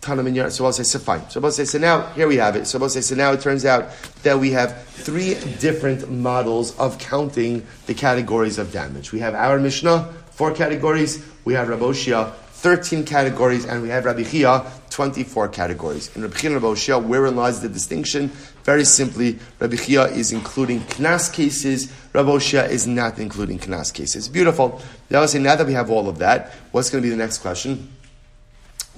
Tanadidan 0.00 0.34
Tanaminyar. 0.34 0.52
So 0.52 0.64
I'll 0.64 0.72
say, 0.72 0.82
so 0.82 0.98
fine. 0.98 1.28
So 1.30 1.42
I'll 1.42 1.50
say, 1.50 1.64
so 1.64 1.78
now, 1.78 2.06
here 2.12 2.28
we 2.28 2.36
have 2.36 2.56
it. 2.56 2.66
So 2.66 2.80
I'll 2.80 2.88
say, 2.88 3.00
so 3.00 3.14
now 3.14 3.32
it 3.32 3.40
turns 3.40 3.64
out 3.64 3.90
that 4.22 4.38
we 4.38 4.50
have 4.52 4.82
three 4.84 5.34
different 5.60 6.10
models 6.10 6.76
of 6.78 6.98
counting 6.98 7.66
the 7.86 7.94
categories 7.94 8.58
of 8.58 8.72
damage. 8.72 9.12
We 9.12 9.20
have 9.20 9.34
our 9.34 9.58
Mishnah, 9.58 10.12
four 10.30 10.52
categories. 10.52 11.24
We 11.44 11.54
have 11.54 11.68
Rabbi 11.68 11.82
Oshia, 11.82 12.32
13 12.32 13.04
categories. 13.04 13.64
And 13.64 13.82
we 13.82 13.88
have 13.88 14.04
Rabbi 14.04 14.24
Chia, 14.24 14.64
24 14.90 15.48
categories. 15.48 16.14
In 16.16 16.22
Rabbi 16.22 16.36
Chia 16.36 16.50
and 16.50 16.62
Rabbi 16.62 16.74
Oshia, 16.74 17.04
wherein 17.04 17.36
lies 17.36 17.60
the 17.60 17.68
distinction? 17.68 18.28
Very 18.64 18.84
simply, 18.84 19.38
Rabbi 19.60 19.76
Chia 19.76 20.06
is 20.06 20.32
including 20.32 20.80
Knas 20.80 21.32
cases. 21.32 21.92
Rabbi 22.12 22.30
Oshia 22.30 22.68
is 22.68 22.86
not 22.86 23.18
including 23.18 23.58
Knas 23.58 23.92
cases. 23.92 24.28
Beautiful. 24.28 24.80
Now, 25.10 25.24
say, 25.26 25.38
now 25.38 25.56
that 25.56 25.66
we 25.66 25.72
have 25.72 25.90
all 25.90 26.08
of 26.08 26.18
that, 26.18 26.52
what's 26.72 26.90
going 26.90 27.02
to 27.02 27.06
be 27.06 27.10
the 27.10 27.16
next 27.16 27.38
question? 27.38 27.88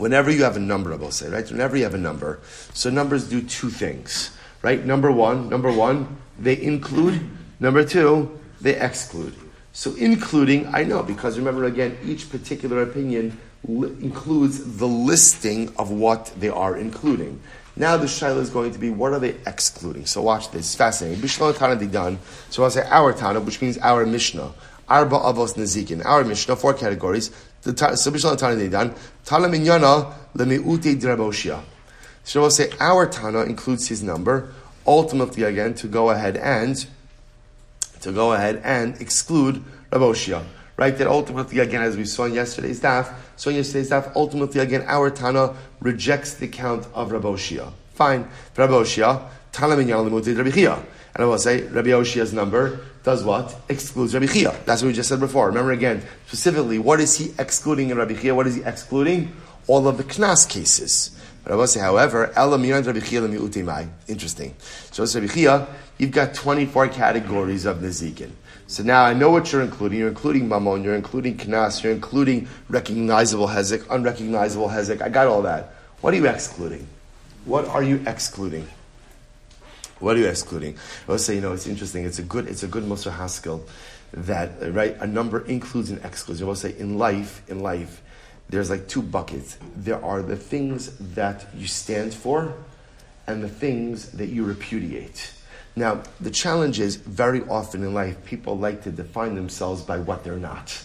Whenever 0.01 0.31
you 0.31 0.43
have 0.45 0.57
a 0.57 0.61
number, 0.61 0.93
I 0.93 0.97
will 0.97 1.11
say, 1.11 1.29
right? 1.29 1.49
Whenever 1.51 1.77
you 1.77 1.85
have 1.85 1.95
a 1.95 1.99
number, 1.99 2.41
so 2.73 2.89
numbers 2.89 3.29
do 3.29 3.43
two 3.43 3.69
things, 3.69 4.31
right? 4.63 4.85
Number 4.85 5.13
one, 5.13 5.49
number 5.51 5.71
one, 5.71 6.17
they 6.39 6.61
include. 6.61 7.21
Number 7.61 7.85
two, 7.85 8.39
they 8.61 8.81
exclude. 8.81 9.35
So 9.73 9.95
including, 9.97 10.67
I 10.75 10.85
know 10.85 11.03
because 11.03 11.39
remember 11.39 11.65
again, 11.65 11.99
each 12.05 12.31
particular 12.31 12.83
opinion 12.83 13.39
li- 13.69 13.95
includes 14.01 14.79
the 14.79 14.87
listing 14.87 15.73
of 15.79 15.91
what 15.91 16.33
they 16.39 16.49
are 16.49 16.77
including. 16.77 17.41
Now 17.77 17.97
the 17.97 18.07
shaila 18.07 18.39
is 18.39 18.51
going 18.51 18.73
to 18.73 18.79
be 18.79 18.91
what 18.91 19.13
are 19.13 19.21
they 19.21 19.37
excluding? 19.47 20.07
So 20.07 20.23
watch 20.23 20.51
this, 20.51 20.61
it's 20.61 20.75
fascinating. 20.75 21.23
Bishla 21.23 21.57
Tana 21.57 21.77
Didan. 21.77 22.19
So 22.49 22.65
I'll 22.65 22.71
say 22.71 22.87
our 22.89 23.13
Tana, 23.13 23.41
which 23.41 23.61
means 23.61 23.79
our 23.79 24.05
Mishnah. 24.07 24.53
Arba 24.89 25.17
Avos 25.17 25.55
Nezikin. 25.55 26.05
Our 26.05 26.25
Mishnah, 26.25 26.57
four 26.57 26.75
categories. 26.75 27.31
The 27.63 27.73
Tana. 27.73 27.97
Tana 29.25 29.49
Minyana. 29.49 30.15
So 32.25 32.41
we'll 32.41 32.51
say 32.51 32.71
our 32.81 33.07
Tana 33.07 33.43
includes 33.43 33.89
his 33.89 34.03
number. 34.03 34.53
Ultimately, 34.87 35.43
again, 35.43 35.75
to 35.75 35.87
go 35.87 36.11
ahead 36.11 36.37
and 36.37 36.87
to 38.01 38.13
go 38.13 38.33
ahead 38.33 38.61
and 38.65 38.99
exclude 39.01 39.63
Rabbi 39.93 40.05
Oshia. 40.05 40.45
Right? 40.77 40.97
That 40.97 41.07
ultimately, 41.07 41.59
again, 41.59 41.83
as 41.83 41.97
we 41.97 42.07
saw 42.07 42.25
in 42.25 42.33
yesterday's 42.33 42.81
daf, 42.81 43.13
so 43.37 43.51
in 43.51 43.57
yesterday's 43.57 43.91
daf, 43.91 44.13
ultimately, 44.17 44.61
again, 44.61 44.85
our 44.87 45.11
Tana 45.11 45.55
rejects 45.81 46.35
the 46.35 46.49
count 46.49 46.87
of 46.95 47.13
Rabbi 47.13 47.29
Oshia. 47.29 47.73
Fine. 47.93 48.27
Rabbi 48.57 48.73
Oshia, 48.73 49.29
Tana 49.53 49.77
Minyana 49.77 50.09
Lemiute 50.09 50.35
Drabishia. 50.35 50.83
And 51.15 51.25
I 51.25 51.27
will 51.27 51.39
say, 51.39 51.65
Rabbi 51.65 51.91
Oshia's 51.91 52.33
number 52.33 52.81
does 53.03 53.25
what? 53.25 53.57
Excludes 53.69 54.15
Rabbi 54.15 54.27
Chia. 54.27 54.55
That's 54.67 54.83
what 54.83 54.89
we 54.89 54.95
just 54.95 55.09
said 55.09 55.21
before. 55.21 55.47
Remember 55.47 55.73
again, 55.73 56.03
specifically, 56.27 56.79
what 56.79 57.01
is 57.01 57.17
he 57.17 57.33
excluding 57.39 57.91
in 57.91 57.97
Rabbi 57.97 58.15
Chia? 58.15 58.35
What 58.35 58.47
is 58.47 58.57
he 58.57 58.63
excluding? 58.63 59.35
All 59.67 59.89
of 59.89 59.97
the 59.97 60.05
Knas 60.05 60.49
cases. 60.49 61.17
But 61.43 61.53
I 61.53 61.55
will 61.57 61.67
say, 61.67 61.81
however. 61.81 62.31
Interesting. 64.09 64.55
So 64.91 65.05
Rabbi 65.05 65.27
Chia, 65.33 65.67
you've 65.99 66.11
got 66.11 66.35
24 66.35 66.89
categories 66.89 67.65
of 67.65 67.79
Nezikin. 67.79 68.33
So 68.67 68.83
now 68.83 69.05
I 69.05 69.15
know 69.15 69.31
what 69.31 69.51
you're 69.51 69.63
including. 69.63 69.99
You're 69.99 70.09
including 70.09 70.49
Mammon, 70.49 70.85
you're 70.85 70.95
including 70.95 71.37
Knas, 71.37 71.83
you're 71.83 71.93
including 71.93 72.47
recognizable 72.69 73.49
Hezek, 73.49 73.85
unrecognizable 73.91 74.69
Hezek. 74.69 75.01
I 75.03 75.09
got 75.09 75.27
all 75.27 75.43
that. 75.43 75.75
What 76.03 76.15
are 76.15 76.17
you 76.17 76.27
excluding? 76.27 76.87
What 77.47 77.67
are 77.67 77.83
you 77.83 78.03
excluding? 78.07 78.69
What 80.01 80.17
are 80.17 80.19
you 80.19 80.27
excluding? 80.27 80.77
I 81.07 81.13
would 81.13 81.21
say, 81.21 81.37
you 81.37 81.41
know, 81.41 81.53
it's 81.53 81.67
interesting. 81.67 82.05
It's 82.05 82.19
a 82.19 82.23
good, 82.23 82.49
it's 82.49 82.63
a 82.63 82.69
good 82.69 82.85
Musar 82.85 83.13
Haskell 83.13 83.65
that, 84.13 84.51
right, 84.75 84.97
a 85.01 85.07
number 85.07 85.45
includes 85.47 85.91
and 85.91 86.05
excludes. 86.05 86.43
I 86.43 86.47
will 86.47 86.55
say, 86.57 86.75
in 86.77 86.99
life, 86.99 87.43
in 87.49 87.61
life, 87.61 88.03
there's 88.49 88.71
like 88.71 88.89
two 88.89 89.03
buckets. 89.03 89.59
There 89.77 90.03
are 90.05 90.23
the 90.23 90.37
things 90.37 90.97
that 91.15 91.47
you 91.55 91.67
stand 91.67 92.13
for 92.13 92.55
and 93.27 93.43
the 93.43 93.49
things 93.49 94.11
that 94.13 94.27
you 94.27 94.45
repudiate. 94.45 95.33
Now, 95.77 96.03
the 96.21 96.31
challenge 96.31 96.81
is 96.81 96.97
very 96.97 97.43
often 97.43 97.85
in 97.85 97.95
life, 97.95 98.25
people 98.25 98.59
like 98.59 98.83
to 98.83 98.91
define 98.91 99.37
themselves 99.37 99.83
by 99.83 99.99
what 99.99 100.25
they're 100.25 100.37
not. 100.37 100.83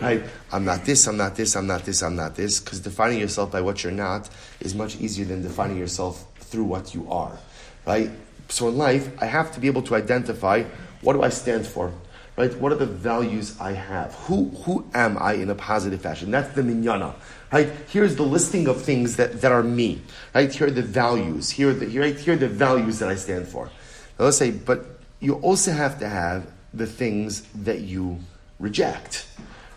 Right? 0.00 0.24
I'm 0.52 0.64
not 0.64 0.84
this, 0.84 1.06
I'm 1.06 1.16
not 1.16 1.36
this, 1.36 1.56
I'm 1.56 1.66
not 1.66 1.84
this, 1.84 2.02
I'm 2.02 2.16
not 2.16 2.34
this. 2.34 2.60
Because 2.60 2.80
defining 2.80 3.20
yourself 3.20 3.52
by 3.52 3.60
what 3.60 3.82
you're 3.82 3.92
not 3.92 4.28
is 4.60 4.74
much 4.74 5.00
easier 5.00 5.24
than 5.24 5.42
defining 5.42 5.78
yourself 5.78 6.26
through 6.38 6.64
what 6.64 6.94
you 6.94 7.10
are. 7.10 7.38
Right? 7.86 8.10
So 8.48 8.68
in 8.68 8.76
life, 8.76 9.10
I 9.20 9.26
have 9.26 9.52
to 9.52 9.60
be 9.60 9.66
able 9.66 9.82
to 9.82 9.94
identify 9.94 10.64
what 11.02 11.12
do 11.14 11.22
I 11.22 11.28
stand 11.28 11.66
for? 11.66 11.92
Right? 12.36 12.54
What 12.58 12.70
are 12.70 12.76
the 12.76 12.86
values 12.86 13.58
I 13.60 13.72
have? 13.72 14.14
Who, 14.26 14.50
who 14.64 14.84
am 14.92 15.16
I 15.18 15.34
in 15.34 15.48
a 15.48 15.54
positive 15.54 16.02
fashion? 16.02 16.30
That's 16.30 16.54
the 16.54 16.62
minyana. 16.62 17.14
Right? 17.50 17.70
Here's 17.88 18.16
the 18.16 18.24
listing 18.24 18.68
of 18.68 18.82
things 18.82 19.16
that, 19.16 19.40
that 19.40 19.52
are 19.52 19.62
me. 19.62 20.02
Right? 20.34 20.52
Here 20.52 20.66
are 20.66 20.70
the 20.70 20.82
values. 20.82 21.50
Here 21.50 21.70
are 21.70 21.74
the, 21.74 21.86
here, 21.86 22.02
right? 22.02 22.18
here 22.18 22.34
are 22.34 22.36
the 22.36 22.48
values 22.48 22.98
that 22.98 23.08
I 23.08 23.14
stand 23.14 23.48
for. 23.48 23.70
Now 24.18 24.26
let's 24.26 24.36
say, 24.36 24.50
but 24.50 24.84
you 25.20 25.34
also 25.36 25.72
have 25.72 25.98
to 26.00 26.08
have 26.08 26.46
the 26.74 26.86
things 26.86 27.42
that 27.54 27.80
you 27.80 28.18
reject. 28.58 29.26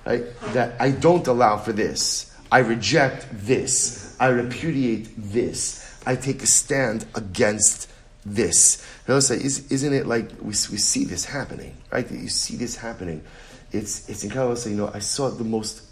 Right? 0.06 0.26
That 0.54 0.82
I 0.82 0.92
don't 0.92 1.28
allow 1.28 1.58
for 1.58 1.72
this. 1.72 2.36
I 2.52 2.60
reject 2.60 3.28
this. 3.32 4.18
I 4.20 4.28
repudiate 4.28 5.10
this. 5.16 6.02
I 6.06 6.16
take 6.16 6.44
a 6.44 6.48
stand 6.48 7.06
against 7.16 7.89
this. 8.26 8.86
Say, 9.08 9.36
is, 9.36 9.72
isn't 9.72 9.94
it 9.94 10.06
like 10.06 10.32
we, 10.42 10.48
we 10.48 10.54
see 10.54 11.06
this 11.06 11.26
happening, 11.26 11.76
right? 11.92 12.10
You 12.10 12.30
see 12.30 12.56
this 12.56 12.76
happening. 12.76 13.24
It's, 13.72 14.10
it's 14.10 14.24
incredible. 14.24 14.56
So, 14.56 14.70
you 14.70 14.76
know, 14.76 14.92
I 14.94 15.00
saw 15.00 15.30
the 15.30 15.44
most 15.44 15.84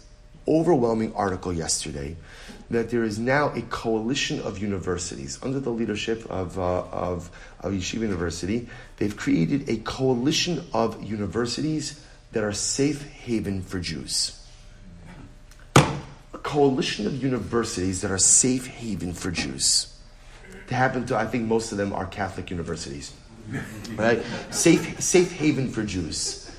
overwhelming 0.46 1.14
article 1.14 1.52
yesterday 1.52 2.16
that 2.70 2.90
there 2.90 3.04
is 3.04 3.18
now 3.18 3.48
a 3.54 3.62
coalition 3.62 4.40
of 4.40 4.58
universities 4.58 5.38
under 5.42 5.60
the 5.60 5.70
leadership 5.70 6.24
of, 6.30 6.58
uh, 6.58 6.82
of, 6.92 7.30
of 7.60 7.72
Yeshiva 7.72 8.00
University. 8.00 8.68
They've 8.98 9.16
created 9.16 9.68
a 9.68 9.76
coalition 9.78 10.64
of 10.72 11.02
universities 11.02 12.04
that 12.32 12.44
are 12.44 12.52
safe 12.52 13.06
haven 13.08 13.62
for 13.62 13.80
Jews. 13.80 14.34
A 15.76 16.38
coalition 16.42 17.06
of 17.06 17.22
universities 17.22 18.02
that 18.02 18.10
are 18.10 18.18
safe 18.18 18.66
haven 18.66 19.14
for 19.14 19.30
Jews. 19.30 19.97
They 20.68 20.76
happen 20.76 21.06
to, 21.06 21.16
I 21.16 21.26
think 21.26 21.46
most 21.46 21.72
of 21.72 21.78
them 21.78 21.92
are 21.92 22.06
Catholic 22.06 22.50
universities. 22.50 23.12
Right? 23.94 24.22
Safe, 24.50 25.00
safe 25.00 25.32
haven 25.32 25.70
for 25.70 25.82
Jews. 25.82 26.50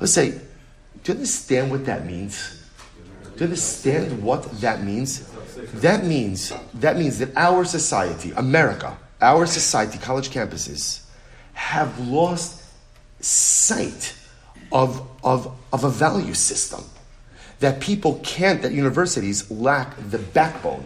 Let's 0.00 0.12
say, 0.12 0.30
do 0.30 1.12
you 1.12 1.14
understand 1.14 1.70
what 1.70 1.84
that 1.86 2.06
means? 2.06 2.58
Do 3.36 3.40
you 3.40 3.44
understand 3.44 4.22
what 4.22 4.60
that 4.60 4.82
means? 4.82 5.28
That 5.74 6.04
means 6.04 6.52
that 6.74 6.96
means 6.96 7.18
that 7.18 7.36
our 7.36 7.64
society, 7.64 8.32
America, 8.36 8.96
our 9.20 9.46
society, 9.46 9.98
college 9.98 10.30
campuses, 10.30 11.04
have 11.52 11.98
lost 11.98 12.64
sight 13.20 14.14
of, 14.70 15.06
of, 15.22 15.54
of 15.72 15.84
a 15.84 15.90
value 15.90 16.34
system. 16.34 16.84
That 17.60 17.80
people 17.80 18.20
can't, 18.24 18.62
that 18.62 18.72
universities 18.72 19.50
lack 19.50 19.94
the 20.10 20.18
backbone, 20.18 20.84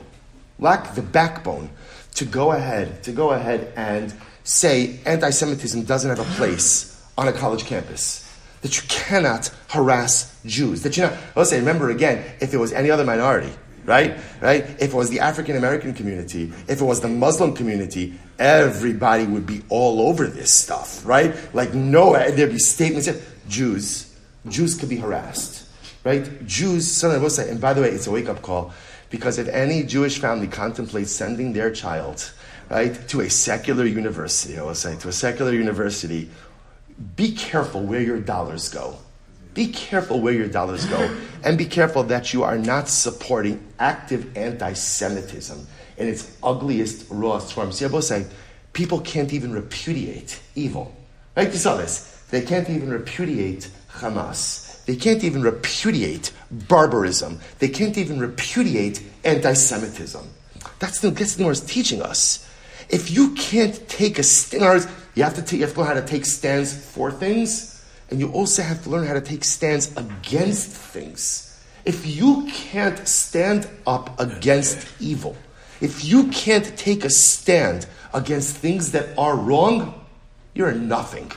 lack 0.59 0.95
the 0.95 1.03
backbone 1.03 1.71
to 2.17 2.25
go 2.25 2.53
ahead, 2.53 3.03
to 3.05 3.13
go 3.13 3.31
ahead 3.31 3.73
and 3.77 4.13
say 4.43 5.01
anti-Semitism 5.05 5.85
doesn't 5.85 6.09
have 6.09 6.19
a 6.19 6.31
place 6.37 7.03
on 7.17 7.29
a 7.29 7.33
college 7.33 7.65
campus. 7.65 8.23
That 8.63 8.77
you 8.77 8.83
cannot 8.89 9.55
harass 9.69 10.41
Jews. 10.45 10.83
That 10.83 10.97
you 10.97 11.05
know, 11.05 11.17
let's 11.37 11.51
say, 11.51 11.59
remember 11.59 11.91
again, 11.91 12.25
if 12.41 12.53
it 12.53 12.57
was 12.57 12.73
any 12.73 12.91
other 12.91 13.05
minority, 13.05 13.53
right? 13.85 14.17
Right? 14.41 14.65
If 14.81 14.93
it 14.93 14.95
was 14.95 15.11
the 15.11 15.21
African 15.21 15.57
American 15.57 15.93
community, 15.93 16.53
if 16.67 16.81
it 16.81 16.85
was 16.85 17.01
the 17.01 17.09
Muslim 17.09 17.55
community, 17.55 18.19
everybody 18.39 19.25
would 19.25 19.47
be 19.47 19.63
all 19.69 20.09
over 20.09 20.27
this 20.27 20.53
stuff, 20.53 21.07
right? 21.07 21.37
Like 21.55 21.75
no, 21.75 22.15
there'd 22.15 22.51
be 22.51 22.59
statements. 22.59 23.09
Jews, 23.49 24.13
Jews 24.49 24.75
could 24.75 24.89
be 24.89 24.97
harassed, 24.97 25.69
right? 26.03 26.47
Jews, 26.47 27.05
and 27.05 27.61
by 27.61 27.75
the 27.75 27.83
way, 27.83 27.91
it's 27.91 28.07
a 28.07 28.11
wake 28.11 28.29
up 28.29 28.43
call 28.43 28.73
because 29.11 29.39
if 29.39 29.49
any 29.49 29.83
Jewish 29.83 30.19
family 30.19 30.49
contemplates 30.49 31.13
sending 31.13 31.53
their 31.53 31.71
child, 31.71 32.33
right, 32.71 32.97
to 33.09 33.21
a 33.21 33.31
secular 33.31 33.85
university, 33.85 34.59
I 34.59 34.63
will 34.63 34.75
say, 34.75 34.97
to 34.99 35.09
a 35.09 35.13
secular 35.13 35.53
university, 35.53 36.31
be 37.15 37.33
careful 37.33 37.83
where 37.83 38.01
your 38.01 38.21
dollars 38.21 38.69
go. 38.69 38.97
Be 39.55 39.69
careful 39.69 40.21
where 40.21 40.35
your 40.35 40.49
dollars 40.49 40.85
go, 40.85 41.17
and 41.43 41.57
be 41.57 41.65
careful 41.65 42.03
that 42.05 42.35
you 42.35 42.43
are 42.43 42.59
not 42.59 42.89
supporting 42.89 43.67
active 43.79 44.37
anti 44.37 44.75
Semitism 44.75 45.67
in 45.97 46.09
its 46.09 46.37
ugliest, 46.43 47.07
rawest 47.09 47.57
I 47.57 47.87
will 47.87 48.03
say, 48.03 48.27
people 48.73 49.01
can't 49.01 49.33
even 49.33 49.53
repudiate 49.53 50.41
evil. 50.55 50.95
Right? 51.35 51.51
You 51.51 51.59
saw 51.59 51.77
this. 51.77 52.23
They 52.31 52.43
can't 52.43 52.69
even 52.69 52.91
repudiate 52.91 53.71
Hamas. 53.91 54.66
They 54.87 54.97
can't 54.97 55.23
even 55.25 55.43
repudiate 55.43 56.33
barbarism. 56.51 57.41
They 57.59 57.69
can't 57.69 57.99
even 57.99 58.21
repudiate 58.21 59.03
anti 59.25 59.53
Semitism. 59.53 60.27
That's 60.79 61.01
the, 61.01 61.11
that's 61.11 61.39
is 61.39 61.61
teaching 61.61 62.03
us. 62.03 62.49
If 62.89 63.11
you 63.11 63.35
can't 63.35 63.89
take 63.89 64.19
a 64.19 64.23
stand, 64.23 64.89
you 65.15 65.25
have 65.25 65.35
to 65.35 65.43
take, 65.43 65.61
you 65.61 65.67
have 65.67 65.75
to 65.75 65.81
learn 65.81 65.89
how 65.89 66.01
to 66.01 66.07
take 66.07 66.25
stands 66.25 66.73
for 66.73 67.11
things, 67.11 67.85
and 68.11 68.21
you 68.21 68.31
also 68.31 68.63
have 68.63 68.83
to 68.85 68.91
learn 68.91 69.07
how 69.07 69.15
to 69.15 69.21
take 69.21 69.43
stands 69.43 69.95
against 69.97 70.69
things. 70.69 71.61
If 71.85 72.07
you 72.07 72.47
can't 72.53 73.07
stand 73.09 73.69
up 73.87 74.19
against 74.21 74.87
evil, 75.01 75.37
if 75.81 76.05
you 76.05 76.29
can't 76.29 76.77
take 76.77 77.05
a 77.05 77.11
stand 77.11 77.87
against 78.15 78.57
things 78.57 78.93
that 78.93 79.17
are 79.19 79.37
wrong, 79.37 80.07
you're 80.55 80.73
nothing. 80.73 81.33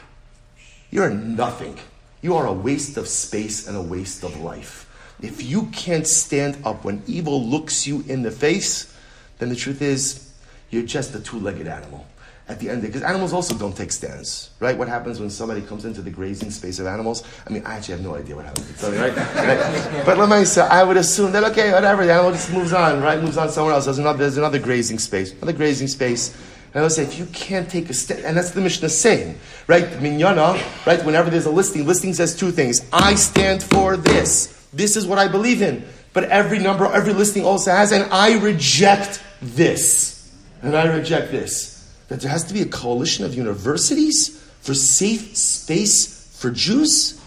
You're 0.91 1.09
nothing. 1.09 1.77
You 2.21 2.35
are 2.35 2.47
a 2.47 2.53
waste 2.53 2.97
of 2.97 3.07
space 3.07 3.67
and 3.67 3.77
a 3.77 3.81
waste 3.81 4.23
of 4.23 4.39
life. 4.41 4.85
If 5.21 5.43
you 5.43 5.67
can't 5.67 6.07
stand 6.07 6.65
up 6.65 6.85
when 6.85 7.03
evil 7.07 7.43
looks 7.43 7.85
you 7.85 8.03
in 8.07 8.21
the 8.21 8.31
face, 8.31 8.93
then 9.37 9.49
the 9.49 9.55
truth 9.55 9.81
is 9.81 10.31
you're 10.69 10.83
just 10.83 11.15
a 11.15 11.19
two 11.19 11.39
legged 11.39 11.67
animal 11.67 12.05
at 12.49 12.59
the 12.59 12.69
end 12.69 12.81
because 12.81 13.03
animals 13.03 13.31
also 13.31 13.55
don't 13.55 13.77
take 13.77 13.91
stands, 13.91 14.49
right? 14.59 14.75
What 14.75 14.87
happens 14.87 15.19
when 15.19 15.29
somebody 15.29 15.61
comes 15.61 15.85
into 15.85 16.01
the 16.01 16.09
grazing 16.09 16.49
space 16.49 16.79
of 16.79 16.87
animals? 16.87 17.23
I 17.47 17.51
mean, 17.51 17.63
I 17.65 17.75
actually 17.75 17.95
have 17.95 18.03
no 18.03 18.15
idea 18.15 18.35
what 18.35 18.45
happens, 18.45 18.83
right? 18.83 19.15
right? 19.15 20.05
But 20.05 20.17
let 20.17 20.29
me 20.29 20.43
say, 20.45 20.61
I 20.61 20.83
would 20.83 20.97
assume 20.97 21.31
that 21.33 21.43
okay, 21.51 21.71
whatever, 21.71 22.05
the 22.05 22.13
animal 22.13 22.31
just 22.31 22.51
moves 22.51 22.73
on, 22.73 23.01
right? 23.01 23.21
Moves 23.21 23.37
on 23.37 23.49
somewhere 23.49 23.75
else. 23.75 23.85
There's 23.85 23.99
another, 23.99 24.17
there's 24.17 24.37
another 24.37 24.57
grazing 24.57 24.97
space, 24.97 25.31
another 25.33 25.53
grazing 25.53 25.87
space. 25.87 26.35
And 26.73 26.81
I 26.81 26.83
would 26.83 26.91
say, 26.91 27.03
if 27.03 27.17
you 27.17 27.25
can't 27.27 27.67
take 27.67 27.89
a 27.89 27.93
stand, 27.93 28.25
and 28.25 28.37
that's 28.37 28.51
the 28.51 28.61
Mishnah 28.61 28.89
saying, 28.89 29.39
right? 29.67 29.85
Minyana, 29.85 30.85
right? 30.85 31.03
Whenever 31.03 31.31
there's 31.31 31.47
a 31.47 31.51
listing, 31.51 31.87
listing 31.87 32.13
says 32.13 32.35
two 32.35 32.51
things. 32.51 32.87
I 32.93 33.15
stand 33.15 33.63
for 33.63 33.97
this. 33.97 34.67
This 34.71 34.95
is 34.95 35.07
what 35.07 35.17
I 35.17 35.27
believe 35.27 35.63
in. 35.63 35.83
But 36.13 36.25
every 36.25 36.59
number, 36.59 36.85
every 36.85 37.13
listing 37.13 37.43
also 37.43 37.71
has, 37.71 37.91
and 37.91 38.11
I 38.11 38.37
reject 38.37 39.23
this. 39.41 40.31
And 40.61 40.75
I 40.75 40.95
reject 40.95 41.31
this. 41.31 41.91
That 42.07 42.21
there 42.21 42.29
has 42.29 42.43
to 42.45 42.53
be 42.53 42.61
a 42.61 42.65
coalition 42.65 43.25
of 43.25 43.33
universities 43.33 44.39
for 44.61 44.75
safe 44.75 45.35
space 45.35 46.37
for 46.39 46.51
Jews. 46.51 47.19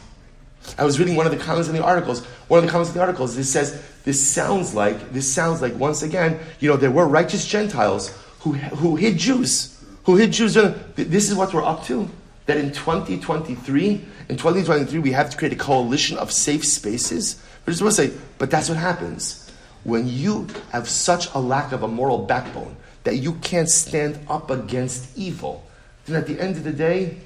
I 0.79 0.85
was 0.85 1.01
reading 1.01 1.17
one 1.17 1.27
of 1.27 1.33
the 1.33 1.39
comments 1.39 1.69
in 1.69 1.75
the 1.75 1.83
articles. 1.83 2.25
One 2.47 2.59
of 2.59 2.65
the 2.65 2.71
comments 2.71 2.91
in 2.91 2.95
the 2.95 3.01
articles, 3.01 3.35
this 3.35 3.53
says, 3.53 3.83
this 4.05 4.25
sounds 4.25 4.75
like, 4.75 5.13
this 5.13 5.33
sounds 5.33 5.63
like, 5.63 5.75
once 5.77 6.03
again, 6.03 6.39
you 6.61 6.69
know, 6.69 6.77
there 6.77 6.91
were 6.91 7.07
righteous 7.07 7.47
Gentiles 7.47 8.17
who, 8.43 8.53
who 8.55 8.97
hid 8.97 9.19
Jews, 9.19 9.81
who 10.05 10.17
hid 10.17 10.33
Jews. 10.33 10.57
Uh, 10.57 10.77
this 10.97 11.31
is 11.31 11.37
what 11.37 11.55
we're 11.55 11.65
up 11.65 11.85
to. 11.85 12.09
That 12.47 12.57
in 12.57 12.73
2023, 12.73 13.89
in 14.29 14.37
2023, 14.37 14.99
we 14.99 15.13
have 15.13 15.31
to 15.31 15.37
create 15.37 15.53
a 15.53 15.57
coalition 15.57 16.19
of 16.19 16.33
safe 16.33 16.65
spaces. 16.65 17.41
But 17.65 17.71
just 17.71 17.83
want 17.83 17.95
to 17.95 18.09
say, 18.09 18.15
but 18.39 18.51
that's 18.51 18.69
what 18.69 18.79
happens 18.79 19.49
when 19.85 20.09
you 20.09 20.49
have 20.73 20.89
such 20.89 21.33
a 21.35 21.39
lack 21.39 21.71
of 21.71 21.85
a 21.85 21.89
moral 21.89 22.19
backbone 22.19 22.75
that 23.05 23.17
you 23.17 23.35
can't 23.35 23.69
stand 23.69 24.19
up 24.29 24.51
against 24.51 25.17
evil. 25.17 25.65
Then 26.07 26.17
at 26.17 26.27
the 26.27 26.41
end 26.41 26.57
of 26.57 26.65
the 26.65 26.73
day, 26.73 27.19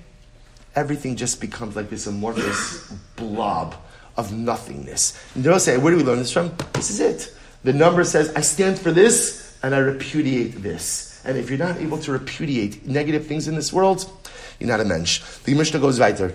everything 0.75 1.17
just 1.17 1.41
becomes 1.41 1.77
like 1.77 1.89
this 1.89 2.07
amorphous 2.07 2.93
blob 3.17 3.75
of 4.19 4.35
nothingness. 4.35 5.19
And 5.35 5.43
they'll 5.43 5.59
say, 5.59 5.79
where 5.79 5.93
do 5.93 5.97
we 5.97 6.05
learn 6.05 6.19
this 6.19 6.33
from? 6.33 6.53
This 6.75 6.91
is 6.91 7.01
it. 7.01 7.35
The 7.65 7.73
number 7.73 8.05
says, 8.05 8.35
I 8.35 8.43
stand 8.43 8.79
for 8.79 8.93
this 8.93 9.46
and 9.67 9.75
I 9.75 9.79
repudiate 9.79 10.63
this. 10.63 11.21
And 11.25 11.37
if 11.37 11.51
you're 11.51 11.59
not 11.59 11.79
able 11.79 11.99
to 11.99 12.13
repudiate 12.13 12.87
negative 12.87 13.27
things 13.27 13.49
in 13.49 13.57
this 13.57 13.73
world, 13.73 14.09
you're 14.61 14.69
not 14.69 14.79
a 14.79 14.85
mensch. 14.85 15.21
The 15.43 15.55
Mishnah 15.55 15.81
goes 15.81 15.99
weiter. 15.99 16.33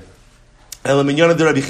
And 0.84 0.92
all 0.92 1.06
from 1.06 1.38
Rabbi 1.48 1.62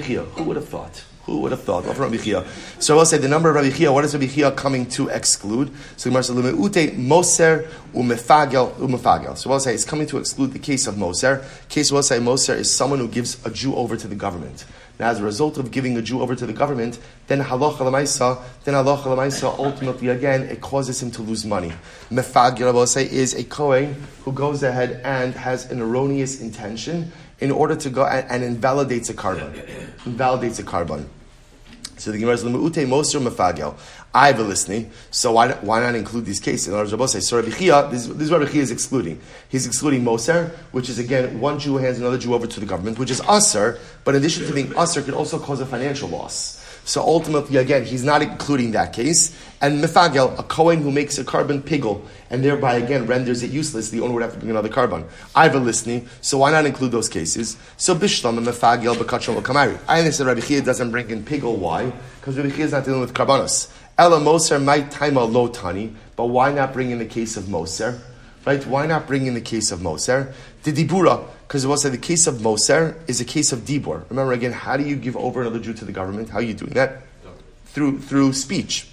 Chia. 0.00 0.24
Who 0.24 0.42
would 0.42 0.56
have 0.56 0.68
thought? 0.68 1.04
Who 1.26 1.40
would 1.42 1.52
have 1.52 1.62
thought? 1.62 1.86
Of 1.86 2.00
Rabbi 2.00 2.16
Chia. 2.16 2.44
So 2.80 2.94
I 2.94 2.96
will 2.96 3.04
say 3.04 3.18
the 3.18 3.28
number 3.28 3.48
of 3.48 3.54
Rabbi 3.54 3.70
Chia. 3.70 3.92
What 3.92 4.04
is 4.04 4.12
Rabbi 4.12 4.26
Chia 4.26 4.50
coming 4.50 4.86
to 4.86 5.06
exclude? 5.08 5.70
So 5.96 6.10
Gemara 6.10 6.24
says 6.24 6.34
Lumeute 6.34 6.96
Moser 6.96 7.68
umefagel 7.94 8.72
umefagel. 8.74 9.38
So 9.38 9.50
we'll 9.50 9.60
say 9.60 9.72
it's 9.72 9.84
coming 9.84 10.08
to 10.08 10.18
exclude 10.18 10.52
the 10.52 10.58
case 10.58 10.88
of 10.88 10.98
Moser. 10.98 11.44
Case 11.68 11.92
we'll 11.92 12.02
say 12.02 12.18
Moser 12.18 12.54
is 12.54 12.74
someone 12.74 12.98
who 12.98 13.06
gives 13.06 13.38
a 13.46 13.50
Jew 13.50 13.76
over 13.76 13.96
to 13.96 14.08
the 14.08 14.16
government. 14.16 14.64
As 15.00 15.20
a 15.20 15.24
result 15.24 15.58
of 15.58 15.70
giving 15.70 15.96
a 15.96 16.02
Jew 16.02 16.20
over 16.22 16.34
to 16.34 16.44
the 16.44 16.52
government, 16.52 16.98
then 17.28 17.40
halacha 17.40 17.78
lemaisa, 17.78 18.42
then 18.64 18.74
halacha 18.74 19.04
lemaisa, 19.04 19.56
ultimately 19.58 20.08
again, 20.08 20.42
it 20.42 20.60
causes 20.60 21.00
him 21.00 21.10
to 21.12 21.22
lose 21.22 21.44
money. 21.44 21.72
Say, 22.10 23.04
is 23.10 23.34
a 23.34 23.44
Kohen 23.44 23.94
who 24.24 24.32
goes 24.32 24.62
ahead 24.64 25.00
and 25.04 25.34
has 25.34 25.70
an 25.70 25.80
erroneous 25.80 26.40
intention 26.40 27.12
in 27.38 27.52
order 27.52 27.76
to 27.76 27.90
go 27.90 28.04
and, 28.04 28.26
and 28.28 28.42
invalidates 28.42 29.08
a 29.08 29.14
korban. 29.14 29.54
invalidates 30.04 30.58
a 30.58 30.64
korban. 30.64 31.06
So 31.98 32.12
the 32.12 32.18
Gemara 32.18 32.34
is 32.34 32.44
Lemuute 32.44 32.88
Moser 32.88 33.18
Mefagel. 33.18 33.76
I 34.14 34.28
have 34.28 34.38
a 34.38 34.42
listening, 34.42 34.90
so 35.10 35.32
why, 35.32 35.52
why 35.52 35.80
not 35.80 35.94
include 35.94 36.24
these 36.24 36.40
cases? 36.40 36.68
In 36.68 36.74
other 36.74 36.96
words, 36.96 37.12
say, 37.12 37.20
so 37.20 37.36
Rabbi 37.36 37.50
Chia, 37.50 37.88
this, 37.90 38.06
this 38.06 38.30
Rabbi 38.30 38.46
Chia 38.50 38.62
is 38.62 38.70
excluding. 38.70 39.20
He's 39.48 39.66
excluding 39.66 40.04
Moser, 40.04 40.56
which 40.72 40.88
is 40.88 40.98
again 40.98 41.40
one 41.40 41.58
Jew 41.58 41.76
hands 41.76 41.98
another 41.98 42.18
Jew 42.18 42.34
over 42.34 42.46
to 42.46 42.60
the 42.60 42.66
government, 42.66 42.98
which 42.98 43.10
is 43.10 43.20
Aser, 43.28 43.78
but 44.04 44.14
in 44.14 44.20
addition 44.20 44.46
to 44.46 44.52
being 44.52 44.72
Aser, 44.78 45.02
could 45.02 45.14
also 45.14 45.38
cause 45.38 45.60
a 45.60 45.66
financial 45.66 46.08
loss. 46.08 46.64
So 46.88 47.02
ultimately, 47.02 47.58
again, 47.58 47.84
he's 47.84 48.02
not 48.02 48.22
including 48.22 48.70
that 48.70 48.94
case. 48.94 49.36
And 49.60 49.84
Mefagel, 49.84 50.38
a 50.38 50.42
Kohen 50.42 50.80
who 50.80 50.90
makes 50.90 51.18
a 51.18 51.24
korban 51.24 51.60
pigel, 51.60 52.00
and 52.30 52.42
thereby 52.42 52.76
again 52.76 53.04
renders 53.06 53.42
it 53.42 53.50
useless, 53.50 53.90
the 53.90 54.00
owner 54.00 54.14
would 54.14 54.22
have 54.22 54.32
to 54.32 54.38
bring 54.38 54.50
another 54.50 54.70
korban. 54.70 55.04
I 55.36 55.42
have 55.42 55.54
a 55.54 55.58
listening, 55.58 56.08
so 56.22 56.38
why 56.38 56.50
not 56.50 56.64
include 56.64 56.90
those 56.90 57.10
cases? 57.10 57.58
So 57.76 57.94
Bishlam 57.94 58.38
and 58.38 58.46
Mefagel, 58.46 58.94
Bekachal, 58.94 59.38
Kamari. 59.42 59.78
I 59.86 59.98
understand 59.98 60.28
Rabbi 60.28 60.40
Chia 60.40 60.62
doesn't 60.62 60.90
bring 60.90 61.10
in 61.10 61.24
pigel. 61.24 61.58
Why? 61.58 61.92
Because 62.20 62.38
Rabbi 62.38 62.56
Chia 62.56 62.64
is 62.64 62.72
not 62.72 62.86
dealing 62.86 63.02
with 63.02 63.12
karbanos. 63.12 63.70
Ella 63.98 64.18
Moser 64.18 64.58
might 64.58 64.90
time 64.90 65.18
a 65.18 65.24
low 65.24 65.48
tani, 65.48 65.94
but 66.16 66.28
why 66.28 66.52
not 66.52 66.72
bring 66.72 66.90
in 66.90 67.00
the 67.00 67.04
case 67.04 67.36
of 67.36 67.50
Moser? 67.50 68.00
Right? 68.46 68.66
Why 68.66 68.86
not 68.86 69.06
bring 69.06 69.26
in 69.26 69.34
the 69.34 69.42
case 69.42 69.72
of 69.72 69.82
Moser? 69.82 70.32
The 70.62 70.72
Dibura, 70.72 71.22
because 71.48 71.64
it 71.64 71.68
was 71.68 71.82
the 71.82 71.96
case 71.96 72.26
of 72.26 72.42
Moser 72.42 73.02
is 73.06 73.22
a 73.22 73.24
case 73.24 73.52
of 73.52 73.60
Dibor. 73.60 74.04
Remember 74.10 74.34
again, 74.34 74.52
how 74.52 74.76
do 74.76 74.84
you 74.84 74.96
give 74.96 75.16
over 75.16 75.40
another 75.40 75.58
Jew 75.58 75.72
to 75.72 75.84
the 75.86 75.92
government? 75.92 76.28
How 76.28 76.40
are 76.40 76.42
you 76.42 76.52
doing 76.52 76.74
that? 76.74 77.04
Through 77.64 78.00
through 78.00 78.34
speech. 78.34 78.86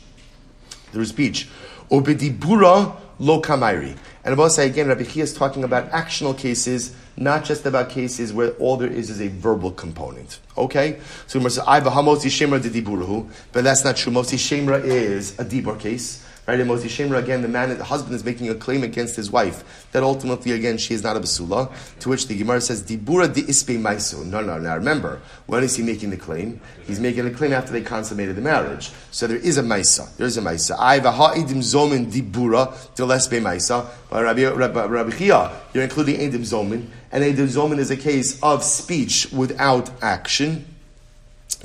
Through 0.94 1.06
speech. 1.06 1.50
Obedibura 1.92 2.96
lo 3.20 3.42
kamairi. 3.42 3.98
And 4.24 4.34
I 4.34 4.38
will 4.38 4.50
say 4.50 4.68
again, 4.68 4.88
Rabbi 4.88 5.04
Chia 5.04 5.24
is 5.24 5.34
talking 5.34 5.66
about 5.66 5.92
actional 5.92 6.36
cases, 6.36 6.96
not 7.18 7.44
just 7.44 7.66
about 7.66 7.90
cases 7.90 8.32
where 8.32 8.52
all 8.52 8.78
there 8.78 8.90
is 8.90 9.10
is 9.10 9.22
a 9.22 9.28
verbal 9.28 9.72
component. 9.72 10.40
Okay? 10.58 11.02
So 11.28 11.40
we 11.40 11.50
say, 11.50 11.62
I 11.68 11.76
have 11.76 11.88
a 11.88 11.92
hamosi 11.92 12.28
shemra 12.28 12.62
de 12.62 13.30
but 13.52 13.66
that's 13.66 13.84
not 13.84 13.98
true. 13.98 14.14
Motzi 14.14 14.40
shem 14.40 14.66
ra 14.66 14.78
is 14.78 15.38
a 15.40 15.44
dibur 15.44 15.78
case. 15.78 16.26
Right, 16.48 16.60
in 16.60 16.68
Motzi 16.68 16.88
Shem 16.88 17.10
Ra, 17.10 17.18
again, 17.18 17.42
the 17.42 17.48
man, 17.48 17.76
the 17.76 17.84
husband 17.84 18.14
is 18.14 18.24
making 18.24 18.50
a 18.50 18.56
claim 18.56 18.84
against 18.84 19.16
his 19.16 19.32
wife 19.32 19.88
that 19.94 20.04
ultimately, 20.04 20.52
again, 20.52 20.78
she 20.78 20.94
is 20.94 21.02
not 21.02 21.18
a 21.18 21.20
basula. 21.20 21.72
To 22.02 22.10
which 22.10 22.28
the 22.28 22.38
Gemara 22.38 22.62
says, 22.62 22.84
"Dibura 22.84 23.34
di 23.34 23.42
ispe 23.42 23.80
maisu." 23.82 24.24
No, 24.28 24.42
no. 24.42 24.60
Now 24.60 24.76
remember, 24.76 25.22
when 25.48 25.64
is 25.64 25.76
he 25.76 25.82
making 25.82 26.12
the 26.12 26.18
claim? 26.18 26.62
He's 26.86 27.00
making 27.00 27.24
the 27.24 27.32
claim 27.32 27.52
after 27.52 27.72
they 27.72 27.82
consummated 27.82 28.36
the 28.36 28.44
marriage. 28.44 28.92
So 29.10 29.26
there 29.26 29.38
is 29.38 29.58
a 29.58 29.64
maisa. 29.64 30.16
There 30.18 30.28
is 30.28 30.38
a 30.38 30.42
maisa. 30.42 30.76
I 30.78 31.00
ha'idim 31.00 31.64
zomin 31.64 32.12
dibura 32.12 32.94
de 32.94 33.02
lespe 33.02 33.42
maisa. 33.42 33.88
But 34.12 34.24
Rabbi, 34.24 34.46
Rabbi, 34.46 34.86
Rabbi 34.86 35.18
Chia, 35.18 35.52
you're 35.74 35.84
including 35.84 36.20
edim 36.20 36.42
zomamin, 36.42 36.86
and 37.12 37.24
edim 37.24 37.48
zomamin 37.48 37.80
is 37.80 37.90
a 37.90 37.98
case 37.98 38.40
of 38.44 38.64
speech 38.64 39.32
without 39.32 39.90
action. 40.04 40.75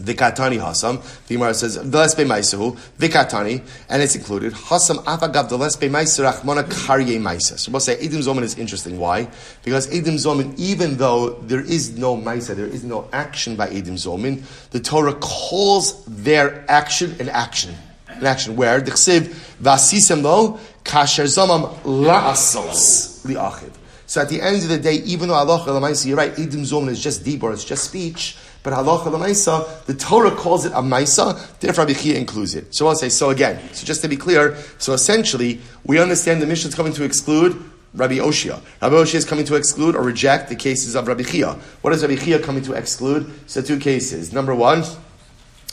Vikatani 0.00 0.58
Hasam. 0.58 1.02
The 1.26 1.34
Gemara 1.34 1.54
says 1.54 1.78
Velespe 1.78 2.26
Maisahu 2.26 2.76
Vikatani, 2.98 3.62
and 3.88 4.02
it's 4.02 4.14
included 4.14 4.52
Hasam 4.52 5.02
Afagav 5.04 5.48
Velespe 5.48 5.90
Maisa 5.90 6.30
Rachmana 6.30 6.64
Karye 6.64 7.20
Maisa. 7.20 7.58
So 7.58 7.72
we'll 7.72 7.80
say 7.80 7.96
Edim 7.96 8.22
Zomamin 8.22 8.42
is 8.42 8.58
interesting. 8.58 8.98
Why? 8.98 9.28
Because 9.64 9.88
Edim 9.88 10.14
Zomamin, 10.14 10.58
even 10.58 10.96
though 10.96 11.30
there 11.30 11.60
is 11.60 11.98
no 11.98 12.16
Maisa, 12.16 12.54
there 12.54 12.66
is 12.66 12.84
no 12.84 13.08
action 13.12 13.56
by 13.56 13.68
Edim 13.68 13.94
Zomamin, 13.94 14.42
the 14.70 14.80
Torah 14.80 15.14
calls 15.14 16.04
their 16.06 16.64
action 16.70 17.14
an 17.20 17.28
action. 17.28 17.74
An 18.08 18.26
action 18.26 18.56
where 18.56 18.80
the 18.80 18.90
Chsiv 18.92 19.34
Vasisem 19.62 20.22
Lo 20.22 20.58
Kasher 20.84 21.24
Zomam 21.24 21.74
La'asos 21.82 23.24
Li'achiv. 23.26 23.72
So 24.06 24.20
at 24.20 24.28
the 24.28 24.42
end 24.42 24.56
of 24.56 24.68
the 24.68 24.78
day, 24.78 24.94
even 25.04 25.28
though 25.28 25.34
Allah 25.34 25.64
you're 26.04 26.16
right, 26.16 26.34
Edim 26.34 26.62
Zomamin 26.62 26.90
is 26.90 27.02
just 27.02 27.22
dibor, 27.22 27.52
it's 27.52 27.64
just 27.64 27.84
speech. 27.84 28.36
But 28.62 28.74
halacha 28.74 29.06
l'maisa, 29.06 29.84
the 29.86 29.94
Torah 29.94 30.30
calls 30.30 30.66
it 30.66 30.72
a 30.72 30.82
maisa, 30.82 31.58
therefore 31.60 31.86
Rabbi 31.86 31.98
Chia 31.98 32.18
includes 32.18 32.54
it. 32.54 32.74
So 32.74 32.88
I'll 32.88 32.94
say, 32.94 33.08
so 33.08 33.30
again, 33.30 33.58
so 33.72 33.86
just 33.86 34.02
to 34.02 34.08
be 34.08 34.16
clear, 34.16 34.56
so 34.78 34.92
essentially, 34.92 35.60
we 35.84 35.98
understand 35.98 36.42
the 36.42 36.46
mission 36.46 36.68
is 36.68 36.74
coming 36.74 36.92
to 36.92 37.04
exclude 37.04 37.62
Rabbi 37.94 38.16
Oshia. 38.16 38.60
Rabbi 38.82 38.94
Oshia 38.96 39.14
is 39.14 39.24
coming 39.24 39.44
to 39.46 39.56
exclude 39.56 39.96
or 39.96 40.02
reject 40.02 40.48
the 40.48 40.56
cases 40.56 40.94
of 40.94 41.08
Rabbi 41.08 41.22
Chia. 41.22 41.56
What 41.80 41.92
is 41.92 42.02
Rabbi 42.02 42.16
Chia 42.16 42.38
coming 42.38 42.62
to 42.64 42.74
exclude? 42.74 43.32
So 43.48 43.62
two 43.62 43.78
cases. 43.78 44.32
Number 44.32 44.54
one, 44.54 44.82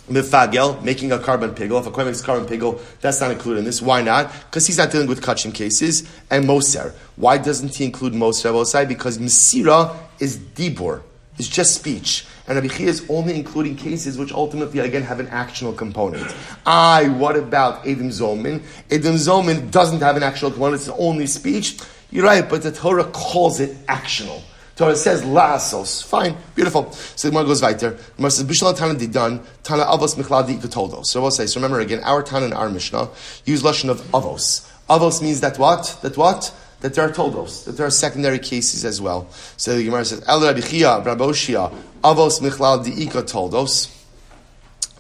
mifagel, 0.10 0.82
making 0.82 1.12
a 1.12 1.18
korban 1.18 1.54
pigel. 1.56 1.80
If 1.80 1.88
a 1.88 1.92
kohen 1.92 2.08
makes 2.08 2.22
a 2.22 2.26
korban 2.26 2.48
pigel, 2.48 2.80
that's 3.02 3.20
not 3.20 3.32
included 3.32 3.60
in 3.60 3.66
this. 3.66 3.82
Why 3.82 4.02
not? 4.02 4.32
Because 4.46 4.66
he's 4.66 4.78
not 4.78 4.92
dealing 4.92 5.08
with 5.08 5.22
kachim 5.22 5.54
cases. 5.54 6.10
And 6.32 6.48
moser. 6.48 6.96
Why 7.18 7.38
doesn't 7.38 7.76
he 7.76 7.86
include 7.86 8.14
moser? 8.14 8.52
Because 8.86 9.18
misira 9.18 9.96
is 10.20 10.38
dibur. 10.40 11.04
It's 11.38 11.48
just 11.48 11.76
speech. 11.76 12.26
And 12.48 12.56
Rabbi 12.56 12.70
Chia 12.70 12.88
is 12.88 13.06
only 13.10 13.36
including 13.36 13.76
cases 13.76 14.18
which 14.18 14.32
ultimately, 14.32 14.80
again, 14.80 15.04
have 15.04 15.20
an 15.20 15.28
actional 15.28 15.76
component. 15.76 16.34
I, 16.66 17.10
what 17.10 17.36
about 17.36 17.84
Edim 17.84 18.08
Zomamin? 18.08 18.62
Edim 18.89 19.16
Zomamin 19.16 19.70
doesn't 19.70 20.00
have 20.00 20.16
an 20.16 20.24
actual 20.24 20.52
component, 20.52 20.82
it's 20.82 20.89
only 20.89 21.28
speech. 21.28 21.78
You're 22.10 22.24
right, 22.24 22.48
but 22.50 22.64
the 22.64 22.72
Torah 22.72 23.04
calls 23.04 23.60
it 23.60 23.72
actional. 23.88 24.41
Torah 24.78 24.95
says 24.95 25.24
la'asos. 25.24 26.06
Fine, 26.06 26.38
beautiful. 26.56 26.91
So 26.91 27.28
the 27.28 27.32
Gemara 27.32 27.48
goes 27.48 27.64
weiter. 27.64 27.98
Gemara 28.16 28.32
says 28.32 28.45
bishal 28.45 28.78
tana 28.78 28.93
didan 28.93 29.43
tana 29.64 29.84
avos 29.84 30.16
michladi 30.16 30.58
ikatoldo. 30.60 31.04
So 31.04 31.20
we'll 31.20 31.32
say. 31.32 31.48
So 31.48 31.60
remember 31.60 31.80
again, 31.80 32.02
our 32.04 32.22
tana 32.22 32.45
and 32.45 32.54
our 32.54 32.70
Mishnah 32.70 33.10
use 33.43 33.64
lashon 33.64 33.89
of 33.89 34.00
avos. 34.12 34.72
Avos 34.88 35.20
means 35.22 35.41
that 35.41 35.58
what? 35.58 35.98
That 36.04 36.16
what? 36.16 36.54
That 36.82 36.93
there 36.93 37.05
are 37.05 37.11
toldos, 37.11 37.65
that 37.65 37.71
there 37.71 37.88
are 37.88 37.91
secondary 37.91 38.39
cases 38.39 38.86
as 38.86 39.01
well. 39.01 39.28
So 39.57 39.75
the 39.75 39.84
Gemara 39.84 40.05
says, 40.05 40.23
El 40.28 40.43
Rabbi 40.43 40.61
Chia, 40.61 40.99
Rabbi 40.99 41.23
Oshia, 41.23 41.73
Avos 42.03 42.39
Michlal 42.39 42.86
Diika 42.86 43.23
Toldos. 43.23 43.93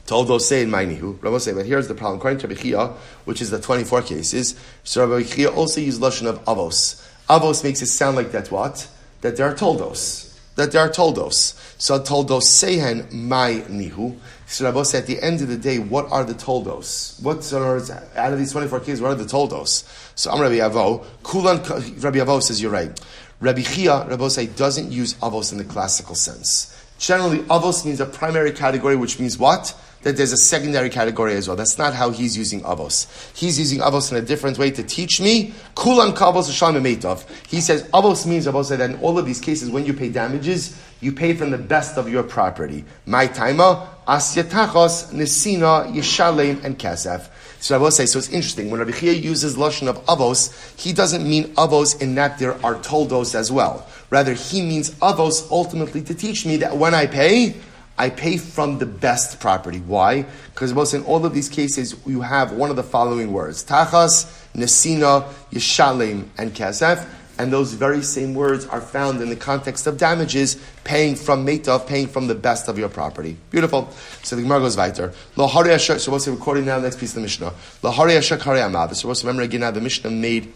Toldos 0.07 0.41
say 0.47 0.63
in 0.63 0.71
Mainihu. 0.71 1.21
Rabbi 1.21 1.37
say, 1.37 1.53
but 1.53 1.65
here's 1.65 1.87
the 1.87 1.93
problem. 1.93 2.17
According 2.17 2.39
to 2.39 2.47
Rabbi 2.47 2.61
Chia, 2.61 2.87
which 3.25 3.41
is 3.41 3.51
the 3.51 3.59
24 3.59 4.01
cases, 4.01 4.59
so 4.83 5.05
Rabbi 5.05 5.23
Chia 5.23 5.49
also 5.49 5.79
used 5.79 6.01
Lashon 6.01 6.25
of 6.25 6.43
Avos. 6.45 7.05
Avos 7.29 7.63
makes 7.63 7.81
it 7.81 7.87
sound 7.87 8.15
like 8.15 8.31
that 8.31 8.49
what? 8.49 8.87
That 9.21 9.37
there 9.37 9.47
are 9.47 9.53
toldos. 9.53 10.26
That 10.57 10.71
there 10.71 10.81
are 10.81 10.89
toldos. 10.89 11.53
So 11.77 11.99
toldos 11.99 12.43
sehen 12.43 13.07
my 13.13 13.63
nihu. 13.69 14.17
So 14.47 14.65
Rabbi 14.65 14.83
said, 14.83 15.03
at 15.03 15.07
the 15.07 15.21
end 15.21 15.41
of 15.41 15.49
the 15.49 15.57
day, 15.57 15.77
what 15.77 16.11
are 16.11 16.23
the 16.23 16.33
toldos? 16.33 17.19
What's 17.21 17.53
are 17.53 17.77
out 18.15 18.33
of 18.33 18.39
these 18.39 18.51
24 18.51 18.79
cases, 18.79 19.01
what 19.01 19.11
are 19.11 19.15
the 19.15 19.25
toldos? 19.25 19.83
So 20.15 20.31
I'm 20.31 20.41
Rabbi 20.41 20.55
Avo. 20.55 21.05
Kulan, 21.23 21.57
Rabbi 21.99 22.17
Avo 22.17 22.41
says, 22.41 22.61
you're 22.61 22.71
right. 22.71 22.99
Rabbi 23.39 23.61
Chia, 23.61 24.07
Rabbi 24.07 24.27
say, 24.29 24.47
doesn't 24.47 24.91
use 24.91 25.13
avos 25.15 25.51
in 25.51 25.59
the 25.59 25.63
classical 25.63 26.15
sense. 26.15 26.73
Generally, 26.97 27.39
avos 27.43 27.85
means 27.85 27.99
a 27.99 28.05
primary 28.05 28.51
category, 28.51 28.95
which 28.95 29.19
means 29.19 29.37
what? 29.37 29.75
That 30.07 30.15
there's 30.15 30.31
a 30.31 30.37
secondary 30.37 30.89
category 30.89 31.33
as 31.33 31.49
well. 31.49 31.57
That's 31.57 31.77
not 31.77 31.93
how 31.93 32.11
he's 32.11 32.37
using 32.37 32.61
avos. 32.61 33.35
He's 33.35 33.59
using 33.59 33.79
avos 33.79 34.09
in 34.09 34.15
a 34.17 34.21
different 34.21 34.57
way 34.57 34.71
to 34.71 34.81
teach 34.81 35.19
me. 35.19 35.51
Kabos 35.75 37.25
He 37.49 37.59
says 37.59 37.83
avos 37.89 38.25
means 38.25 38.47
avos 38.47 38.69
that 38.69 38.79
in 38.79 38.97
all 39.01 39.19
of 39.19 39.25
these 39.25 39.41
cases, 39.41 39.69
when 39.69 39.85
you 39.85 39.93
pay 39.93 40.07
damages, 40.07 40.81
you 41.01 41.11
pay 41.11 41.33
from 41.33 41.51
the 41.51 41.57
best 41.57 41.97
of 41.97 42.07
your 42.07 42.23
property. 42.23 42.85
My 43.05 43.27
taima, 43.27 43.85
uh, 44.07 44.17
asyatachos, 44.17 45.11
nisina, 45.11 45.93
yishalem, 45.93 46.63
and 46.63 46.79
kasef. 46.79 47.27
So 47.59 47.75
I 47.75 47.77
will 47.77 47.91
say, 47.91 48.05
so 48.05 48.17
it's 48.17 48.29
interesting. 48.29 48.71
When 48.71 48.79
Rabbi 48.79 48.93
Chia 48.93 49.11
uses 49.11 49.57
lashon 49.57 49.89
of 49.89 50.05
avos, 50.05 50.79
he 50.79 50.93
doesn't 50.93 51.29
mean 51.29 51.53
avos 51.55 52.01
in 52.01 52.15
that 52.15 52.39
there 52.39 52.53
are 52.65 52.75
toldos 52.75 53.35
as 53.35 53.51
well. 53.51 53.85
Rather, 54.09 54.31
he 54.31 54.61
means 54.61 54.91
avos 55.01 55.51
ultimately 55.51 56.01
to 56.03 56.15
teach 56.15 56.45
me 56.45 56.55
that 56.55 56.77
when 56.77 56.93
I 56.93 57.07
pay, 57.07 57.57
I 57.97 58.09
pay 58.09 58.37
from 58.37 58.77
the 58.77 58.85
best 58.85 59.39
property. 59.39 59.79
Why? 59.79 60.25
Because 60.53 60.73
most 60.73 60.93
in 60.93 61.03
all 61.03 61.25
of 61.25 61.33
these 61.33 61.49
cases, 61.49 61.95
you 62.05 62.21
have 62.21 62.51
one 62.51 62.69
of 62.69 62.75
the 62.75 62.83
following 62.83 63.33
words: 63.33 63.63
tachas, 63.63 64.25
nesina, 64.53 65.27
yishalem, 65.51 66.27
and 66.37 66.53
kasef 66.53 67.07
and 67.37 67.53
those 67.53 67.73
very 67.73 68.01
same 68.01 68.33
words 68.33 68.65
are 68.65 68.81
found 68.81 69.21
in 69.21 69.29
the 69.29 69.35
context 69.35 69.87
of 69.87 69.97
damages, 69.97 70.59
paying 70.83 71.15
from 71.15 71.45
Metav, 71.45 71.87
paying 71.87 72.07
from 72.07 72.27
the 72.27 72.35
best 72.35 72.67
of 72.67 72.77
your 72.79 72.89
property. 72.89 73.37
Beautiful. 73.51 73.89
So 74.23 74.35
the 74.35 74.41
Gemara 74.41 74.59
goes 74.59 74.75
weiter. 74.75 75.13
So 75.35 76.11
what's 76.11 76.25
the 76.25 76.31
recording 76.31 76.65
now? 76.65 76.77
The 76.77 76.83
next 76.83 76.99
piece 76.99 77.11
of 77.11 77.15
the 77.15 77.21
Mishnah. 77.21 77.53
Lahari 77.83 78.17
Ashak 78.17 78.41
Hari 78.41 78.95
So 78.95 79.09
remember 79.09 79.43
again 79.43 79.61
now 79.61 79.71
the 79.71 79.81
Mishnah 79.81 80.09
made. 80.09 80.51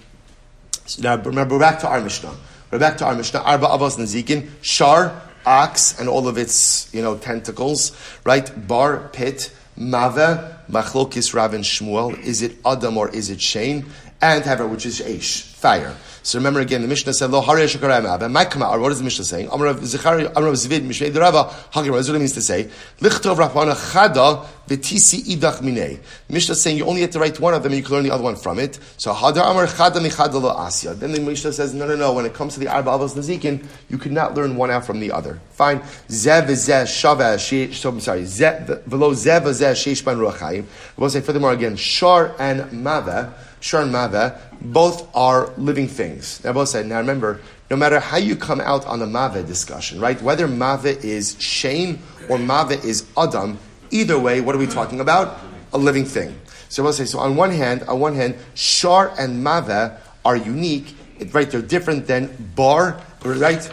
So 0.86 1.02
now 1.04 1.18
remember, 1.18 1.56
we're 1.56 1.62
back 1.62 1.80
to 1.80 1.88
our 1.88 2.02
Mishnah. 2.02 2.34
We're 2.72 2.80
back 2.80 2.98
to 2.98 3.06
our 3.06 3.14
Mishnah. 3.14 3.42
Arba 3.42 3.68
Avos 3.68 3.98
Nazikin. 3.98 4.50
Shar 4.62 5.22
ox 5.46 6.00
and 6.00 6.08
all 6.10 6.28
of 6.28 6.38
its, 6.38 6.94
you 6.94 7.02
know, 7.02 7.18
tentacles, 7.18 7.92
right? 8.24 8.68
Bar, 8.68 9.10
pit, 9.14 9.52
mave, 9.76 10.40
machlokis, 10.70 11.34
rav, 11.34 11.54
and 11.54 11.64
shmuel. 11.64 12.18
Is 12.20 12.42
it 12.42 12.58
Adam 12.66 12.98
or 12.98 13.10
is 13.10 13.30
it 13.30 13.42
Shane? 13.42 13.86
And 14.22 14.44
hever, 14.44 14.68
which 14.68 14.86
is 14.86 15.02
Aish, 15.02 15.42
fire. 15.42 15.96
So 16.24 16.38
remember 16.38 16.60
again, 16.60 16.84
the 16.84 16.88
Mishnah 16.88 17.14
said, 17.16 17.32
Lo 17.32 17.42
harei 17.42 17.66
shakarayim. 17.66 18.22
And 18.22 18.36
Ma'ikama, 18.36 18.80
what 18.80 18.92
is 18.92 19.00
the 19.00 19.04
Mishnah 19.04 19.26
saying? 19.26 19.48
Amrav 19.48 19.80
Zechari, 19.80 20.32
Amrav 20.34 20.54
Zvid, 20.54 20.82
Mishnei 20.82 21.12
Derava, 21.12 21.50
Hagim, 21.72 21.90
what 21.90 22.08
it 22.08 22.20
means 22.20 22.34
to 22.34 22.42
say? 22.44 22.70
Lichtov 23.00 23.38
Rahmana 23.38 23.74
Chada, 23.74 24.46
V'tisi 24.68 25.24
Idach 25.36 25.62
Minei. 25.62 26.00
Mishnah 26.30 26.54
saying 26.54 26.78
you 26.78 26.86
only 26.86 27.02
have 27.02 27.10
to 27.10 27.20
write 27.20 27.40
one 27.40 27.56
of 27.56 27.64
them 27.64 27.72
and 27.72 27.80
you 27.80 27.84
can 27.84 27.96
learn 27.96 28.04
the 28.04 28.12
other 28.12 28.24
one 28.24 28.36
from 28.36 28.60
it. 28.60 28.78
So 28.98 29.12
Hadar 29.12 29.50
Amar 29.50 29.66
Chada 29.66 29.96
Michada 29.96 30.40
Lo 30.40 30.54
Asya. 30.54 31.00
Then 31.00 31.14
the 31.14 31.20
Mishnah 31.20 31.54
says, 31.54 31.74
no, 31.74 31.88
no, 31.88 31.96
no, 31.96 32.14
when 32.14 32.28
it 32.28 32.36
comes 32.36 32.54
to 32.54 32.60
the 32.60 32.68
Arba 32.68 32.92
Avos 32.92 33.16
Nazikin, 33.16 33.66
you 33.90 33.98
cannot 33.98 34.36
learn 34.36 34.56
one 34.56 34.70
out 34.70 34.86
from 34.86 35.00
the 35.00 35.12
other. 35.12 35.40
Fine. 35.54 35.80
Zev 36.08 36.46
Zeh 36.46 36.84
Shava, 36.84 37.40
so 37.74 37.90
I'm 37.90 38.00
sorry, 38.00 38.22
Zev, 38.22 38.84
Velo 38.84 39.14
Zev 39.14 39.42
Zeh 39.42 39.72
Sheish 39.72 40.06
Ban 40.06 40.18
Ruachayim. 40.18 40.66
We'll 40.98 41.10
say 41.10 41.22
furthermore 41.22 41.54
again, 41.54 41.76
Shar 41.78 42.36
and 42.38 42.62
Mava, 42.72 43.34
Shar 43.62 43.84
and 43.84 43.94
Mava, 43.94 44.40
both 44.60 45.08
are 45.16 45.52
living 45.56 45.88
things. 45.88 46.44
Now, 46.44 46.54
both 46.54 46.70
said, 46.70 46.88
now 46.88 46.98
remember, 46.98 47.40
no 47.70 47.78
matter 47.78 48.00
how 48.00 48.18
you 48.18 48.36
come 48.36 48.60
out 48.60 48.86
on 48.86 49.00
the 49.00 49.08
Mave 49.08 49.48
discussion, 49.48 50.02
right? 50.02 50.22
Whether 50.22 50.48
Mave 50.48 51.06
is 51.06 51.38
Shane 51.40 52.00
or 52.28 52.38
Mave 52.38 52.84
is 52.84 53.06
Adam, 53.16 53.58
either 53.92 54.20
way, 54.20 54.42
what 54.42 54.56
are 54.56 54.58
we 54.58 54.68
talking 54.68 55.00
about? 55.00 55.40
A 55.74 55.78
living 55.78 56.06
thing. 56.06 56.36
So 56.70 56.84
we'll 56.84 56.94
say, 56.94 57.06
so 57.06 57.20
on 57.20 57.36
one 57.36 57.52
hand, 57.52 57.84
on 57.84 58.00
one 58.00 58.16
hand, 58.16 58.36
Shar 58.56 59.14
and 59.18 59.44
Mave 59.44 59.92
are 60.26 60.36
unique, 60.36 60.96
right? 61.32 61.50
They're 61.50 61.62
different 61.62 62.08
than 62.08 62.36
Bar, 62.56 63.00
right? 63.24 63.72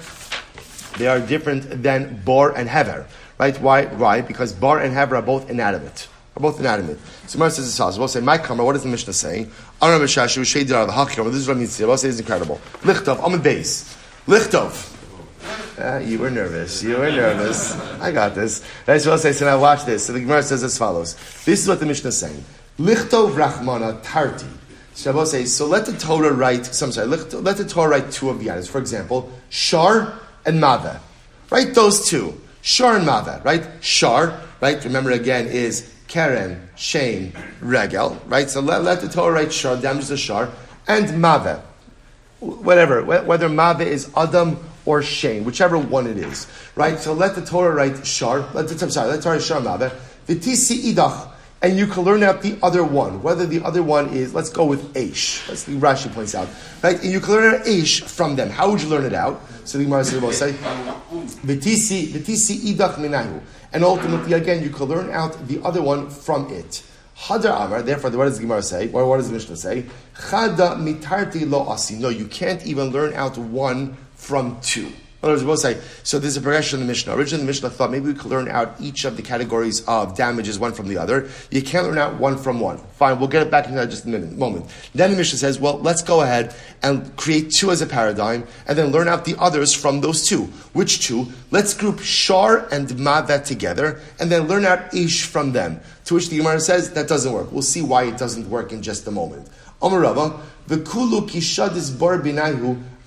They 0.99 1.09
are 1.09 1.21
different 1.21 1.83
than 1.83 2.23
Bar 2.25 2.57
and 2.57 2.69
Hever, 2.69 3.07
right? 3.39 3.59
Why? 3.61 3.87
Why? 3.87 4.21
Because 4.21 4.53
Bar 4.53 4.81
and 4.81 4.93
Hever 4.93 5.17
are 5.17 5.23
both 5.23 5.49
inanimate 5.49 6.09
are 6.39 6.41
both 6.41 6.61
inanimate. 6.61 6.99
So 7.27 7.39
Mar 7.39 7.51
says 7.51 7.77
possible. 7.77 8.03
We'll 8.03 8.09
say, 8.09 8.21
my 8.21 8.39
kamar, 8.39 8.65
what 8.65 8.77
is 8.77 8.83
the 8.83 8.89
Mishnah 8.89 9.13
saying? 9.13 9.51
Aram 9.83 10.03
Shashu, 10.03 10.47
Shade 10.47 10.69
the 10.69 10.75
Hakir, 10.87 11.25
this 11.25 11.35
is 11.35 11.49
what 11.49 11.57
I 11.57 11.59
mean 11.59 11.67
to 11.67 11.73
say. 11.73 11.85
We'll 11.85 11.97
say 11.97 12.09
it's 12.09 12.21
incredible. 12.21 12.61
Lichtov, 12.83 13.23
I'm 13.25 13.35
a 13.35 13.39
base. 13.39 13.97
Lichtov. 14.27 14.95
Uh, 15.79 15.99
you 15.99 16.19
were 16.19 16.31
nervous. 16.31 16.83
You 16.83 16.97
were 16.97 17.11
nervous. 17.11 17.79
I 18.01 18.11
got 18.13 18.35
this. 18.35 18.65
That's 18.85 19.07
what 19.07 19.13
I'll 19.13 19.19
say. 19.19 19.33
So 19.33 19.45
now 19.45 19.61
watch 19.61 19.85
this. 19.85 20.07
So 20.07 20.13
the 20.13 20.21
Gemara 20.21 20.43
says 20.43 20.63
as 20.63 20.77
follows. 20.77 21.15
This 21.45 21.61
is 21.61 21.69
what 21.69 21.81
the 21.81 21.87
Mishnah 21.87 22.09
is 22.09 22.19
saying. 22.19 22.45
Lichtov 22.79 23.33
Rachmana 23.33 24.01
Tarti. 24.03 24.47
Shabbos 24.95 25.31
says, 25.31 25.55
so 25.55 25.67
let 25.67 25.87
the 25.87 25.93
Torah 25.93 26.33
write, 26.33 26.67
some 26.67 26.91
sorry, 26.91 27.07
let, 27.07 27.33
let 27.33 27.57
the 27.57 27.65
Torah 27.65 27.91
write 27.91 28.11
two 28.11 28.31
of 28.31 28.41
the 28.41 28.51
items. 28.51 28.69
For 28.69 28.79
example, 28.79 29.33
Shar 29.49 30.19
and 30.45 30.61
Mava. 30.61 30.99
Write 31.51 31.75
those 31.75 32.09
two. 32.09 32.41
Shar 32.63 32.97
and 32.97 33.07
Mava, 33.07 33.43
right? 33.45 33.65
Shar, 33.81 34.41
right? 34.61 34.83
Remember 34.85 35.13
again, 35.13 35.47
is 35.47 35.95
Keren, 36.09 36.69
Shane, 36.75 37.33
Regel, 37.61 38.19
right? 38.27 38.49
So 38.51 38.61
let, 38.61 38.83
let 38.83 39.01
the 39.01 39.09
Torah 39.09 39.33
write 39.33 39.53
Shar, 39.53 39.77
damages 39.77 40.09
the 40.09 40.17
Shar, 40.17 40.51
and 40.89 41.21
Mave. 41.21 41.61
Whatever, 42.41 43.05
whether 43.05 43.49
Mave 43.49 43.83
is 43.83 44.11
Adam 44.17 44.59
or 44.87 45.03
Shane, 45.03 45.45
whichever 45.45 45.77
one 45.79 46.07
it 46.07 46.17
is, 46.17 46.47
right? 46.75 46.99
So 46.99 47.13
let 47.13 47.35
the 47.35 47.45
Torah 47.45 47.75
write 47.75 48.07
Shar, 48.07 48.49
let 48.55 48.69
the, 48.69 48.85
I'm 48.85 48.91
sorry, 48.91 49.09
let 49.11 49.17
the 49.17 49.23
Torah 49.23 49.37
write 49.37 49.45
Shar 49.45 49.61
Mave. 49.61 49.93
V'tisi 50.27 50.93
idach, 50.93 51.29
and 51.61 51.77
you 51.77 51.87
can 51.87 52.05
learn 52.05 52.23
out 52.23 52.41
the 52.41 52.57
other 52.63 52.85
one, 52.85 53.23
whether 53.23 53.45
the 53.45 53.63
other 53.65 53.83
one 53.83 54.11
is, 54.11 54.33
let's 54.33 54.51
go 54.51 54.65
with 54.65 54.95
Aish. 54.95 55.47
Let's 55.49 55.65
see, 55.65 55.75
Rashi 55.75 56.13
points 56.13 56.35
out, 56.35 56.49
right? 56.83 57.03
And 57.03 57.11
you 57.13 57.21
can 57.21 57.35
learn 57.35 57.55
out 57.57 57.67
Aish 57.67 58.03
from 58.03 58.37
them. 58.37 58.49
How 58.49 58.71
would 58.71 58.81
you 58.81 58.89
learn 58.89 59.05
it 59.05 59.13
out? 59.13 59.41
So 59.65 59.77
the 59.79 59.85
Gemara 59.85 60.05
says, 60.05 60.55
v'tisi 61.43 62.13
idach 62.13 62.95
minahu. 62.95 63.41
And 63.73 63.85
ultimately, 63.85 64.33
again, 64.33 64.63
you 64.63 64.71
can 64.71 64.87
learn 64.87 65.11
out 65.11 65.47
the 65.47 65.63
other 65.63 65.83
one 65.83 66.09
from 66.09 66.51
it. 66.53 66.83
Hadar 67.17 67.67
Amar, 67.67 67.83
therefore, 67.83 68.11
what 68.13 68.25
does 68.25 68.37
the 68.37 68.43
Gemara 68.43 68.63
say? 68.63 68.91
Or 68.93 69.07
what 69.07 69.17
does 69.17 69.29
the 69.29 69.35
Mishnah 69.35 69.57
say? 69.57 69.85
Chada 70.15 70.77
mitarti 70.77 71.49
lo 71.49 71.69
asi. 71.69 71.97
No, 71.97 72.09
you 72.09 72.27
can't 72.27 72.65
even 72.65 72.91
learn 72.91 73.13
out 73.15 73.37
one 73.37 73.97
from 74.15 74.61
two. 74.61 74.93
In 75.21 75.27
other 75.27 75.33
words, 75.33 75.45
we'll 75.45 75.57
say, 75.57 75.81
so 76.05 76.21
there's 76.21 76.37
a 76.37 76.41
progression 76.41 76.79
in 76.79 76.87
the 76.87 76.93
Mishnah. 76.93 77.13
Originally, 77.13 77.43
the 77.43 77.49
Mishnah 77.49 77.71
thought 77.71 77.91
maybe 77.91 78.07
we 78.07 78.15
could 78.15 78.31
learn 78.31 78.49
out 78.49 78.77
each 78.81 79.05
of 79.05 79.17
the 79.17 79.23
categories 79.23 79.85
of 79.89 80.17
damages 80.17 80.61
one 80.61 80.73
from 80.73 80.87
the 80.87 80.97
other. 80.97 81.29
You 81.51 81.61
can't 81.61 81.85
learn 81.85 81.99
out 81.99 82.21
one 82.21 82.39
from 82.39 82.61
one. 82.61 82.79
Fine, 82.79 83.19
we'll 83.19 83.27
get 83.27 83.43
it 83.45 83.51
back 83.51 83.67
in 83.67 83.75
that 83.75 83.91
just 83.91 84.05
a 84.05 84.09
minute, 84.09 84.31
moment. 84.39 84.67
Then 84.95 85.11
the 85.11 85.17
Mishnah 85.17 85.39
says, 85.39 85.59
well, 85.59 85.81
let's 85.81 86.03
go 86.03 86.21
ahead 86.21 86.55
and 86.85 87.17
create 87.17 87.51
two 87.51 87.73
as 87.73 87.83
a 87.83 87.87
paradigm, 87.87 88.47
and 88.69 88.79
then 88.79 88.93
learn 88.93 89.09
out 89.09 89.25
the 89.25 89.35
others 89.41 89.75
from 89.75 90.03
those 90.03 90.25
two. 90.25 90.43
Which 90.73 91.01
two? 91.01 91.27
Let's 91.51 91.75
group 91.75 91.99
Shar 91.99 92.69
and 92.73 92.87
Mavet 92.89 93.45
together, 93.45 94.01
and 94.21 94.31
then 94.31 94.47
learn 94.47 94.65
out 94.65 94.95
Ish 94.95 95.25
from 95.25 95.51
them. 95.51 95.81
To 96.05 96.15
which 96.15 96.29
the 96.29 96.37
Gemara 96.37 96.61
says, 96.61 96.93
that 96.93 97.09
doesn't 97.09 97.33
work. 97.33 97.51
We'll 97.51 97.63
see 97.63 97.83
why 97.83 98.05
it 98.05 98.19
doesn't 98.19 98.49
work 98.49 98.73
in 98.73 98.83
just 98.83 99.05
a 99.09 99.11
moment. 99.11 99.49
Bar 99.81 99.91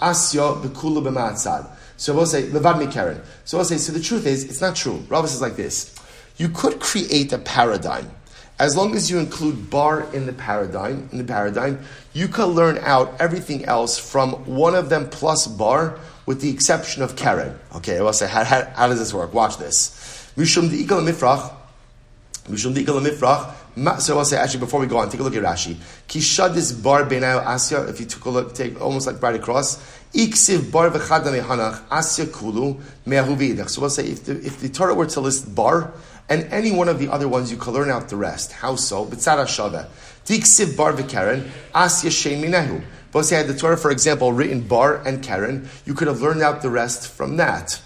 asya 0.02 0.62
b'ma'atzad. 0.62 1.68
So 2.02 2.16
we'll 2.16 2.26
say, 2.26 2.48
Levad 2.48 2.80
me 2.80 2.88
Karen. 2.88 3.22
So 3.46 3.60
we'll 3.60 3.66
say, 3.66 3.78
so 3.78 3.94
the 3.94 4.00
truth 4.00 4.26
is, 4.26 4.46
it's 4.46 4.60
not 4.60 4.76
true. 4.76 5.04
Rabbi 5.08 5.28
says 5.28 5.40
like 5.40 5.56
this. 5.56 5.94
You 6.36 6.50
could 6.50 6.80
create 6.80 7.32
a 7.32 7.38
paradigm. 7.38 8.10
As 8.58 8.76
long 8.76 8.96
as 8.96 9.12
you 9.12 9.20
include 9.20 9.70
bar 9.70 10.12
in 10.12 10.26
the 10.26 10.34
paradigm, 10.34 11.10
in 11.12 11.20
the 11.20 11.24
paradigm, 11.24 11.80
you 12.14 12.28
can 12.28 12.46
learn 12.46 12.80
out 12.80 13.14
everything 13.22 13.66
else 13.66 14.00
from 14.00 14.32
one 14.48 14.74
of 14.74 14.90
them 14.90 15.12
plus 15.12 15.46
bar, 15.46 16.00
with 16.26 16.42
the 16.42 16.50
exception 16.50 17.04
of 17.04 17.16
Karen. 17.16 17.56
Okay, 17.76 18.00
I 18.00 18.02
will 18.02 18.14
say, 18.14 18.28
how, 18.28 18.46
how, 18.46 18.66
how 18.76 18.88
does 18.88 18.98
this 18.98 19.14
work? 19.14 19.32
Watch 19.36 19.58
this. 19.58 19.92
Mishum 20.36 20.70
di'ikal 20.70 21.08
mifrach, 21.08 21.54
Mishum 22.46 22.74
di'ikal 22.74 23.00
mifrach, 23.00 23.54
so 24.00 24.18
I'll 24.18 24.26
say 24.26 24.38
actually 24.38 24.60
before 24.60 24.80
we 24.80 24.88
go 24.88 24.98
on, 24.98 25.10
take 25.10 25.20
a 25.20 25.24
look 25.24 25.36
at 25.36 25.44
Rashi. 25.44 25.76
Kishadis 26.08 26.84
bar 26.84 27.06
benayo 27.06 27.44
asya. 27.44 27.90
If 27.90 28.00
you 28.00 28.06
took 28.06 28.26
a 28.26 28.30
look, 28.30 28.54
take 28.54 28.80
almost 28.82 29.08
like 29.08 29.22
right 29.22 29.36
across. 29.36 29.78
Iksiv 30.14 30.72
bar 30.72 30.90
hanach 30.90 31.88
asya 31.88 32.32
kulu. 32.32 33.70
So 33.70 33.82
we'll 33.82 33.90
say 33.90 34.06
if 34.08 34.26
the, 34.26 34.34
if 34.46 34.60
the 34.60 34.70
Torah 34.70 34.94
were 34.94 35.06
to 35.06 35.22
list 35.22 35.56
bar 35.56 35.94
and 36.28 36.44
any 36.52 36.72
one 36.72 36.90
of 36.90 37.00
the 37.00 37.10
other 37.10 37.28
ones, 37.28 37.50
you 37.52 37.58
can 37.58 37.74
learn 37.74 37.90
out 37.90 38.10
the 38.10 38.18
rest. 38.18 38.52
How 38.52 38.76
so? 38.76 39.06
B'tzara 39.06 39.46
shava. 39.46 39.88
Diksiv 40.26 40.76
bar 40.76 40.94
v'karen 40.94 41.50
asya 41.74 42.10
shein 42.10 42.44
minahu. 42.44 42.84
But 43.12 43.24
say 43.24 43.38
had 43.38 43.48
the 43.48 43.56
Torah, 43.56 43.78
for 43.78 43.92
example, 43.92 44.32
written 44.32 44.62
bar 44.62 45.02
and 45.06 45.24
karen, 45.24 45.70
you 45.86 45.94
could 45.94 46.08
have 46.08 46.22
learned 46.22 46.42
out 46.42 46.62
the 46.62 46.70
rest 46.70 47.08
from 47.08 47.38
that. 47.38 47.82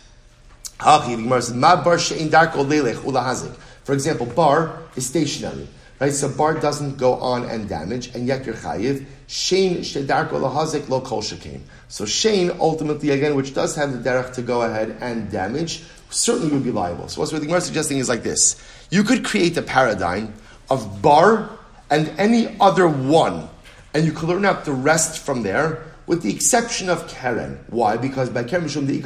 For 3.86 3.94
example, 3.94 4.26
bar 4.26 4.80
is 4.98 5.06
stationary. 5.06 5.68
Right, 5.98 6.12
so 6.12 6.28
bar 6.28 6.56
doesn't 6.56 6.98
go 6.98 7.14
on 7.14 7.46
and 7.46 7.70
damage, 7.70 8.14
and 8.14 8.28
yet 8.28 8.46
you're 8.46 8.56
chayiv. 8.56 9.06
Shane 9.28 9.78
shedarko 9.78 10.32
lahazik 10.32 10.90
lo 10.90 11.00
kol 11.00 11.22
shekim. 11.22 11.62
So 11.88 12.06
Shane 12.06 12.52
ultimately 12.60 13.12
again, 13.12 13.34
which 13.36 13.54
does 13.54 13.78
have 13.78 13.94
the 13.94 14.10
derech 14.10 14.34
to 14.34 14.42
go 14.42 14.64
ahead 14.64 14.98
and 15.00 15.32
damage, 15.32 15.84
certainly 16.10 16.52
would 16.52 16.66
be 16.66 16.72
liable. 16.72 17.08
So 17.08 17.22
what 17.22 17.32
the 17.32 17.40
Gemara 17.40 17.62
suggesting 17.62 18.00
is 18.00 18.10
like 18.10 18.24
this: 18.24 18.62
you 18.90 19.04
could 19.04 19.24
create 19.24 19.56
a 19.56 19.62
paradigm 19.62 20.34
of 20.70 21.02
bar 21.02 21.50
and 21.90 22.10
any 22.18 22.58
other 22.60 22.90
one, 22.90 23.48
and 23.94 24.04
you 24.04 24.12
could 24.12 24.28
learn 24.28 24.44
out 24.44 24.66
the 24.66 24.74
rest 24.74 25.20
from 25.20 25.44
there, 25.44 25.82
with 26.08 26.24
the 26.24 26.34
exception 26.34 26.90
of 26.90 27.08
Keren. 27.08 27.64
Why? 27.70 27.96
Because 27.96 28.30
by 28.30 28.44
Keren 28.44 28.66
mishum 28.66 28.86
the 28.86 29.00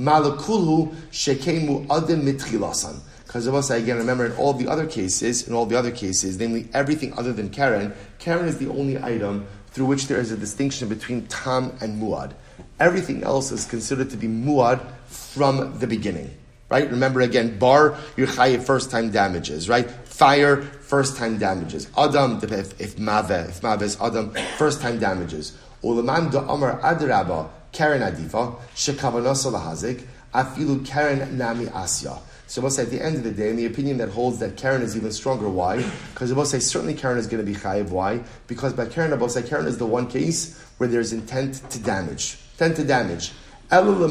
malakulhu 0.00 0.94
shekemu 1.10 1.88
adim 1.88 2.22
mitchilasan. 2.22 3.00
Because 3.30 3.46
of 3.46 3.54
us, 3.54 3.70
I 3.70 3.76
again, 3.76 3.96
remember 3.96 4.26
in 4.26 4.32
all 4.32 4.54
the 4.54 4.66
other 4.66 4.88
cases, 4.88 5.46
in 5.46 5.54
all 5.54 5.64
the 5.64 5.78
other 5.78 5.92
cases, 5.92 6.36
namely 6.36 6.68
everything 6.74 7.16
other 7.16 7.32
than 7.32 7.48
Karen, 7.48 7.94
Karen 8.18 8.48
is 8.48 8.58
the 8.58 8.66
only 8.66 9.00
item 9.00 9.46
through 9.68 9.86
which 9.86 10.08
there 10.08 10.18
is 10.18 10.32
a 10.32 10.36
distinction 10.36 10.88
between 10.88 11.28
Tam 11.28 11.72
and 11.80 12.02
Muad. 12.02 12.32
Everything 12.80 13.22
else 13.22 13.52
is 13.52 13.66
considered 13.66 14.10
to 14.10 14.16
be 14.16 14.26
Muad 14.26 14.84
from 15.06 15.78
the 15.78 15.86
beginning. 15.86 16.36
Right? 16.70 16.90
Remember 16.90 17.20
again, 17.20 17.56
bar, 17.56 17.96
your 18.16 18.26
first 18.26 18.90
time 18.90 19.12
damages, 19.12 19.68
right? 19.68 19.88
Fire, 19.88 20.62
first 20.62 21.16
time 21.16 21.38
damages. 21.38 21.88
Adam, 21.96 22.40
if, 22.42 22.80
if 22.80 22.98
mave, 22.98 23.30
if 23.30 23.62
mave 23.62 23.82
is 23.82 23.96
Adam, 24.00 24.34
first 24.58 24.80
time 24.80 24.98
damages. 24.98 25.56
Ulaman 25.84 26.32
da 26.32 26.52
Amar 26.52 26.80
Adraba, 26.80 27.48
Karen 27.70 28.02
Adifa, 28.02 28.56
Shekavanasa 28.74 29.52
Lahazik, 29.52 30.04
Afilu 30.34 30.84
Karen 30.84 31.38
Nami 31.38 31.66
Asya. 31.66 32.18
So 32.50 32.60
we'll 32.60 32.72
say 32.72 32.82
at 32.82 32.90
the 32.90 33.00
end 33.00 33.14
of 33.14 33.22
the 33.22 33.30
day, 33.30 33.48
in 33.48 33.54
the 33.54 33.66
opinion 33.66 33.98
that 33.98 34.08
holds 34.08 34.40
that 34.40 34.56
Karen 34.56 34.82
is 34.82 34.96
even 34.96 35.12
stronger, 35.12 35.48
why? 35.48 35.88
Because 36.12 36.34
we'll 36.34 36.44
say 36.44 36.58
certainly 36.58 36.94
Karen 36.94 37.16
is 37.16 37.28
going 37.28 37.46
to 37.46 37.48
be 37.48 37.56
chayiv. 37.56 37.90
Why? 37.90 38.24
Because 38.48 38.72
by 38.72 38.86
Karen, 38.86 39.16
we'll 39.20 39.28
say 39.28 39.44
Karen 39.44 39.68
is 39.68 39.78
the 39.78 39.86
one 39.86 40.08
case 40.08 40.60
where 40.78 40.88
there's 40.88 41.12
intent 41.12 41.62
to 41.70 41.78
damage. 41.78 42.38
Intent 42.54 42.74
to 42.74 42.84
damage. 42.84 43.30
So 43.70 43.84
we'll 43.84 44.08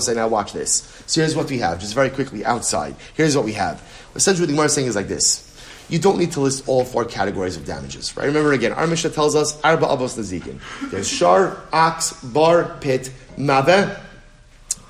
say, 0.00 0.14
now 0.14 0.26
watch 0.26 0.52
this. 0.52 1.04
So 1.06 1.20
here's 1.20 1.36
what 1.36 1.48
we 1.48 1.58
have, 1.58 1.78
just 1.78 1.94
very 1.94 2.10
quickly 2.10 2.44
outside. 2.44 2.96
Here's 3.14 3.36
what 3.36 3.44
we 3.44 3.52
have. 3.52 3.80
Essentially, 4.16 4.42
what 4.42 4.48
the 4.48 4.54
Gemara 4.54 4.66
is 4.66 4.72
saying 4.72 4.88
is 4.88 4.96
like 4.96 5.06
this. 5.06 5.46
you 5.88 6.00
don't 6.00 6.18
need 6.18 6.32
to 6.32 6.40
list 6.40 6.66
all 6.66 6.84
four 6.84 7.04
categories 7.04 7.56
of 7.56 7.64
damages, 7.64 8.16
right? 8.16 8.26
Remember 8.26 8.52
again, 8.52 8.72
our 8.72 8.88
Mishnah 8.88 9.10
tells 9.10 9.36
us 9.36 9.60
arba 9.62 9.86
avos 9.86 10.18
nazikin. 10.18 10.58
There's 10.90 11.08
shar, 11.08 11.56
ox, 11.72 12.20
bar, 12.20 12.76
pit, 12.80 13.12
mave, 13.36 13.96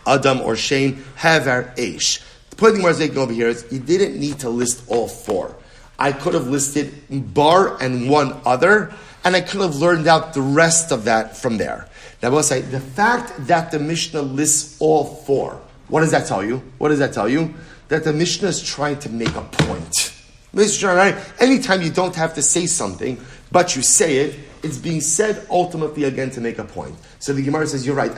adam 0.07 0.41
or 0.41 0.57
shane, 0.57 1.03
haver, 1.17 1.73
aish. 1.77 2.23
The 2.51 2.57
point 2.57 2.75
the 2.75 3.09
Gemara 3.09 3.23
over 3.23 3.33
here 3.33 3.49
is 3.49 3.67
you 3.71 3.79
didn't 3.79 4.19
need 4.19 4.39
to 4.41 4.51
list 4.51 4.85
all 4.89 5.09
four. 5.09 5.55
I 5.99 6.13
could 6.13 6.35
have 6.35 6.47
listed 6.47 6.93
bar 7.35 7.81
and 7.83 8.09
one 8.09 8.41
other, 8.45 8.93
and 9.25 9.37
I 9.37 9.43
could 9.43 9.61
have 9.61 9.77
learned 9.77 10.07
out 10.07 10.33
the 10.33 10.41
rest 10.41 10.93
of 10.93 11.05
that 11.05 11.37
from 11.37 11.59
there. 11.59 11.87
Now, 12.23 12.29
I 12.29 12.31
will 12.33 12.43
say 12.43 12.63
the 12.63 12.81
fact 12.81 13.47
that 13.47 13.71
the 13.71 13.79
Mishnah 13.79 14.23
lists 14.23 14.77
all 14.81 15.05
four. 15.05 15.61
What 15.89 16.01
does 16.01 16.11
that 16.13 16.27
tell 16.27 16.45
you? 16.45 16.63
What 16.79 16.89
does 16.89 16.99
that 17.01 17.13
tell 17.13 17.29
you? 17.29 17.55
That 17.89 18.05
the 18.05 18.13
Mishnah 18.13 18.49
is 18.49 18.63
trying 18.63 18.99
to 19.01 19.11
make 19.11 19.35
a 19.35 19.43
point. 19.43 20.15
Anytime 20.53 21.83
you 21.83 21.91
don't 21.91 22.15
have 22.15 22.35
to 22.35 22.43
say 22.43 22.67
something, 22.67 23.21
but 23.53 23.77
you 23.77 23.83
say 23.83 24.17
it, 24.19 24.39
it's 24.63 24.79
being 24.79 25.01
said 25.01 25.47
ultimately 25.51 26.05
again 26.05 26.31
to 26.31 26.41
make 26.41 26.59
a 26.59 26.65
point. 26.65 26.95
So 27.19 27.33
the 27.33 27.43
Gemara 27.43 27.67
says, 27.67 27.87
you're 27.87 27.97
right. 27.97 28.13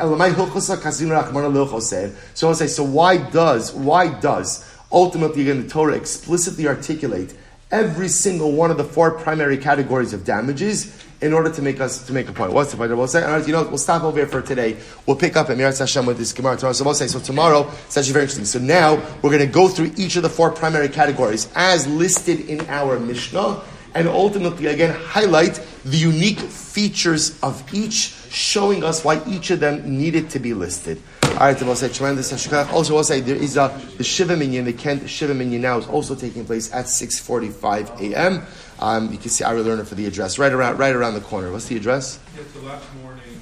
So 2.35 2.49
I'll 2.49 2.55
say, 2.55 2.67
so 2.67 2.85
why 2.85 3.17
does, 3.31 3.73
why 3.73 4.21
does, 4.21 4.69
ultimately 4.91 5.43
again 5.43 5.63
the 5.63 5.69
Torah 5.69 5.95
explicitly 5.95 6.67
articulate 6.67 7.35
every 7.71 8.09
single 8.09 8.53
one 8.53 8.71
of 8.71 8.77
the 8.77 8.85
four 8.85 9.13
primary 9.13 9.57
categories 9.57 10.13
of 10.13 10.25
damages 10.25 11.03
in 11.23 11.33
order 11.33 11.51
to 11.51 11.63
make 11.63 11.81
us 11.81 12.05
to 12.07 12.13
make 12.13 12.29
a 12.29 12.33
point. 12.33 12.53
What's 12.53 12.73
the 12.73 12.77
point? 12.77 12.95
We'll 12.95 13.07
say, 13.07 13.21
you 13.47 13.53
know, 13.53 13.63
we'll 13.63 13.79
stop 13.79 14.03
over 14.03 14.19
here 14.19 14.27
for 14.27 14.43
today. 14.43 14.77
We'll 15.07 15.17
pick 15.17 15.37
up 15.37 15.49
at 15.49 15.57
Mirat 15.57 15.79
Hashem 15.79 16.05
with 16.05 16.19
this 16.19 16.33
Gemara 16.33 16.57
tomorrow. 16.57 16.73
So 16.75 16.85
we'll 16.85 16.95
say, 16.95 17.07
so 17.07 17.21
tomorrow, 17.21 17.71
it's 17.87 17.97
actually 17.97 18.13
very 18.13 18.25
interesting. 18.25 18.45
So 18.45 18.59
now 18.59 18.97
we're 19.23 19.31
going 19.31 19.39
to 19.39 19.47
go 19.47 19.69
through 19.69 19.93
each 19.97 20.17
of 20.17 20.23
the 20.23 20.29
four 20.29 20.51
primary 20.51 20.89
categories 20.89 21.49
as 21.55 21.87
listed 21.87 22.41
in 22.41 22.61
our 22.69 22.99
Mishnah, 22.99 23.63
and 23.95 24.09
ultimately 24.09 24.67
again 24.67 24.95
highlight 24.95 25.61
the 25.85 25.97
unique 25.97 26.39
features 26.39 27.39
of 27.43 27.63
each, 27.75 28.15
showing 28.31 28.85
us 28.85 29.05
why 29.05 29.23
each 29.27 29.51
of 29.51 29.61
them 29.61 29.99
needed 29.99 30.31
to 30.31 30.39
be 30.39 30.55
listed. 30.55 31.03
All 31.23 31.39
right, 31.39 31.63
we'll 31.63 31.75
say 31.75 31.89
tremendous 31.89 32.31
Also, 32.73 32.95
we'll 32.95 33.05
say 33.05 33.21
there 33.21 33.37
is 33.37 33.57
a 33.57 33.69
the 33.97 34.05
Shiva 34.05 34.37
Minyan, 34.37 34.65
the 34.65 34.73
Kent 34.73 35.09
Shiva 35.09 35.35
Minyan 35.35 35.63
now 35.63 35.79
is 35.79 35.87
also 35.89 36.15
taking 36.15 36.45
place 36.45 36.73
at 36.73 36.89
six 36.89 37.19
forty-five 37.19 37.91
a.m. 38.01 38.43
Um, 38.79 39.11
you 39.13 39.19
can 39.19 39.31
see 39.31 39.45
our 39.45 39.57
learner 39.61 39.85
for 39.85 39.95
the 39.95 40.07
address 40.07 40.39
right 40.39 40.53
around 40.53 40.79
right 40.79 40.95
around 40.95 41.15
the 41.15 41.21
corner. 41.21 41.51
What's 41.51 41.67
the 41.67 41.77
address? 41.77 42.19
It's 42.39 42.53
the 42.53 42.61
last 42.61 42.87
morning. 43.03 43.41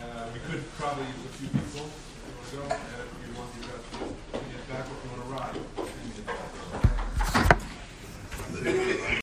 Uh, 0.00 0.26
we 0.32 0.40
could 0.50 0.64
probably 0.78 1.04